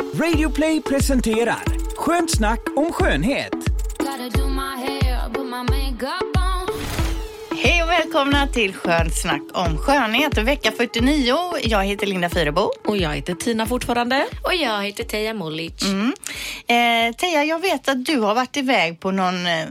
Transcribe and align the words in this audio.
Radioplay 0.00 0.82
presenterar 0.82 1.62
Skönt 1.96 2.30
snack 2.30 2.60
om 2.76 2.92
skönhet. 2.92 3.54
Hej 7.62 7.82
och 7.82 7.88
välkomna 7.88 8.46
till 8.46 8.74
Skönt 8.74 9.14
snack 9.14 9.42
om 9.52 9.78
skönhet. 9.78 10.38
Vecka 10.38 10.72
49. 10.72 11.36
Jag 11.62 11.84
heter 11.84 12.06
Linda 12.06 12.28
Fyrebo. 12.28 12.70
Och 12.84 12.96
jag 12.96 13.14
heter 13.14 13.34
Tina 13.34 13.66
fortfarande. 13.66 14.26
Och 14.44 14.54
jag 14.54 14.84
heter 14.84 15.04
Teija 15.04 15.34
Mulic. 15.34 15.82
Mm. 15.82 16.14
Eh, 16.66 17.14
Teija, 17.16 17.44
jag 17.44 17.58
vet 17.58 17.88
att 17.88 18.04
du 18.04 18.20
har 18.20 18.34
varit 18.34 18.56
iväg 18.56 19.00
på 19.00 19.10
någon 19.10 19.46
eh, 19.46 19.66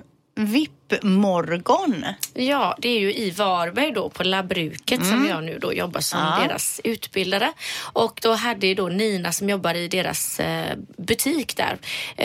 VIP-morgon. 0.89 2.05
Ja, 2.33 2.75
det 2.79 2.89
är 2.89 2.99
ju 2.99 3.13
i 3.13 3.31
Varberg 3.31 3.91
då 3.91 4.09
på 4.09 4.23
Labbruket 4.23 5.05
som 5.05 5.27
jag 5.29 5.43
nu 5.43 5.59
då 5.59 5.73
jobbar 5.73 5.99
som 6.01 6.19
Ja. 6.19 6.47
deras 6.47 6.81
utbildare. 6.83 7.51
Och 7.93 8.19
då 8.23 8.33
hade 8.33 8.67
ju 8.67 8.73
då 8.75 8.87
Nina 8.87 9.31
som 9.31 9.49
jobbar 9.49 9.73
i 9.75 9.87
deras 9.87 10.39
eh, 10.39 10.77
butik 10.97 11.57
där 11.57 11.77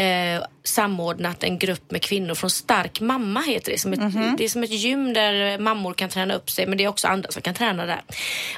eh, 0.03 0.43
samordnat 0.65 1.43
en 1.45 1.59
grupp 1.59 1.91
med 1.91 2.03
kvinnor 2.03 2.35
från 2.35 2.51
Stark 2.51 3.01
mamma 3.01 3.41
heter 3.41 3.73
det. 3.73 3.79
Som 3.79 3.93
ett, 3.93 4.39
Det 4.39 4.45
är 4.45 4.49
som 4.49 4.63
ett 4.63 4.71
gym 4.71 5.13
där 5.13 5.59
mammor 5.59 5.95
kan 5.95 6.09
träna 6.09 6.35
upp 6.35 6.51
sig 6.51 6.67
men 6.67 6.79
det 6.79 6.85
är 6.85 6.89
också 6.89 7.09
andra 7.09 7.31
som 7.31 7.43
kan 7.43 7.55
träna 7.55 7.87
där. 7.87 8.01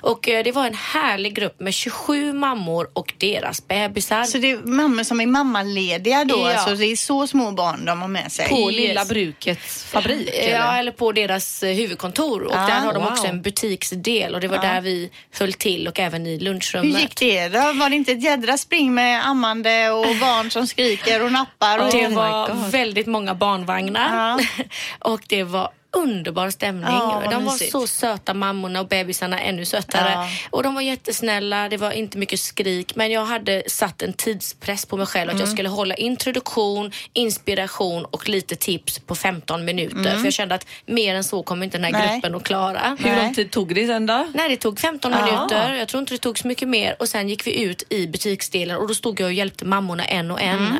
Och 0.01 0.29
eh, 0.29 0.45
det 0.45 0.53
var 0.53 0.67
en 0.67 0.75
härlig 0.75 1.35
grupp 1.35 1.61
med 1.61 1.75
27 1.75 2.33
mammor 2.33 2.91
och 2.93 3.15
deras 3.19 3.69
bebisar. 3.69 4.25
Så 4.25 4.39
det 4.39 4.51
är 4.51 4.57
mammor 4.57 5.03
som 5.05 5.21
är 5.21 5.27
mammalediga 5.27 6.25
då? 6.25 6.39
Ja. 6.39 6.55
Alltså 6.55 6.75
det 6.75 6.87
är 6.87 6.97
så 6.97 7.27
små 7.27 7.51
barn 7.53 7.85
de 7.85 8.01
har 8.01 8.09
med 8.09 8.33
sig? 8.33 8.49
På. 8.49 8.71
Lilla 8.71 9.05
Brukets 9.05 9.85
fabrik. 9.91 10.29
Ja, 10.29 10.41
eller? 10.41 10.79
eller 10.79 10.93
på 10.93 11.13
deras 11.13 11.63
eh, 11.63 11.75
huvudkontor. 11.75 12.43
Och 12.43 12.55
Ah, 12.57 12.67
där 12.67 12.81
har 12.81 12.93
de 12.93 13.03
wow. 13.03 13.13
också 13.13 13.27
en 13.27 13.43
butiksdel 13.43 14.35
och 14.35 14.41
det 14.41 14.49
var 14.49 14.59
där 14.59 14.81
vi 14.81 15.11
höll 15.39 15.53
till 15.53 15.89
och 15.89 15.99
även 15.99 16.27
i 16.27 16.33
Hur 16.33 16.41
lunchrummet. 16.45 17.01
gick 17.01 17.17
det 17.17 17.49
då? 17.49 17.59
Var 17.73 17.91
det 17.91 17.97
inte 17.97 18.13
ett 18.13 18.23
jädra 18.23 18.59
spring 18.59 18.95
med 18.95 19.27
ammande 19.27 19.91
och 19.91 20.07
barn 20.21 20.51
som 20.51 20.67
skriker 20.67 21.25
och 21.25 21.33
nappar? 21.33 21.79
Och... 21.79 21.93
Det 21.93 22.09
my 22.09 22.15
var 22.15 22.49
God. 22.49 22.71
väldigt 22.71 23.07
många 23.07 23.35
barnvagnar 23.35 24.41
och 24.99 25.21
det 25.27 25.45
var 25.45 25.71
underbar 25.93 26.51
stämning. 26.51 26.85
Ja, 26.93 27.23
de 27.31 27.45
var 27.45 27.53
mysigt. 27.53 27.73
så 27.73 27.87
söta 27.87 28.35
mammorna 28.35 28.81
och 28.81 28.89
bebisarna 28.89 29.41
ännu 29.41 29.65
sötare. 29.65 30.11
Ja. 30.13 30.29
Och 30.51 30.63
de 30.63 30.75
var 30.75 30.83
jättesnälla, 30.83 31.69
det 31.69 31.77
var 31.77 31.91
inte 31.93 32.19
mycket 32.19 32.41
skrik 32.41 32.95
men 32.97 33.11
jag 33.11 33.25
hade 33.25 33.63
satt 33.67 34.03
en 34.03 34.13
tidspress 34.13 34.87
på 34.87 34.97
mig 34.97 35.07
själv 35.07 35.29
att 35.31 35.35
Mm. 35.35 35.41
jag 35.41 35.49
skulle 35.53 35.69
hålla 35.69 35.95
introduktion, 35.95 36.93
inspiration 37.13 38.05
och 38.05 38.29
lite 38.29 38.57
tips 38.57 38.99
på 38.99 39.15
15 39.15 39.65
minuter. 39.65 40.17
För 40.17 40.25
jag 40.25 40.33
kände 40.33 40.55
att 40.55 40.67
mer 40.87 41.15
än 41.15 41.25
så 41.25 41.43
kommer 41.43 41.65
inte 41.65 41.79
den 41.79 41.85
här 41.85 41.91
Mm. 41.91 42.07
Nej. 42.07 42.15
gruppen 42.15 42.35
att 42.35 42.43
klara. 42.43 42.97
Hur 43.01 43.17
lång 43.17 43.35
tid 43.35 43.51
tog 43.51 43.75
det 43.75 43.87
sen 43.87 44.07
då? 44.07 44.27
Nej, 44.35 44.49
det 44.49 44.57
tog 44.57 44.81
15 44.81 45.15
Ah. 45.15 45.25
minuter. 45.27 45.75
Jag 45.75 45.89
tror 45.89 46.01
inte 46.01 46.15
det 46.15 46.19
tog 46.19 46.39
så 46.39 46.49
mycket 46.49 46.69
mer. 46.69 46.97
Och 46.99 47.09
sen 47.09 47.29
gick 47.29 47.47
vi 47.47 47.63
ut 47.63 47.83
i 47.89 48.07
butiksdelen 48.07 48.77
och 48.77 48.89
då 48.89 48.95
stod 48.95 49.21
jag 49.21 49.27
och 49.27 49.33
hjälpte 49.33 49.65
mammorna 49.65 50.05
en 50.05 50.31
och 50.31 50.41
en. 50.41 50.79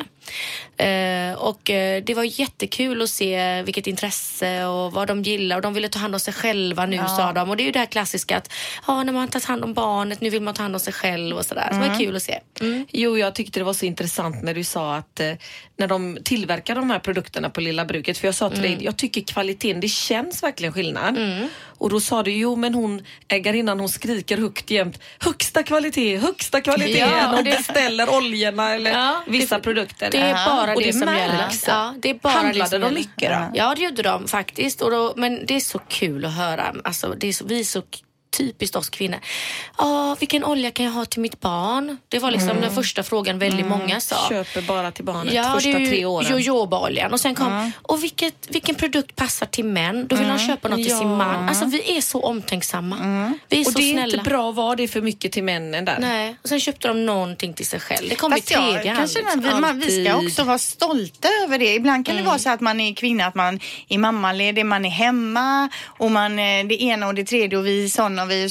Eh, 0.77 1.33
och 1.37 1.69
eh, 1.69 2.03
det 2.03 2.13
var 2.13 2.39
jättekul 2.39 3.01
att 3.01 3.09
se 3.09 3.61
vilket 3.61 3.87
intresse 3.87 4.65
och 4.65 4.91
vad 4.91 5.07
de 5.07 5.21
gillar. 5.23 5.55
Och 5.55 5.61
de 5.61 5.73
ville 5.73 5.89
ta 5.89 5.99
hand 5.99 6.13
om 6.15 6.19
sig 6.19 6.33
själva 6.33 6.85
nu 6.85 6.97
sa 7.17 7.33
de. 7.33 7.49
Och 7.49 7.57
det 7.57 7.63
är 7.63 7.65
ju 7.65 7.71
det 7.71 7.79
här 7.79 7.85
klassiska 7.85 8.37
att 8.37 8.53
ja, 8.87 9.03
när 9.03 9.13
man 9.13 9.27
tagit 9.27 9.45
hand 9.45 9.63
om 9.63 9.73
barnet, 9.73 10.21
nu 10.21 10.29
vill 10.29 10.41
man 10.41 10.53
ta 10.53 10.61
hand 10.61 10.75
om 10.75 10.79
sig 10.79 10.93
själv 10.93 11.37
och 11.37 11.45
sådär. 11.45 11.67
Så 11.71 11.79
det 11.79 11.89
var 11.89 11.99
kul 11.99 12.15
att 12.15 12.23
se. 12.23 12.39
Mm. 12.61 12.85
Jo, 12.91 13.17
jag 13.17 13.35
tyckte 13.35 13.59
det 13.59 13.63
var 13.63 13.73
så 13.73 13.85
intressant 13.85 14.43
när 14.43 14.53
du 14.53 14.63
sa 14.63 14.95
att 14.95 15.19
eh, 15.19 15.33
när 15.77 15.87
de 15.87 16.17
tillverkar 16.23 16.75
de 16.75 16.89
här 16.89 16.99
produkterna 16.99 17.49
på 17.49 17.61
Lilla 17.61 17.85
Bruket, 17.85 18.17
för 18.17 18.27
jag 18.27 18.35
sa 18.35 18.49
till 18.49 18.59
Mm. 18.59 18.71
dig, 18.77 18.85
jag 18.85 18.97
tycker 18.97 19.21
kvaliteten, 19.21 19.81
det 19.81 19.87
känns 19.87 20.43
verkligen 20.43 20.73
skillnad. 20.73 21.17
Och 21.81 21.89
då 21.89 21.99
sa 21.99 22.23
du, 22.23 22.31
jo 22.31 22.55
men 22.55 22.73
hon, 22.73 23.01
ägarinnan 23.27 23.79
hon 23.79 23.89
skriker 23.89 24.37
högt 24.37 24.71
jämt, 24.71 24.99
högsta 25.19 25.63
kvalitet, 25.63 26.17
högsta 26.17 26.61
kvalitet. 26.61 26.97
Ja, 26.99 27.31
hon 27.35 27.43
det- 27.43 27.51
beställer 27.57 28.09
oljorna 28.17 28.73
eller 28.75 28.91
Ja, 28.91 29.23
vissa 29.27 29.55
det- 29.57 29.61
produkter. 29.63 30.09
Det 30.11 30.17
är 30.17 30.45
bara 30.45 30.73
Och 30.73 30.81
det, 30.81 30.87
det 30.87 30.93
som 30.93 31.05
märks. 31.05 31.67
gäller. 31.67 31.79
Ja, 31.79 31.93
det 32.01 32.09
är 32.09 32.13
bara 32.13 32.33
Handlade 32.33 32.59
det 32.59 32.69
som 32.69 32.81
de 32.81 32.85
gäller. 32.87 32.99
mycket 32.99 33.29
då? 33.31 33.51
Ja, 33.53 33.75
det 33.75 33.81
gjorde 33.83 34.01
de 34.01 34.27
faktiskt. 34.27 34.81
Och 34.81 34.91
då, 34.91 35.13
men 35.17 35.45
det 35.45 35.55
är 35.55 35.59
så 35.59 35.79
kul 35.79 36.25
att 36.25 36.33
höra. 36.35 36.75
Alltså, 36.83 37.15
det 37.17 37.27
är 37.27 37.33
så, 37.33 37.45
vi 37.45 37.59
är 37.59 37.63
så 37.63 37.81
typiskt 38.37 38.75
oss 38.75 38.89
kvinnor. 38.89 39.19
Ja, 39.77 40.15
vilken 40.19 40.43
olja 40.43 40.71
kan 40.71 40.85
jag 40.85 40.91
ha 40.91 41.05
till 41.05 41.21
mitt 41.21 41.39
barn? 41.39 41.97
Det 42.09 42.19
var 42.19 42.31
liksom 42.31 42.61
den 42.61 42.75
första 42.75 43.03
frågan 43.03 43.39
väldigt 43.39 43.65
många 43.67 43.99
sa. 43.99 44.29
Köper 44.29 44.61
bara 44.61 44.91
till 44.91 45.05
barnet 45.05 45.33
Ja, 45.33 45.51
första 45.53 45.69
det 45.69 45.83
är 45.83 45.87
tre 45.87 46.05
åren. 46.05 46.31
jojobaoljan. 46.31 47.13
Och 47.13 47.19
sen 47.19 47.35
kom, 47.35 47.71
och 47.81 48.03
vilket, 48.03 48.33
vilken 48.49 48.75
produkt 48.75 49.15
passar 49.15 49.45
till 49.45 49.65
män? 49.65 50.07
Då 50.07 50.15
vill 50.15 50.27
de 50.27 50.39
köpa 50.39 50.67
något 50.67 50.77
till 50.77 50.97
sin 50.97 51.09
Ja. 51.09 51.15
man. 51.17 51.49
Alltså 51.49 51.65
vi 51.65 51.97
är 51.97 52.01
så 52.01 52.21
omtänksamma. 52.23 52.95
Vi 53.49 53.57
är 53.61 53.65
Och 53.65 53.71
så 53.71 53.77
det 53.79 53.83
är 53.89 53.93
snälla. 53.93 54.17
inte 54.17 54.29
bra 54.29 54.49
att 54.49 54.55
vara 54.55 54.75
det 54.75 54.87
för 54.87 55.01
mycket 55.01 55.31
till 55.31 55.43
männen 55.43 55.85
där. 55.85 55.97
Nej. 55.99 56.35
Och 56.43 56.49
sen 56.49 56.59
köpte 56.59 56.87
de 56.87 57.05
någonting 57.05 57.53
till 57.53 57.67
sig 57.67 57.79
själv. 57.79 58.09
Det 58.09 58.15
kom 58.15 58.31
Fast 58.31 58.51
i 58.51 58.53
jag 58.53 58.63
tredje 58.63 58.83
kan 58.83 58.95
hand. 58.95 59.09
liksom. 59.15 59.41
vi, 59.41 59.59
man, 59.61 59.79
vi 59.79 60.05
ska 60.05 60.15
också 60.15 60.43
vara 60.43 60.57
stolta 60.57 61.27
över 61.43 61.59
det. 61.59 61.73
Ibland 61.75 62.05
kan 62.05 62.15
det 62.15 62.23
vara 62.23 62.39
så 62.39 62.49
att 62.49 62.61
man 62.61 62.79
är 62.79 62.93
kvinna, 62.95 63.25
att 63.25 63.35
man 63.35 63.59
är 63.89 63.97
mammaledig, 63.97 64.65
man 64.65 64.85
är 64.85 64.89
hemma 64.89 65.69
och 65.85 66.11
man 66.11 66.39
eh, 66.39 66.65
det 66.67 66.81
ena 66.83 67.07
och 67.07 67.15
det 67.15 67.23
tredje 67.23 67.57
och 67.59 67.65
vi 67.65 67.85
är 67.85 67.89
såna 67.89 68.20
och 68.23 68.31
vi 68.31 68.43
är 68.43 68.49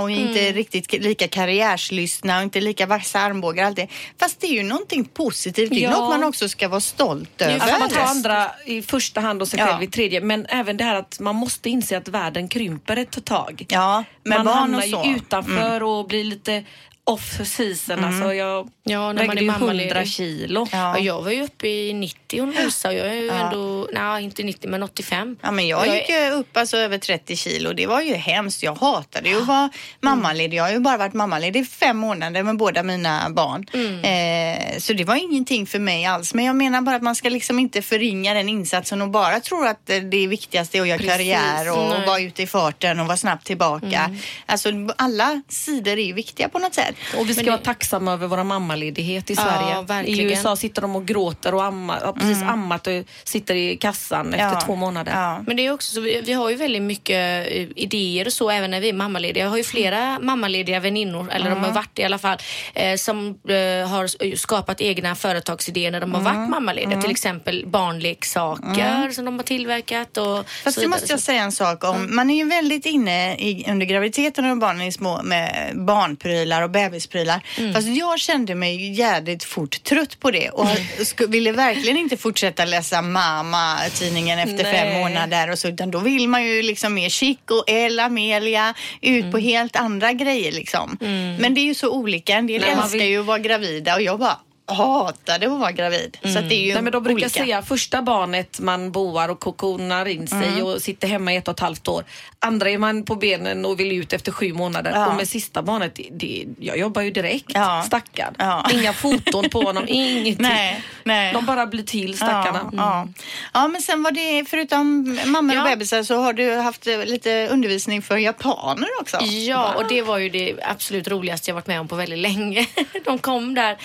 och 0.00 0.10
vi 0.10 0.14
är 0.14 0.26
inte 0.28 0.52
riktigt 0.52 0.92
lika 0.92 1.28
karriärslystna 1.28 2.36
och 2.36 2.42
inte 2.42 2.60
lika 2.60 2.86
vassa 2.86 3.20
armbågar 3.20 3.64
alltid. 3.64 3.86
Fast 4.20 4.40
det 4.40 4.46
är 4.46 4.52
ju 4.52 4.62
någonting 4.62 5.04
positivt. 5.04 5.70
Det 5.70 5.76
är 5.76 5.80
Ja. 5.80 5.90
något 5.90 6.10
man 6.10 6.24
också 6.24 6.48
ska 6.48 6.68
vara 6.68 6.80
stolt 6.80 7.42
över. 7.42 7.56
Att 7.74 7.80
man 7.80 7.88
tar 7.90 8.00
andra 8.00 8.50
i 8.66 8.82
första 8.82 9.20
hand 9.20 9.42
och 9.42 9.48
sig 9.48 9.58
Ja. 9.58 9.66
själv 9.66 9.82
i 9.82 9.86
tredje. 9.86 10.20
Men 10.20 10.46
även 10.46 10.76
det 10.76 10.84
här 10.84 10.94
att 10.94 11.20
man 11.20 11.36
måste 11.36 11.70
inse 11.70 11.96
att 11.96 12.08
världen 12.08 12.48
krymper 12.48 12.96
ett 12.96 13.24
tag. 13.24 13.66
Ja, 13.68 14.04
man 14.24 14.44
barn 14.44 14.56
hamnar 14.56 14.78
och. 14.78 14.98
Mm. 15.04 15.10
ju 15.10 15.16
utanför 15.16 15.82
och 15.82 16.06
blir 16.08 16.24
lite 16.24 16.64
off 17.04 17.40
season. 17.46 18.04
Alltså 18.04 18.34
jag 18.34 18.68
Ja, 18.84 19.12
när 19.12 19.26
man 19.26 19.38
är 19.38 19.42
ju 19.42 19.46
mammaledig. 19.46 19.90
100 19.90 20.04
kilo. 20.04 20.66
Ja. 20.72 20.78
Ja, 20.78 20.98
jag 20.98 21.22
var 21.22 21.30
ju 21.30 21.42
uppe 21.42 21.68
i 21.68 21.92
90 21.92 22.42
och 22.42 22.48
nosade. 22.48 22.94
Jag 22.94 23.06
är 23.08 23.14
ju 23.14 23.26
Ja. 23.26 23.34
ändå, 23.34 23.88
nej 23.92 24.24
inte 24.24 24.42
90 24.42 24.70
men 24.70 24.82
85. 24.82 25.36
Ja, 25.42 25.50
men 25.50 25.66
jag 25.68 25.86
är- 25.86 25.94
gick 25.94 26.08
ju 26.08 26.30
upp 26.30 26.56
alltså 26.56 26.76
över 26.76 26.98
30 26.98 27.36
kilo. 27.36 27.72
Det 27.72 27.86
var 27.86 28.00
ju 28.00 28.14
hemskt. 28.14 28.62
Jag 28.62 28.74
hatade 28.74 29.28
ju 29.28 29.36
att 29.40 29.46
vara 29.46 29.70
mammaledig. 30.00 30.56
Jag 30.56 30.64
har 30.64 30.70
ju 30.70 30.78
bara 30.78 30.96
varit 30.96 31.12
mammaledig 31.14 31.60
i 31.60 31.64
fem 31.64 31.96
månader 31.96 32.42
med 32.42 32.56
båda 32.56 32.82
mina 32.82 33.30
barn. 33.30 33.66
Eh, 34.04 34.78
så 34.78 34.92
det 34.92 35.04
var 35.04 35.16
ingenting 35.16 35.66
för 35.66 35.78
mig 35.78 36.04
alls. 36.06 36.34
Men 36.34 36.44
jag 36.44 36.56
menar 36.56 36.80
bara 36.80 36.96
att 36.96 37.02
man 37.02 37.14
ska 37.14 37.28
liksom 37.28 37.58
inte 37.58 37.82
förringa 37.82 38.34
den 38.34 38.48
insatsen 38.48 39.02
och 39.02 39.08
bara 39.08 39.40
tro 39.40 39.64
att 39.64 39.90
eh, 39.90 39.96
det 39.98 40.26
viktigaste 40.26 40.78
är 40.78 40.82
att 40.82 40.88
göra 40.88 40.98
Precis. 40.98 41.12
karriär 41.12 41.70
och 41.72 41.88
Nej. 41.98 42.06
vara 42.06 42.20
ute 42.20 42.42
i 42.42 42.46
farten 42.46 43.00
och 43.00 43.06
vara 43.06 43.16
snabbt 43.16 43.46
tillbaka. 43.46 44.16
Alltså 44.46 44.68
alla 44.96 45.42
sidor 45.48 45.92
är 45.98 46.04
ju 46.04 46.12
viktiga 46.12 46.48
på 46.48 46.58
något 46.58 46.74
sätt. 46.74 46.91
Och 47.18 47.28
vi 47.28 47.34
ska 47.34 47.42
det- 47.42 47.50
vara 47.50 47.60
tacksamma 47.60 48.12
över 48.12 48.26
våra 48.26 48.44
mammaledighet 48.44 49.30
i 49.30 49.34
Ja, 49.34 49.42
Sverige. 49.42 49.80
I 49.80 49.84
verkligen. 49.84 50.30
USA 50.30 50.56
sitter 50.56 50.82
de 50.82 50.96
och 50.96 51.06
gråter 51.06 51.54
och 51.54 51.64
ammar, 51.64 52.00
har 52.00 52.12
precis 52.12 52.42
ammat 52.42 52.86
och 52.86 52.92
sitter 53.24 53.54
i 53.54 53.76
kassan 53.76 54.26
efter 54.26 54.38
Mm. 54.46 54.54
Ja. 54.54 54.60
två 54.66 54.74
månader. 54.76 55.12
Ja. 55.12 55.42
Men 55.46 55.56
det 55.56 55.66
är 55.66 55.72
också 55.72 55.94
så, 55.94 56.00
vi, 56.00 56.20
vi 56.20 56.32
har 56.32 56.50
ju 56.50 56.56
väldigt 56.56 56.82
mycket 56.82 57.46
eh, 57.46 57.62
idéer 57.76 58.26
och 58.26 58.32
så 58.32 58.50
även 58.50 58.70
när 58.70 58.80
vi 58.80 58.88
är 58.88 58.92
mammalediga. 58.92 59.44
Jag 59.44 59.50
har 59.50 59.56
ju 59.56 59.64
flera 59.64 60.18
mammalediga 60.20 60.80
väninnor, 60.80 61.30
eller 61.32 61.50
de 61.50 61.64
har 61.64 61.70
varit 61.72 61.98
i 61.98 62.04
alla 62.04 62.18
fall, 62.18 62.38
eh, 62.74 62.96
som 62.96 63.26
eh, 63.48 63.88
har 63.88 64.36
skapat 64.36 64.80
egna 64.80 65.14
företagsidéer 65.14 65.90
när 65.90 66.00
de 66.00 66.14
har 66.14 66.20
varit 66.20 66.50
mammalediga. 66.50 67.00
Till 67.02 67.10
exempel 67.10 67.64
barnleksaker 67.66 69.10
som 69.10 69.24
de 69.24 69.36
har 69.36 69.42
tillverkat 69.42 70.16
och 70.16 70.46
Fast 70.64 70.80
så 70.80 70.88
måste 70.88 71.12
jag 71.12 71.20
säga 71.20 71.42
en 71.42 71.52
sak 71.52 71.84
om. 71.84 72.16
Man 72.16 72.30
är 72.30 72.36
ju 72.36 72.44
väldigt 72.48 72.86
inne 72.86 73.34
i, 73.36 73.64
under 73.68 73.86
graviditeten 73.86 74.50
och 74.50 74.56
barnen 74.58 74.86
är 74.86 74.90
små 74.90 75.22
med 75.22 75.70
barnprylar 75.74 76.62
och 76.62 76.70
bebisprylar. 76.90 77.42
Mm. 77.58 77.74
Fast 77.74 77.88
jag 77.88 78.18
kände 78.20 78.54
mig 78.54 78.92
jädrigt 78.92 79.44
fort 79.44 79.82
trött 79.84 80.20
på 80.20 80.30
det 80.30 80.50
och 80.50 80.68
ville 81.28 81.52
verkligen 81.52 81.96
inte 81.96 82.16
fortsätta 82.16 82.64
läsa 82.64 83.02
mamma-tidningen 83.02 84.38
efter 84.38 84.62
Nej. 84.62 84.72
fem 84.72 85.00
månader 85.00 85.50
och 85.50 85.58
så, 85.58 85.68
utan 85.68 85.90
då 85.90 85.98
vill 85.98 86.28
man 86.28 86.44
ju 86.44 86.62
liksom 86.62 86.94
mer 86.94 87.08
chic 87.08 87.38
och 87.50 87.64
El 87.70 88.00
Amelia 88.00 88.74
ut 89.00 89.20
Mm. 89.22 89.32
på 89.32 89.38
helt 89.38 89.76
andra 89.76 90.12
grejer 90.12 90.52
liksom. 90.52 90.96
Men 91.40 91.54
det 91.54 91.60
är 91.60 91.64
ju 91.64 91.74
så 91.74 91.90
olika. 91.90 92.34
En 92.36 92.46
del 92.46 92.60
Nej, 92.60 92.70
älskar 92.70 92.88
vill- 92.98 93.08
ju 93.08 93.20
att 93.20 93.26
vara 93.26 93.38
gravida 93.38 93.94
och 93.94 94.02
jag 94.02 94.18
bara 94.18 94.38
hatade 94.66 95.46
att 95.52 95.60
vara 95.60 95.72
gravid. 95.72 96.18
Så 96.22 96.38
att 96.38 96.48
det 96.48 96.54
är 96.54 96.66
ju 96.66 96.72
Nej, 96.74 96.82
men 96.82 96.92
de 96.92 97.02
brukar 97.02 97.14
olika. 97.14 97.28
säga 97.28 97.62
första 97.62 98.02
barnet 98.02 98.60
man 98.60 98.92
boar 98.92 99.28
och 99.28 99.40
kokonar 99.40 100.06
in 100.08 100.28
sig 100.28 100.48
Mm. 100.48 100.64
och 100.66 100.82
sitter 100.82 101.08
hemma 101.08 101.32
i 101.32 101.36
ett 101.36 101.48
och 101.48 101.54
ett 101.54 101.60
halvt 101.60 101.88
år. 101.88 102.04
Andra 102.38 102.70
är 102.70 102.78
man 102.78 103.04
på 103.04 103.14
benen 103.14 103.64
och 103.64 103.80
vill 103.80 103.92
ut 103.92 104.12
efter 104.12 104.32
sju 104.32 104.52
månader. 104.52 104.90
Ja. 104.94 105.06
Och 105.06 105.14
med 105.16 105.28
sista 105.28 105.62
barnet, 105.62 105.98
det, 106.10 106.46
jag 106.58 106.78
jobbar 106.78 107.02
ju 107.02 107.10
direkt. 107.10 107.50
Ja. 107.54 107.82
Stackad. 107.86 108.34
Ja. 108.38 108.66
Inga 108.72 108.92
foton 108.92 109.48
på 109.50 109.60
honom, 109.62 109.84
ingenting. 109.88 110.36
Nej, 110.38 110.82
nej. 111.04 111.32
De 111.32 111.46
bara 111.46 111.66
blir 111.66 111.82
till 111.82 112.16
stackarna. 112.16 112.60
Ja, 112.72 112.78
ja. 112.78 113.08
ja, 113.54 113.68
men 113.68 113.82
sen 113.82 114.02
var 114.02 114.10
det, 114.10 114.44
förutom 114.50 115.18
mammor 115.26 115.58
och 115.58 115.64
bebisar 115.64 116.02
så 116.02 116.16
har 116.16 116.32
du 116.32 116.54
haft 116.54 116.86
eh, 116.86 117.04
lite 117.04 117.48
undervisning 117.50 118.02
för 118.02 118.16
japaner 118.16 118.88
också. 119.00 119.16
Ja, 119.22 119.74
och 119.76 119.88
det 119.88 120.02
var 120.02 120.18
ju 120.18 120.28
det 120.28 120.54
absolut 120.62 121.08
roligaste 121.08 121.50
jag 121.50 121.54
varit 121.54 121.66
med 121.66 121.80
om 121.80 121.88
på 121.88 121.96
väldigt 121.96 122.18
länge. 122.18 122.66
De 123.04 123.18
kom 123.18 123.54
där 123.54 123.76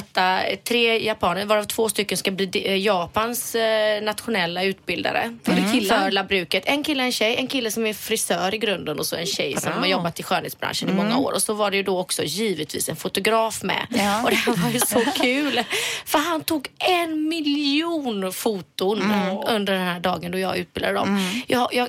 stöta 0.00 0.42
tre 0.64 1.04
japaner, 1.04 1.44
varav 1.44 1.64
två 1.64 1.88
stycken 1.88 2.18
ska 2.18 2.30
bli 2.30 2.50
eh, 2.64 2.76
Japans 2.76 3.54
eh, 3.54 4.02
nationella 4.02 4.62
utbildare 4.62 5.38
för 5.44 6.10
labbruket. 6.10 6.62
En 6.66 6.82
kille 6.82 7.02
och 7.02 7.06
en 7.06 7.12
tjej. 7.12 7.36
En 7.36 7.46
kille 7.46 7.70
som 7.70 7.86
är 7.86 7.92
frisör 7.92 8.54
i 8.54 8.58
grunden 8.58 8.98
och 8.98 9.06
så 9.06 9.16
en 9.16 9.26
tjej 9.26 9.60
som 9.60 9.70
Bra. 9.70 9.80
har 9.80 9.86
jobbat 9.86 10.20
i 10.20 10.22
skönhetsbranschen 10.22 10.88
i 10.88 10.92
många 10.92 11.18
år. 11.18 11.32
Och 11.32 11.42
så 11.42 11.54
var 11.54 11.70
det 11.70 11.76
ju 11.76 11.82
då 11.82 11.98
också 11.98 12.22
givetvis 12.22 12.88
en 12.88 12.96
fotograf 12.96 13.62
med. 13.62 13.86
Ja. 13.90 14.22
Och 14.24 14.30
det 14.30 14.36
här 14.36 14.52
var 14.56 14.70
ju 14.70 14.80
så 14.80 15.00
kul. 15.22 15.64
För 16.04 16.18
han 16.18 16.40
tog 16.40 16.68
en 16.78 17.28
miljon 17.28 18.32
foton 18.32 19.12
under 19.46 19.72
den 19.72 19.82
här 19.82 20.00
dagen 20.00 20.32
då 20.32 20.38
jag 20.38 20.56
utbildade 20.56 20.94
dem. 20.94 21.30
Jag, 21.46 21.74
jag, 21.74 21.88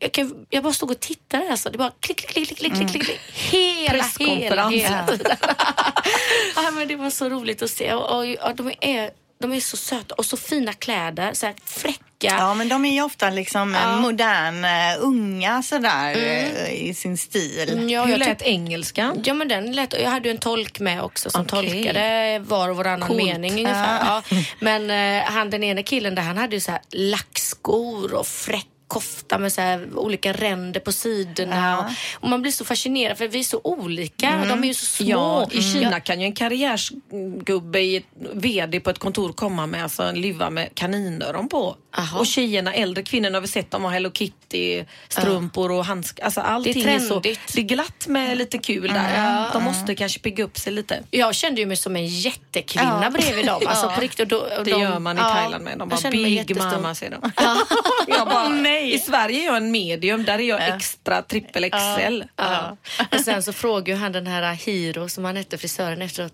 jag, 0.00 0.12
kan, 0.12 0.46
jag 0.50 0.62
bara 0.62 0.72
stod 0.72 0.90
och 0.90 1.00
tittade. 1.00 1.50
Alltså. 1.50 1.70
Det 1.70 1.78
bara 1.78 1.92
klick, 2.00 2.28
klick, 2.28 2.48
klick, 2.48 2.58
klick, 2.58 2.74
klick, 2.74 2.90
klick, 2.90 3.04
klick. 3.04 3.20
Hela, 3.32 4.04
hela, 4.18 4.68
hela 4.68 5.06
tiden. 5.06 5.36
ja, 6.56 6.70
men 6.70 6.88
det 6.88 6.96
var 6.96 7.10
så 7.10 7.28
roligt 7.28 7.47
att 7.62 7.70
se. 7.70 7.92
Och, 7.94 8.10
och, 8.18 8.48
och 8.48 8.56
de, 8.56 8.72
är, 8.80 9.10
de 9.40 9.52
är 9.52 9.60
så 9.60 9.76
söta 9.76 10.14
och 10.14 10.24
så 10.26 10.36
fina 10.36 10.72
kläder. 10.72 11.34
Så 11.34 11.46
här 11.46 11.54
fräcka. 11.64 12.02
Ja, 12.20 12.54
men 12.54 12.68
de 12.68 12.84
är 12.84 12.92
ju 12.92 13.02
ofta 13.02 13.30
liksom 13.30 13.74
Ja. 13.74 13.80
ja. 13.82 13.96
moderna, 14.00 14.94
unga 14.96 15.62
sådär 15.62 16.16
eh, 16.16 16.72
i 16.88 16.94
sin 16.94 17.18
stil. 17.18 17.70
Mm, 17.72 17.88
Ja, 17.88 18.04
Hur 18.04 18.10
jag 18.10 18.18
lät 18.18 18.42
engelskan? 18.42 19.22
Ja 19.24 19.34
men 19.34 19.48
den 19.48 19.72
lät, 19.72 19.92
jag 19.92 20.10
hade 20.10 20.28
ju 20.28 20.30
en 20.34 20.38
tolk 20.40 20.80
med 20.80 21.02
också 21.02 21.30
som 21.30 21.40
Okej. 21.40 21.70
tolkade 21.72 22.38
var 22.38 22.68
och 22.68 22.76
varannan 22.76 23.08
Coolt. 23.08 23.22
mening 23.24 23.52
ungefär. 23.52 23.98
Ja. 24.06 24.22
Men 24.60 24.90
eh, 24.90 25.24
han 25.30 25.50
den 25.50 25.64
ene 25.64 25.82
killen 25.82 26.14
där 26.14 26.22
han 26.22 26.36
hade 26.36 26.54
ju 26.56 26.60
så 26.60 26.70
här 26.70 26.80
lackskor 26.90 28.14
och 28.14 28.26
fräck 28.26 28.66
kofta 28.88 29.38
med 29.38 29.52
så 29.52 29.60
här 29.60 29.88
olika 29.94 30.32
ränder 30.32 30.80
på 30.80 30.92
sidorna. 30.92 31.56
Ja. 31.56 31.90
Och, 32.20 32.28
man 32.28 32.42
blir 32.42 32.52
så 32.52 32.64
fascinerad 32.64 33.18
för 33.18 33.28
vi 33.28 33.38
är 33.38 33.44
så 33.44 33.60
olika. 33.64 34.44
De 34.48 34.62
är 34.64 34.68
ju 34.68 34.74
så 34.74 34.86
små. 34.86 35.08
Ja, 35.08 35.48
i 35.52 35.62
Kina 35.62 35.90
Ja. 35.92 36.00
kan 36.00 36.20
ju 36.20 36.26
en 36.26 36.32
karriärsgubbe 36.34 37.80
i 37.80 37.96
ett 37.96 38.04
VD 38.32 38.80
på 38.80 38.90
ett 38.90 38.98
kontor 38.98 39.32
komma 39.32 39.66
med 39.66 39.82
alltså 39.82 40.02
en 40.02 40.20
luva 40.20 40.50
med 40.50 40.68
kaninöron 40.74 41.48
på. 41.48 41.76
Aha. 41.98 42.18
Och 42.18 42.26
tjejerna, 42.26 42.74
äldre 42.74 43.02
kvinnorna 43.02 43.36
har 43.36 43.40
vi 43.42 43.48
sett, 43.48 43.70
de 43.70 43.84
har 43.84 43.90
Hello 43.90 44.10
Kitty 44.10 44.84
strumpor 45.08 45.70
och 45.72 45.84
handskar. 45.84 46.24
Alltså 46.24 46.40
allting 46.40 46.84
Det 46.84 46.90
är 46.90 46.94
är, 46.94 46.98
så, 47.00 47.20
det 47.20 47.30
är 47.56 47.62
glatt 47.62 48.06
med 48.06 48.36
lite 48.38 48.58
kul 48.58 48.92
där. 48.92 49.46
De 49.52 49.64
måste 49.64 49.94
kanske 49.94 50.20
pigga 50.20 50.44
upp 50.44 50.58
sig 50.58 50.72
lite. 50.72 51.02
Jag 51.10 51.34
kände 51.34 51.60
ju 51.60 51.66
mig 51.66 51.76
som 51.76 51.96
en 51.96 52.06
jättekvinna 52.06 53.00
Ja. 53.02 53.10
bredvid 53.10 53.46
dem. 53.46 53.62
Alltså 53.66 53.88
på 53.88 54.00
riktigt. 54.00 54.28
Då, 54.28 54.46
Det 54.64 54.70
de, 54.70 54.70
gör 54.80 54.98
man 54.98 55.16
i 55.18 55.20
ja, 55.20 55.34
Thailand 55.34 55.64
med. 55.64 55.78
De 55.78 55.88
bara 55.88 56.10
big 56.10 56.56
mama 56.56 56.94
säger 56.94 57.18
de. 57.20 57.32
jag 58.08 58.28
bara, 58.28 58.48
nej. 58.68 58.94
I 58.94 58.98
Sverige 58.98 59.40
är 59.42 59.46
jag 59.46 59.56
en 59.56 59.70
medium, 59.70 60.24
där 60.24 60.38
är 60.38 60.42
jag 60.48 60.68
extra 60.68 61.22
trippel 61.22 61.70
XL. 61.70 62.22
Ja. 62.36 62.76
Och 63.12 63.20
sen 63.20 63.42
så 63.42 63.52
frågade 63.52 63.98
han 64.00 64.12
den 64.12 64.26
här 64.26 64.52
Hiro 64.54 65.08
som 65.08 65.24
han 65.24 65.36
hette 65.36 65.58
frisören 65.58 66.02
efteråt. 66.02 66.32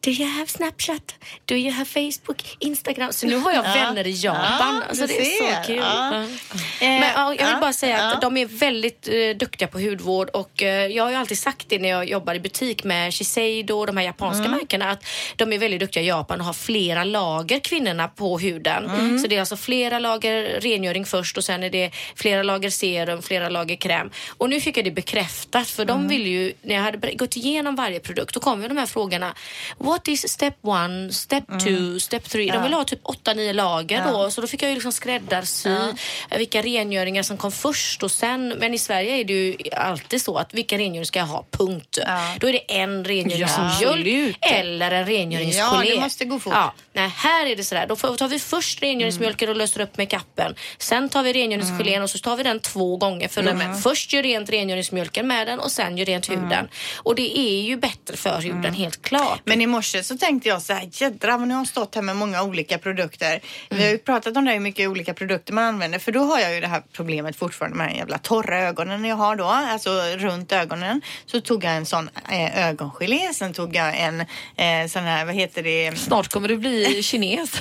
Do 0.00 0.10
you 0.10 0.28
have 0.28 0.46
Snapchat? 0.46 1.14
Do 1.44 1.54
you 1.54 1.70
have 1.72 1.84
Facebook? 1.84 2.56
Instagram? 2.58 3.12
Så 3.12 3.26
nu 3.26 3.36
har 3.36 3.52
jag 3.52 3.62
vänner 3.62 4.06
i 4.06 4.10
Japan. 4.10 4.74
Ja, 4.80 4.82
alltså 4.88 5.06
det 5.06 5.18
är 5.18 5.62
så 5.62 5.66
kul. 5.66 5.76
Ja. 5.76 6.22
Eh, 6.22 6.28
Men 6.80 7.02
ja, 7.14 7.34
jag 7.38 7.46
vill 7.48 7.56
bara 7.60 7.72
säga 7.72 8.02
att 8.02 8.20
de 8.20 8.36
är 8.36 8.46
väldigt 8.46 9.08
eh, 9.08 9.36
duktiga 9.38 9.68
på 9.68 9.78
hudvård 9.80 10.28
och 10.28 10.62
eh, 10.62 10.86
jag 10.86 11.04
har 11.04 11.10
ju 11.10 11.16
alltid 11.16 11.38
sagt 11.38 11.66
det 11.68 11.78
när 11.78 11.88
jag 11.88 12.08
jobbar 12.08 12.34
i 12.34 12.40
butik 12.40 12.84
med 12.84 13.14
Shiseido 13.14 13.74
och 13.78 13.86
de 13.86 13.96
här 13.96 14.04
japanska 14.04 14.44
Mm. 14.44 14.58
märkena 14.58 14.90
att 14.90 15.04
de 15.36 15.52
är 15.52 15.58
väldigt 15.58 15.80
duktiga 15.80 16.02
i 16.02 16.06
Japan 16.06 16.40
och 16.40 16.46
har 16.46 16.52
flera 16.52 17.04
lager 17.04 17.58
kvinnorna 17.60 18.08
på 18.08 18.38
huden. 18.38 18.84
Mm. 18.84 19.18
Så 19.18 19.26
det 19.28 19.36
är 19.36 19.40
alltså 19.40 19.56
flera 19.56 19.98
lager 19.98 20.60
rengöring 20.60 21.04
först 21.06 21.36
och 21.36 21.44
sen 21.44 21.62
är 21.62 21.70
det 21.70 21.90
flera 22.16 22.42
lager 22.42 22.70
serum, 22.70 23.22
flera 23.22 23.48
lager 23.48 23.76
kräm. 23.76 24.10
Och 24.28 24.50
nu 24.50 24.60
fick 24.60 24.76
jag 24.76 24.84
det 24.84 24.90
bekräftat 24.90 25.68
för 25.68 25.82
Mm. 25.82 25.96
de 25.96 26.08
vill 26.08 26.26
ju, 26.26 26.52
när 26.62 26.74
jag 26.74 26.82
hade 26.82 27.14
gått 27.14 27.36
igenom 27.36 27.76
varje 27.76 28.00
produkt, 28.00 28.34
då 28.34 28.40
kom 28.40 28.62
ju 28.62 28.68
de 28.68 28.76
här 28.76 28.86
frågorna. 28.86 29.34
What 29.88 30.08
is 30.08 30.32
step 30.32 30.56
one, 30.60 31.12
step 31.12 31.44
two, 31.60 31.98
step 31.98 32.24
three? 32.24 32.50
De 32.50 32.62
vill 32.62 32.72
ha 32.72 32.84
typ 32.84 33.02
8-9 33.04 33.52
lager 33.52 34.04
då. 34.12 34.30
Så 34.30 34.40
då 34.40 34.46
fick 34.46 34.62
jag 34.62 34.68
ju 34.68 34.74
liksom 34.74 34.92
skräddarsy 34.92 35.70
eh, 36.30 36.38
vilka 36.38 36.62
rengöringar 36.62 37.22
som 37.22 37.36
kom 37.36 37.52
först 37.52 38.02
och 38.02 38.10
sen. 38.10 38.48
Men 38.48 38.74
i 38.74 38.78
Sverige 38.78 39.16
är 39.16 39.24
det 39.24 39.32
ju 39.32 39.56
alltid 39.76 40.22
så 40.22 40.36
att 40.36 40.54
vilka 40.54 40.78
rengöringar 40.78 41.04
ska 41.04 41.18
jag 41.18 41.26
ha? 41.26 41.44
Punkt. 41.50 41.98
Då 42.40 42.48
är 42.48 42.52
det 42.52 42.58
en 42.58 43.04
rengöringsmjölk 43.04 43.72
absolut. 43.74 44.36
eller 44.42 44.90
en 44.90 45.06
rengöringsgelé. 45.06 45.88
Ja, 45.88 45.94
det 45.94 46.00
måste 46.00 46.24
gå 46.24 46.38
fort. 46.38 46.54
Nej, 46.92 47.08
här 47.16 47.46
är 47.46 47.56
det 47.56 47.64
sådär. 47.64 47.86
Då 47.86 47.96
tar 47.96 48.28
vi 48.28 48.38
först 48.38 48.82
rengöringsmjölken 48.82 49.48
och 49.48 49.56
löser 49.56 49.80
upp 49.80 49.98
makeupen. 49.98 50.54
Sen 50.78 51.08
tar 51.08 51.22
vi 51.22 51.32
rengöringsgelén 51.32 52.02
och 52.02 52.10
så 52.10 52.18
tar 52.18 52.36
vi 52.36 52.42
den 52.42 52.60
två 52.60 52.96
gånger. 52.96 53.28
För 53.28 53.42
den 53.42 53.74
först 53.74 54.12
gör 54.12 54.22
rent 54.22 54.50
rengöringsmjölken 54.50 55.26
med 55.26 55.46
den 55.46 55.60
och 55.60 55.72
sen 55.72 55.98
gör 55.98 56.06
rent 56.06 56.30
huden. 56.30 56.68
Och 56.96 57.14
det 57.14 57.38
är 57.38 57.62
ju 57.62 57.76
bättre 57.76 58.16
för 58.16 58.40
huden, 58.40 58.74
helt 58.74 59.02
klart. 59.02 59.40
Men 59.44 59.60
morse 59.78 60.02
så 60.02 60.18
tänkte 60.18 60.48
jag 60.48 60.62
så 60.62 60.72
här, 60.72 60.88
jädrar 60.92 61.38
nu 61.38 61.54
har 61.54 61.60
jag 61.60 61.68
stått 61.68 61.94
här 61.94 62.02
med 62.02 62.16
många 62.16 62.42
olika 62.42 62.78
produkter. 62.78 63.40
Vi 63.70 63.82
har 63.82 63.90
ju 63.90 63.98
pratat 63.98 64.36
om 64.36 64.44
det 64.44 64.52
hur 64.52 64.60
mycket 64.60 64.88
olika 64.88 65.14
produkter 65.14 65.52
man 65.52 65.64
använder. 65.64 65.98
För 65.98 66.12
då 66.12 66.20
har 66.20 66.38
jag 66.38 66.54
ju 66.54 66.60
det 66.60 66.66
här 66.66 66.82
problemet 66.92 67.36
fortfarande 67.36 67.76
med 67.78 67.88
de 67.88 67.92
här 67.92 67.98
jävla 67.98 68.18
torra 68.18 68.58
ögonen 68.58 69.04
jag 69.04 69.16
har 69.16 69.36
då. 69.36 69.44
Alltså 69.44 69.90
runt 70.16 70.52
ögonen. 70.52 71.00
Så 71.26 71.40
tog 71.40 71.64
jag 71.64 71.76
en 71.76 71.86
sån 71.86 72.10
eh, 72.30 72.68
ögongelé. 72.68 73.28
Sen 73.34 73.52
tog 73.52 73.76
jag 73.76 74.00
en 74.00 74.20
eh, 74.56 74.88
sån 74.88 75.02
här, 75.02 75.24
vad 75.24 75.34
heter 75.34 75.62
det? 75.62 75.98
Snart 75.98 76.28
kommer 76.28 76.48
du 76.48 76.56
bli 76.56 77.02
kines. 77.10 77.60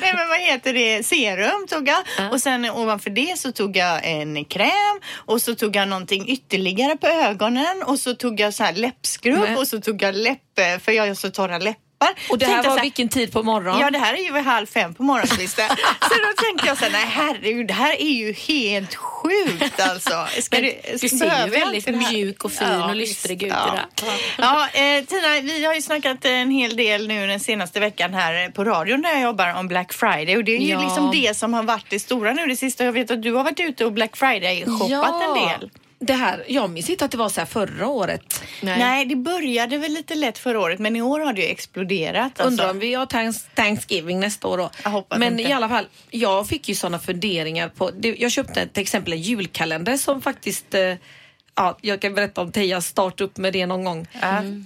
Nej 0.00 0.12
men 0.14 0.28
vad 0.28 0.40
heter 0.40 0.72
det? 0.72 1.06
Serum 1.06 1.66
tog 1.68 1.88
jag. 1.88 2.02
Och 2.32 2.40
sen 2.40 2.70
ovanför 2.70 3.10
det 3.10 3.38
så 3.38 3.52
tog 3.52 3.76
jag 3.76 4.00
en 4.04 4.44
kräm. 4.44 5.00
Och 5.14 5.42
så 5.42 5.54
tog 5.54 5.76
jag 5.76 5.88
någonting 5.88 6.28
ytterligare 6.28 6.96
på 6.96 7.06
ögonen. 7.06 7.82
Och 7.86 7.98
så 7.98 8.14
tog 8.14 8.40
jag 8.40 8.54
så 8.54 8.64
här 8.64 8.72
läppskrubb. 8.72 9.38
Nej. 9.40 9.56
Och 9.56 9.68
så 9.68 9.80
tog 9.80 10.02
jag 10.02 10.14
läpp, 10.14 10.43
eh, 10.58 10.78
för 10.78 10.92
jag 10.92 11.06
har 11.06 11.14
så 11.14 11.30
torra 11.30 11.58
läppar. 11.58 11.84
Och 12.30 12.38
det 12.38 12.46
här 12.46 12.62
var 12.62 12.76
här, 12.76 12.82
vilken 12.82 13.08
tid 13.08 13.32
på 13.32 13.42
morgonen? 13.42 13.80
Ja, 13.80 13.90
det 13.90 13.98
här 13.98 14.14
är 14.14 14.18
ju 14.18 14.32
halv 14.32 14.66
fem 14.66 14.94
på 14.94 15.02
morgonkvisten. 15.02 15.68
så 16.00 16.14
då 16.14 16.42
tänkte 16.44 16.66
jag 16.66 16.78
så 16.78 16.84
här, 16.84 16.92
nej 16.92 17.06
herregud, 17.08 17.66
det 17.66 17.74
här 17.74 18.00
är 18.02 18.12
ju 18.12 18.32
helt 18.32 18.94
sjukt 18.94 19.80
alltså. 19.80 20.26
Ska 20.40 20.56
Men 20.56 20.64
du, 20.64 20.98
du 21.00 21.08
ser 21.08 21.44
ju 21.44 21.50
väldigt 21.50 21.84
det 21.84 21.92
mjuk 21.92 22.44
och 22.44 22.52
fin 22.52 22.82
och 22.82 22.96
lystrig 22.96 23.42
ut 23.42 23.52
ja. 23.52 23.72
idag. 23.72 24.14
Ja, 24.38 24.68
eh, 24.80 25.04
Tina, 25.04 25.40
vi 25.42 25.64
har 25.64 25.74
ju 25.74 25.82
snackat 25.82 26.24
en 26.24 26.50
hel 26.50 26.76
del 26.76 27.08
nu 27.08 27.26
den 27.26 27.40
senaste 27.40 27.80
veckan 27.80 28.14
här 28.14 28.50
på 28.50 28.64
radion 28.64 29.02
där 29.02 29.12
jag 29.12 29.22
jobbar 29.22 29.54
om 29.54 29.68
Black 29.68 29.92
Friday 29.92 30.36
och 30.36 30.44
det 30.44 30.56
är 30.56 30.60
ju 30.60 30.68
Ja. 30.68 30.82
liksom 30.82 31.10
det 31.10 31.36
som 31.36 31.54
har 31.54 31.62
varit 31.62 31.86
det 31.88 32.00
stora 32.00 32.32
nu 32.32 32.46
det 32.46 32.56
sista. 32.56 32.84
Jag 32.84 32.92
vet 32.92 33.10
att 33.10 33.22
du 33.22 33.32
har 33.32 33.44
varit 33.44 33.60
ute 33.60 33.84
och 33.84 33.92
Black 33.92 34.16
Friday-shoppat 34.16 35.22
en 35.22 35.48
del. 35.48 35.70
Det 36.06 36.12
här, 36.12 36.44
jag 36.48 36.70
minns 36.70 36.90
inte 36.90 37.04
att 37.04 37.10
det 37.10 37.16
var 37.16 37.28
så 37.28 37.40
här 37.40 37.46
förra 37.46 37.88
året. 37.88 38.42
Nej. 38.62 39.04
det 39.04 39.16
började 39.16 39.78
väl 39.78 39.92
lite 39.92 40.14
lätt 40.14 40.38
förra 40.38 40.60
året 40.60 40.78
men 40.78 40.96
i 40.96 41.02
år 41.02 41.20
har 41.20 41.32
det 41.32 41.42
ju 41.42 41.48
exploderat. 41.48 42.24
Alltså. 42.24 42.44
Undrar 42.44 42.70
om 42.70 42.78
vi 42.78 42.94
har 42.94 43.06
thanks, 43.06 43.46
Thanksgiving 43.54 44.20
nästa 44.20 44.48
år 44.48 44.58
då. 44.58 44.70
Jag 44.84 44.90
hoppas 44.90 45.18
Men 45.18 45.32
inte. 45.32 45.50
i 45.50 45.52
alla 45.52 45.68
fall, 45.68 45.86
jag 46.10 46.48
fick 46.48 46.68
ju 46.68 46.74
sådana 46.74 46.98
funderingar 46.98 47.68
på... 47.68 47.90
Det, 47.90 48.16
jag 48.18 48.30
köpte 48.30 48.66
till 48.66 48.82
exempel 48.82 49.12
en 49.12 49.20
julkalender 49.20 49.96
som 49.96 50.22
faktiskt... 50.22 50.74
Eh, 50.74 50.94
ja, 51.56 51.78
jag 51.80 52.00
kan 52.00 52.14
berätta 52.14 52.40
om 52.40 52.52
Tejas 52.52 52.86
start 52.86 53.20
upp 53.20 53.36
med 53.36 53.52
det 53.52 53.66
någon 53.66 53.84
gång. 53.84 54.06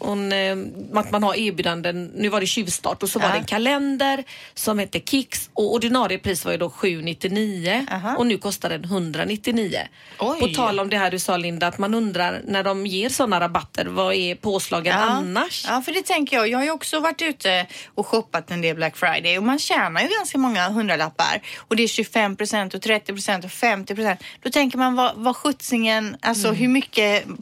Hon, 0.00 0.32
eh, 0.32 0.56
att 0.94 1.10
man 1.10 1.22
har 1.22 1.34
erbjudanden. 1.38 2.04
Nu 2.14 2.28
var 2.28 2.40
det 2.40 2.46
tjuvstart 2.46 3.02
och 3.02 3.08
så 3.08 3.18
var 3.18 3.26
Ja. 3.28 3.32
det 3.32 3.38
en 3.38 3.44
kalender 3.44 4.24
som 4.54 4.78
hette 4.78 5.00
Kicks 5.00 5.50
och 5.54 5.74
ordinarie 5.74 6.18
pris 6.18 6.44
var 6.44 6.52
ju 6.52 6.58
då 6.58 6.70
799 6.70 7.86
Aha. 7.90 8.16
och 8.16 8.26
nu 8.26 8.38
kostar 8.38 8.68
den 8.70 8.84
199. 8.84 9.78
Oj. 10.18 10.40
På 10.40 10.48
tal 10.48 10.80
om 10.80 10.90
det 10.90 10.96
här 10.98 11.10
du 11.10 11.18
sa 11.18 11.36
Linda, 11.36 11.66
att 11.66 11.78
man 11.78 11.94
undrar 11.94 12.42
när 12.46 12.62
de 12.62 12.86
ger 12.86 13.08
sådana 13.08 13.40
rabatter, 13.40 13.84
vad 13.86 14.14
är 14.14 14.34
påslagen 14.34 14.98
annars? 14.98 15.64
Ja, 15.68 15.82
för 15.82 15.92
det 15.92 16.02
tänker 16.06 16.36
jag. 16.36 16.48
Jag 16.48 16.58
har 16.58 16.64
ju 16.64 16.70
också 16.70 17.00
varit 17.00 17.22
ute 17.22 17.66
och 17.94 18.06
shoppat 18.06 18.50
en 18.50 18.60
del 18.60 18.76
Black 18.76 18.96
Friday 18.96 19.38
och 19.38 19.44
man 19.44 19.58
tjänar 19.58 20.00
ju 20.02 20.08
ganska 20.08 20.38
många 20.38 20.68
hundralappar. 20.68 21.40
Och 21.58 21.76
det 21.76 21.82
är 21.82 21.88
25 21.88 22.36
procent 22.36 22.74
och 22.74 22.82
30 22.82 23.12
procent 23.12 23.44
och 23.44 23.50
50 23.50 23.94
procent. 23.94 24.20
Då 24.42 24.50
tänker 24.50 24.78
man 24.78 24.94
vad, 24.94 25.12
vad 25.16 25.36
skjutsingen, 25.36 26.16
alltså 26.22 26.52
hur 26.52 26.68
mycket 26.68 26.77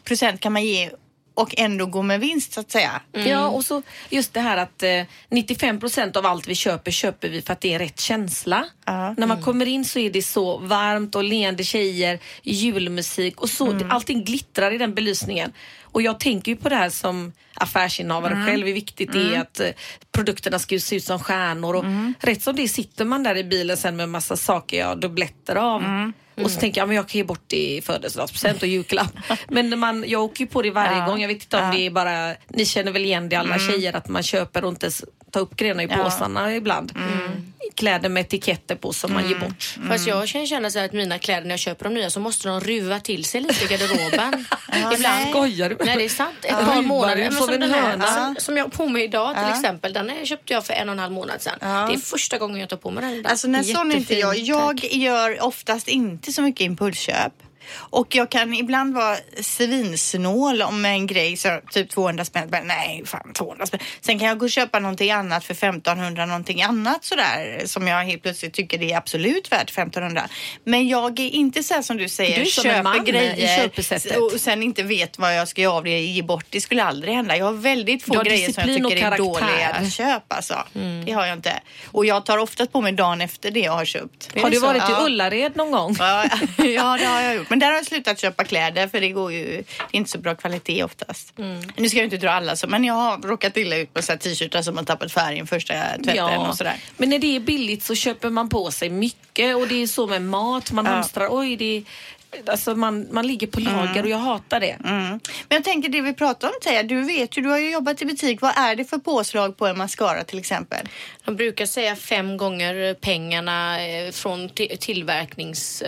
procent 0.05 0.41
kan 0.41 0.53
man 0.53 0.65
ge 0.65 0.91
och 1.37 1.55
ändå 1.59 1.87
gå 1.87 2.03
med 2.03 2.21
vinst 2.21 2.53
så 2.53 2.61
att 2.61 2.71
säga. 2.71 3.01
Ja, 3.13 3.49
och 3.49 3.65
så 3.65 3.83
just 4.11 4.35
det 4.35 4.41
här 4.41 4.57
att 4.57 4.83
eh, 4.83 5.03
95 5.29 5.81
procent 5.81 6.17
av 6.17 6.27
allt 6.27 6.49
vi 6.49 6.55
köper 6.55 6.91
köper 6.91 7.29
vi 7.29 7.43
för 7.43 7.53
att 7.53 7.61
det 7.61 7.75
är 7.75 7.79
rätt 7.79 8.01
känsla. 8.01 8.67
Ja. 8.85 9.15
När 9.17 9.27
man 9.27 9.43
kommer 9.43 9.67
in 9.67 9.85
så 9.85 9.99
är 9.99 10.11
det 10.11 10.23
så 10.23 10.59
varmt 10.59 11.15
och 11.15 11.25
leende 11.25 11.65
tjejer, 11.65 12.19
julmusik 12.43 13.41
och 13.41 13.51
så. 13.51 13.79
Allting 13.91 14.25
glittrar 14.25 14.73
i 14.73 14.79
den 14.79 14.95
belysningen. 14.95 15.53
Och 15.97 16.03
jag 16.03 16.21
tänker 16.21 16.53
ju 16.53 16.57
på 16.57 16.69
det 16.69 16.75
här 16.77 16.91
som 16.91 17.33
affärsinnehavare 17.55 18.47
själv, 18.47 18.67
hur 18.67 18.75
viktigt 18.75 19.13
det 19.13 19.35
är 19.35 19.41
att 19.41 19.61
eh, 19.61 19.69
produkterna 20.13 20.59
ska 20.59 20.79
se 20.79 20.97
ut 20.97 21.05
som 21.05 21.19
stjärnor. 21.19 21.77
Och 21.77 21.85
Rätt 22.21 22.43
som 22.43 22.57
det 22.57 22.69
sitter 22.69 23.05
man 23.05 23.23
där 23.23 23.37
i 23.37 23.45
bilen 23.45 23.77
sen 23.77 23.97
med 23.97 24.09
massa 24.09 24.37
saker 24.37 24.79
jag 24.79 24.87
har 24.87 24.97
dubbletter 24.97 25.57
av. 25.57 25.83
Och 26.45 26.51
så 26.51 26.61
tänker 26.61 26.81
jag, 26.81 26.89
men 26.89 26.97
jag 26.97 27.09
kan 27.09 27.19
ge 27.19 27.25
bort 27.25 27.45
det 27.47 27.57
i 27.77 27.83
födelsedagspresent 27.83 28.63
och 28.63 28.69
julklapp. 28.69 29.13
Men 29.49 29.79
man, 29.79 30.05
jag 30.09 30.23
åker 30.23 30.41
ju 30.45 30.47
på 30.51 30.63
det 30.63 30.71
varje 30.71 30.99
Ja. 30.99 31.07
gång. 31.07 31.21
Jag 31.21 31.29
vet 31.29 31.43
inte 31.43 31.57
om 31.57 31.65
Ja. 31.65 31.73
det 31.73 31.87
är 31.87 31.91
bara, 31.91 32.35
ni 32.49 32.65
känner 32.67 32.93
väl 32.93 33.05
igen 33.05 33.29
det 33.29 33.37
alla 33.37 33.59
tjejer, 33.59 33.97
att 33.97 34.09
man 34.09 34.23
köper 34.23 34.65
och 34.65 34.71
inte 34.71 34.91
tar 35.31 35.41
upp 35.41 35.57
grejerna 35.57 35.83
i 35.83 35.87
Ja. 35.91 35.97
påsarna 36.05 36.55
ibland. 36.55 36.93
kläder 37.75 38.09
med 38.09 38.21
etiketter 38.21 38.75
på 38.77 38.93
som 38.93 39.13
man 39.13 39.29
ger 39.29 39.39
bort. 39.39 39.79
Fast 39.89 40.07
jag 40.07 40.29
kan 40.29 40.47
känna 40.47 40.71
så 40.71 40.79
här 40.79 40.87
att 40.87 40.93
mina 40.93 41.19
kläder 41.19 41.43
när 41.43 41.51
jag 41.51 41.59
köper 41.59 41.85
dem 41.85 41.95
nya 41.95 42.11
så 42.11 42.21
måste 42.21 42.49
de 42.49 42.61
ruva 42.61 43.01
till 43.01 43.25
sig 43.25 43.41
lite 43.41 43.65
i 43.65 43.69
garderoben. 43.69 44.47
Ibland. 44.77 44.97
nej. 44.99 45.31
Skojar 45.31 45.69
du? 45.71 45.77
Nej 45.85 45.97
det 45.97 46.05
är 46.05 46.09
sant. 46.09 46.35
Ett 46.43 46.51
Ja. 46.61 46.67
par 46.67 46.83
månader. 46.83 47.17
Men 47.17 47.33
som 47.33 47.45
som, 47.45 47.55
en 47.55 47.61
den 47.61 47.71
här, 47.73 48.15
som, 48.15 48.37
som 48.39 48.57
jag 48.57 48.65
har 48.65 48.69
på 48.71 48.89
mig 48.89 49.05
idag 49.05 49.35
till 49.35 49.43
Ja. 49.49 49.55
exempel. 49.57 49.93
Den 49.93 50.09
här 50.09 50.25
köpte 50.25 50.53
jag 50.53 50.67
för 50.67 50.73
en 50.75 50.89
och 50.89 50.93
en 50.93 50.99
halv 50.99 51.13
månad 51.13 51.43
sedan. 51.43 51.59
Det 51.61 51.95
är 51.95 51.99
första 51.99 52.39
gången 52.39 52.61
jag 52.61 52.69
tar 52.69 52.77
på 52.77 52.91
mig 52.91 53.05
den 53.05 53.13
idag. 53.15 53.31
Alltså 53.31 53.49
när 53.49 53.63
sån 53.63 53.93
inte 53.93 54.15
jag. 54.15 54.37
Jag 54.39 54.85
gör 54.85 55.43
oftast 55.45 55.89
inte 55.89 56.33
så 56.33 56.43
mycket 56.43 56.61
impulsköp. 56.61 57.33
Och 57.75 58.15
jag 58.15 58.31
kan 58.31 58.55
ibland 58.55 58.95
vara 58.95 59.17
svinsnål 59.41 60.63
om 60.63 60.85
en 60.85 61.07
grej, 61.07 61.37
så 61.37 61.61
typ 61.71 61.91
200 61.91 62.25
spänn. 62.25 62.49
Men 62.51 62.67
nej, 62.67 63.03
fan 63.07 63.33
200 63.33 63.67
spänn. 63.67 63.81
Sen 64.01 64.19
kan 64.19 64.29
jag 64.29 64.39
gå 64.39 64.45
och 64.45 64.51
köpa 64.51 64.79
någonting 64.79 65.11
annat 65.11 65.45
för 65.45 65.55
1500, 65.55 66.27
någonting 66.27 66.63
annat 66.63 67.05
sådär 67.05 67.63
som 67.65 67.87
jag 67.89 68.05
helt 68.05 68.23
plötsligt 68.23 68.53
tycker 68.53 68.79
det 68.79 68.93
är 68.93 68.97
absolut 68.97 69.53
värt 69.53 69.71
1500. 69.71 70.29
Men 70.65 70.89
jag 70.89 71.21
är 71.21 71.31
inte 71.31 71.63
så 71.63 71.75
här 71.75 71.83
som 71.83 71.97
du 71.97 72.09
säger, 72.09 72.45
Du 72.45 72.51
köper 72.51 73.05
grejer 73.05 73.71
och 74.21 74.41
sen 74.41 74.63
inte 74.63 74.83
vet 74.83 75.19
vad 75.19 75.37
jag 75.37 75.49
ska 75.49 75.63
göra 75.63 75.75
av 75.75 75.85
det, 75.85 76.01
ge 76.01 76.23
bort. 76.23 76.47
Det 76.51 76.61
skulle 76.61 76.85
aldrig 76.85 77.15
hända. 77.15 77.37
Jag 77.37 77.45
har 77.45 77.53
väldigt 77.53 78.03
få 78.03 78.15
har 78.15 78.25
grejer 78.25 78.53
som 78.53 78.63
jag 78.67 78.77
tycker 78.77 79.13
är 79.13 79.19
dåliga 79.19 79.69
att 79.69 79.93
köpa. 79.93 80.35
Alltså. 80.35 80.55
Det 81.07 81.13
har 81.13 81.27
jag 81.27 81.37
inte. 81.37 81.61
Och 81.93 82.07
jag 82.07 82.27
tar 82.27 82.39
oftast 82.39 82.73
på 82.73 82.81
mig 82.81 82.93
dagen 82.93 83.21
efter 83.21 83.51
det 83.51 83.61
jag 83.61 83.73
har 83.73 83.85
köpt. 83.85 84.41
Har 84.43 84.51
du 84.51 84.57
Så, 84.57 84.67
varit 84.67 84.83
ja. 84.89 85.03
i 85.03 85.07
Ullared 85.07 85.57
någon 85.57 85.71
gång? 85.71 85.97
Ja, 85.99 86.25
ja, 86.57 86.97
det 87.01 87.05
har 87.05 87.21
jag 87.21 87.37
gjort. 87.37 87.51
Men 87.57 87.61
där 87.61 87.67
har 87.67 87.75
jag 87.75 87.87
slutat 87.87 88.21
köpa 88.21 88.45
kläder 88.45 88.89
för 88.89 89.01
det 89.01 89.09
går 89.09 89.33
ju, 89.33 89.45
det 89.47 89.59
är 89.93 89.97
inte 89.97 90.11
så 90.11 90.19
bra 90.19 90.35
kvalitet 90.35 90.85
oftast. 90.85 91.33
Nu 91.77 91.89
ska 91.89 91.99
jag 91.99 92.07
inte 92.07 92.17
dra 92.17 92.31
alla 92.31 92.57
så, 92.57 92.67
men 92.67 92.85
jag 92.85 92.95
har 92.95 93.19
råkat 93.19 93.57
illa 93.57 93.77
ut 93.77 93.95
på 93.95 94.03
t-shirtar 94.03 94.63
som 94.63 94.77
har 94.77 94.85
tappat 94.85 95.13
färgen 95.13 95.47
första 95.47 95.75
tvätten 96.05 96.39
och 96.41 96.57
sådär. 96.57 96.77
Men 96.97 97.11
när 97.11 97.19
det 97.19 97.37
är 97.37 97.41
billigt 97.41 97.83
så 97.83 97.95
köper 97.95 98.31
man 98.31 98.49
på 98.49 98.71
sig 98.71 98.91
mycket 98.91 99.57
och 99.57 99.69
det 99.69 99.83
är 99.83 99.87
så 99.87 100.07
med 100.07 100.23
mat. 100.23 100.73
Man 100.73 100.85
Ja. 100.85 100.91
hamstrar. 100.91 101.29
Oj, 101.31 101.57
det 101.57 101.65
är, 101.77 101.83
alltså 102.51 102.75
man, 102.75 103.07
man 103.13 103.27
ligger 103.27 103.47
på 103.47 103.61
lager 103.61 104.03
och 104.03 104.09
jag 104.09 104.19
hatar 104.19 104.61
det. 104.61 104.77
Mm. 104.85 105.03
Men 105.11 105.21
jag 105.49 105.65
tänker 105.65 105.89
det 105.89 106.01
vi 106.01 106.13
pratar 106.13 106.49
om 106.49 106.55
Teija, 106.63 106.83
du 106.83 107.03
vet 107.03 107.39
ju, 107.39 107.43
du 107.43 107.49
har 107.49 107.59
ju 107.59 107.71
jobbat 107.73 108.03
i 108.03 108.05
butik. 108.05 108.41
Vad 108.41 108.53
är 108.59 108.77
det 108.77 108.85
för 108.85 108.99
påslag 108.99 109.57
på 109.57 109.67
en 109.67 109.79
mascara 109.79 110.25
till 110.25 110.39
exempel? 110.39 110.89
De 111.25 111.37
brukar 111.37 111.67
säga 111.67 111.97
fem 111.97 112.37
gånger 112.37 112.95
pengarna 112.95 113.87
eh, 113.87 114.11
från 114.13 114.49
ti- 114.51 114.77
tillverknings... 114.77 115.83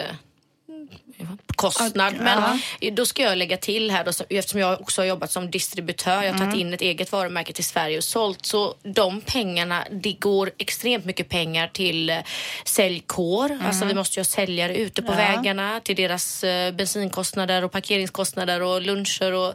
kostnad. 1.59 2.14
Men 2.21 2.61
då 2.92 3.07
ska 3.07 3.23
jag 3.23 3.38
lägga 3.38 3.57
till 3.57 3.90
här 3.90 4.04
då, 4.04 4.11
eftersom 4.37 4.61
jag 4.61 4.80
också 4.80 5.00
har 5.00 5.07
jobbat 5.07 5.30
som 5.30 5.50
distributör. 5.50 6.23
Jag 6.23 6.33
har 6.33 6.38
tagit 6.38 6.57
in 6.57 6.75
ett 6.75 6.80
eget 6.80 7.12
varumärke 7.12 7.52
till 7.52 7.64
Sverige 7.64 7.97
och 7.97 8.04
sålt. 8.04 8.47
Så 8.47 8.75
de 8.83 9.21
pengarna, 9.21 9.85
det 9.90 10.12
går 10.12 10.50
extremt 10.59 11.04
mycket 11.04 11.28
pengar 11.28 11.68
till 11.68 12.11
eh, 12.11 12.16
säljkår. 12.64 13.59
Alltså 13.66 13.85
vi 13.85 13.95
måste 13.95 14.18
ju 14.18 14.21
ha 14.21 14.25
säljare 14.25 14.76
ute 14.76 15.02
på 15.02 15.12
vägarna 15.12 15.80
till 15.80 15.97
deras 15.97 16.45
eh, 16.45 16.75
bensinkostnader 16.75 17.64
och 17.64 17.73
parkeringskostnader 17.73 18.62
och 18.62 18.83
luncher 18.83 19.33
och 19.33 19.54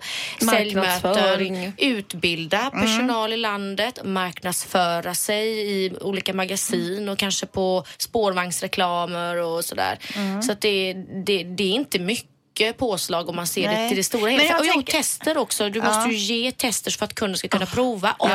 säljmöten. 0.50 1.74
Utbilda 1.78 2.70
personal 2.70 3.34
i 3.34 3.38
landet, 3.38 4.00
marknadsföra 4.04 5.13
sig 5.13 5.48
i 5.72 5.94
olika 6.02 6.34
magasin 6.34 7.10
och 7.10 7.18
kanske 7.18 7.46
på 7.46 7.86
spårvagnsreklamer 7.98 9.38
och 9.38 9.66
sådär. 9.66 10.00
Så 10.42 10.52
att 10.52 10.62
det, 10.62 10.94
det, 11.25 11.44
det 11.44 11.63
är 11.63 11.72
inte 11.72 12.00
mycket 12.00 12.77
påslag 12.77 13.30
om 13.30 13.36
man 13.36 13.48
ser 13.48 13.68
det 13.68 13.74
Nej. 13.74 13.89
till 13.89 13.98
det 13.98 14.03
stora 14.03 14.30
hela. 14.30 14.60
Och 14.60 14.65
jo, 14.65 14.74
tänker- 14.74 14.94
tester 14.94 15.38
också. 15.38 15.70
Du 15.70 15.82
måste 15.82 16.10
ju 16.10 16.15
ge 16.18 16.51
tester 16.51 16.92
för 16.92 17.06
att 17.06 17.15
kunden 17.15 17.38
ska 17.38 17.48
kunna 17.48 17.65
prova. 17.65 18.15
Och 18.20 18.30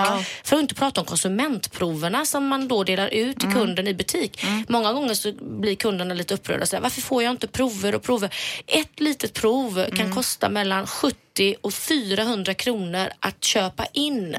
för 0.45 0.57
att 0.57 0.63
inte 0.63 0.75
prata 0.75 1.01
om 1.01 1.07
konsumentproverna 1.07 2.27
som 2.27 2.47
man 2.47 2.69
då 2.69 2.85
delar 2.85 3.09
ut 3.09 3.41
till 3.41 3.53
kunden 3.53 3.87
i 3.89 3.95
butik. 3.95 4.45
Många 4.69 4.93
gånger 4.93 5.15
så 5.15 5.33
blir 5.33 5.75
kunderna 5.75 6.15
lite 6.15 6.35
upprörda. 6.35 6.67
Så 6.67 6.77
där, 6.77 6.81
Varför 6.83 7.01
får 7.01 7.23
jag 7.23 7.31
inte 7.31 7.49
prover 7.49 7.95
och 7.95 8.03
prover? 8.03 8.35
Ett 8.67 9.01
litet 9.01 9.33
prov 9.33 9.87
kan 9.97 10.15
kosta 10.15 10.49
mellan 10.49 10.87
70 10.87 11.17
och 11.61 11.75
400 11.75 12.55
kronor 12.55 13.09
att 13.21 13.45
köpa 13.45 13.87
in 13.93 14.37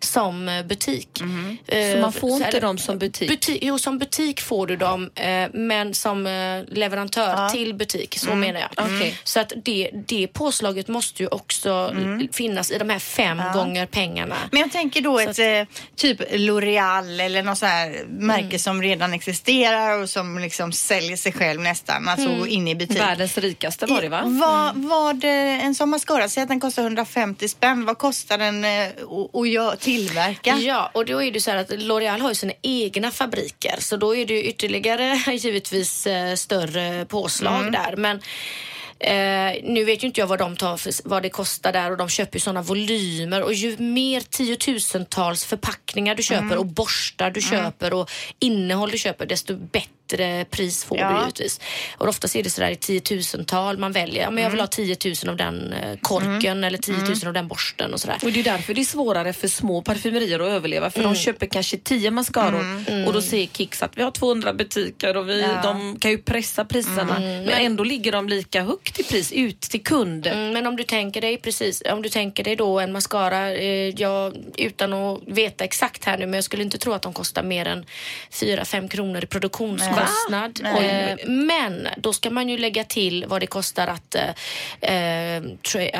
som 0.00 0.48
eh, 0.48 0.62
butik. 0.66 1.20
Eh, 1.68 1.92
Så 1.94 2.00
man 2.00 2.12
får 2.12 2.28
så 2.28 2.34
inte 2.34 2.44
här- 2.44 2.60
dem 2.60 2.78
som 2.78 2.98
butik? 2.98 3.30
Buti- 3.30 3.58
jo, 3.62 3.78
som 3.78 3.98
butik 3.98 4.40
får 4.40 4.66
du 4.66 4.76
dem, 4.76 5.10
eh, 5.14 5.48
men 5.52 5.94
som 5.94 6.24
leverantör 6.68 7.48
till 7.48 7.74
butik. 7.74 8.18
Så 8.18 8.34
menar 8.34 8.60
jag. 8.60 8.70
Okej. 8.86 9.18
Så 9.24 9.40
att 9.40 9.52
det, 9.64 9.90
det 10.06 10.26
påslaget 10.26 10.88
måste 10.88 11.22
ju 11.22 11.28
också 11.28 11.94
finnas 12.32 12.70
i 12.70 12.78
de 12.78 12.90
här 12.90 12.98
fem 12.98 13.42
gånger 13.54 13.86
pengarna. 13.86 14.36
Men 14.52 14.60
jag 14.60 14.72
tänker 14.72 15.00
då 15.00 15.18
ett 15.18 15.38
eh, 15.38 15.74
typ 15.96 16.20
L'Oreal 16.32 17.20
eller 17.22 17.42
något 17.42 17.58
så 17.58 17.66
här 17.66 18.04
märke 18.08 18.58
som 18.58 18.82
redan 18.82 19.12
existerar 19.12 20.02
och 20.02 20.10
som 20.10 20.38
liksom 20.38 20.72
säljer 20.72 21.16
sig 21.16 21.32
själv 21.32 21.60
nästan, 21.60 22.08
alltså 22.08 22.46
in 22.46 22.68
i 22.68 22.74
butik. 22.74 23.00
Världens 23.00 23.38
rikaste 23.38 23.86
var 23.86 24.02
det 24.02 24.08
va? 24.08 24.22
Vad, 24.24 24.76
vad 24.76 25.24
eh, 25.24 25.64
en 25.64 25.74
sån 25.74 25.90
mascara, 25.90 26.28
säg 26.40 26.42
att 26.42 26.48
den 26.48 26.60
kostar 26.60 26.82
150 26.82 27.48
spänn. 27.48 27.84
Vad 27.84 27.98
kostar 27.98 28.38
den 28.38 28.64
eh, 28.64 28.88
att- 29.72 29.80
tillverka? 29.80 30.56
Ja, 30.56 30.90
och 30.94 31.04
då 31.04 31.22
är 31.22 31.32
det 31.32 31.40
så 31.40 31.50
här 31.50 31.58
att 31.58 31.70
L'Oreal 31.70 32.20
har 32.20 32.28
ju 32.28 32.34
sina 32.34 32.52
egna 32.62 33.10
fabriker 33.10 33.76
så 33.78 33.96
då 33.96 34.16
är 34.16 34.26
det 34.26 34.34
ju 34.34 34.42
ytterligare 34.42 35.14
givetvis 35.36 36.06
eh, 36.06 36.34
större 36.34 37.04
påslag 37.04 37.72
där. 37.72 37.96
Men 37.96 38.20
Eh, 39.02 39.56
nu 39.64 39.84
vet 39.84 40.02
ju 40.02 40.06
inte 40.06 40.20
jag 40.20 40.26
vad 40.26 40.38
de 40.38 40.56
tar 40.56 41.08
vad 41.08 41.22
det 41.22 41.30
kostar 41.30 41.72
där 41.72 41.90
och 41.90 41.96
de 41.96 42.08
köper 42.08 42.36
ju 42.36 42.40
sådana 42.40 42.62
volymer 42.62 43.42
och 43.42 43.54
ju 43.54 43.76
mer 43.78 44.20
tiotusentals 44.20 45.44
förpackningar 45.44 46.14
du 46.14 46.22
köper 46.22 46.56
och 46.56 46.66
borstar 46.66 47.30
du 47.30 47.40
köper 47.40 47.92
och 47.92 48.10
innehåll 48.38 48.90
du 48.90 48.98
köper 48.98 49.26
desto 49.26 49.56
bättre 49.56 49.99
pris 50.50 50.84
får 50.84 50.98
Ja. 50.98 51.10
du 51.12 51.18
givetvis. 51.20 51.60
Och 51.98 52.08
oftast 52.08 52.36
är 52.36 52.42
det 52.42 52.50
sådär 52.50 52.70
i 52.70 52.76
tiotusental 52.76 53.78
man 53.78 53.92
väljer. 53.92 54.22
Ja, 54.22 54.30
men 54.30 54.44
jag 54.44 54.50
vill 54.50 54.60
ha 54.60 54.66
10 54.66 54.96
000 55.24 55.30
av 55.30 55.36
den 55.36 55.72
eh, 55.72 55.98
korken 56.02 56.64
eller 56.64 56.78
10 56.78 56.94
000 56.96 57.04
av 57.26 57.32
den 57.32 57.48
borsten 57.48 57.92
och 57.94 58.00
sådär. 58.00 58.18
Och 58.22 58.32
det 58.32 58.40
är 58.40 58.44
därför 58.44 58.74
det 58.74 58.80
är 58.80 58.84
svårare 58.84 59.32
för 59.32 59.48
små 59.48 59.82
parfymerier 59.82 60.40
att 60.40 60.48
överleva. 60.48 60.90
För 60.90 61.02
de 61.02 61.14
köper 61.14 61.46
kanske 61.46 61.76
10 61.76 62.10
mascaror 62.10 62.84
och 63.06 63.12
då 63.12 63.22
säger 63.22 63.46
Kicks 63.46 63.82
att 63.82 63.98
vi 63.98 64.02
har 64.02 64.10
200 64.10 64.52
butiker 64.54 65.16
och 65.16 65.28
vi, 65.28 65.40
Ja. 65.40 65.60
de 65.62 65.98
kan 65.98 66.10
ju 66.10 66.18
pressa 66.18 66.64
priserna. 66.64 67.18
Men 67.20 67.48
ändå 67.48 67.84
ligger 67.84 68.12
de 68.12 68.28
lika 68.28 68.62
högt 68.62 69.00
i 69.00 69.02
pris 69.02 69.32
ut 69.32 69.60
till 69.60 69.82
kund. 69.82 70.26
Mm, 70.26 70.50
men 70.52 70.66
om 70.66 70.76
du 70.76 70.84
tänker 70.84 71.20
dig 71.20 71.36
precis, 71.36 71.82
om 71.92 72.02
du 72.02 72.08
tänker 72.08 72.44
dig 72.44 72.56
då 72.56 72.80
en 72.80 72.92
mascara, 72.92 73.52
eh, 73.52 73.88
jag, 73.88 74.36
utan 74.56 74.92
att 74.92 75.20
veta 75.26 75.64
exakt 75.64 76.04
här 76.04 76.18
nu, 76.18 76.26
men 76.26 76.34
jag 76.34 76.44
skulle 76.44 76.62
inte 76.62 76.78
tro 76.78 76.92
att 76.92 77.02
de 77.02 77.12
kostar 77.12 77.42
mer 77.42 77.66
än 77.66 77.84
4-5 78.30 78.88
kronor 78.88 79.24
i 79.24 79.26
produktionskostnad. 79.26 79.99
Nej. 80.62 80.86
Eh, 80.86 81.28
men 81.28 81.88
då 81.96 82.12
ska 82.12 82.30
man 82.30 82.48
ju 82.48 82.58
lägga 82.58 82.84
till 82.84 83.24
vad 83.28 83.40
det 83.40 83.46
kostar 83.46 83.86
att, 83.86 84.14
eh, 84.14 84.94
eh, 84.94 85.42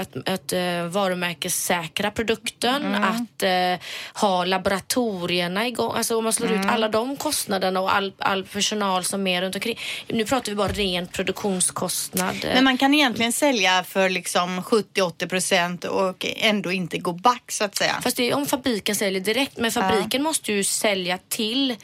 att, 0.01 0.29
att 0.29 0.53
eh, 0.53 0.85
varumärkessäkra 0.85 2.11
produkten, 2.11 2.95
att 2.95 3.43
eh, 3.43 3.87
ha 4.15 4.45
laboratorierna 4.45 5.67
igång. 5.67 5.93
Alltså 5.97 6.19
om 6.19 6.25
man 6.25 6.33
slår 6.33 6.53
ut 6.53 6.67
alla 6.67 6.89
de 6.89 7.17
kostnaderna 7.17 7.81
och 7.81 7.95
all, 7.97 8.13
all 8.19 8.45
personal 8.45 9.05
som 9.05 9.27
är 9.27 9.43
runt 9.43 9.55
omkring. 9.55 9.79
Nu 10.09 10.25
pratar 10.25 10.53
vi 10.53 10.57
bara 10.57 10.73
ren 10.73 11.07
produktionskostnad. 11.07 12.37
Men 12.55 12.65
man 12.65 12.79
kan 12.79 12.95
egentligen 12.95 13.33
sälja 13.33 13.85
för 13.85 14.09
liksom 14.09 14.61
70-80 14.61 15.29
procent 15.29 15.85
och 15.85 16.27
ändå 16.37 16.73
inte 16.73 16.99
gå 16.99 17.13
back 17.13 17.53
så 17.53 17.65
att 17.65 17.77
säga. 17.77 18.01
Fast 18.03 18.17
det 18.17 18.31
är 18.31 18.35
om 18.35 18.47
fabriken 18.47 18.97
säljer 18.97 19.21
direkt. 19.21 19.59
Men 19.59 19.73
fabriken 19.73 20.23
måste 20.23 20.53
ju 20.53 20.65
sälja 20.65 21.19
till 21.29 21.77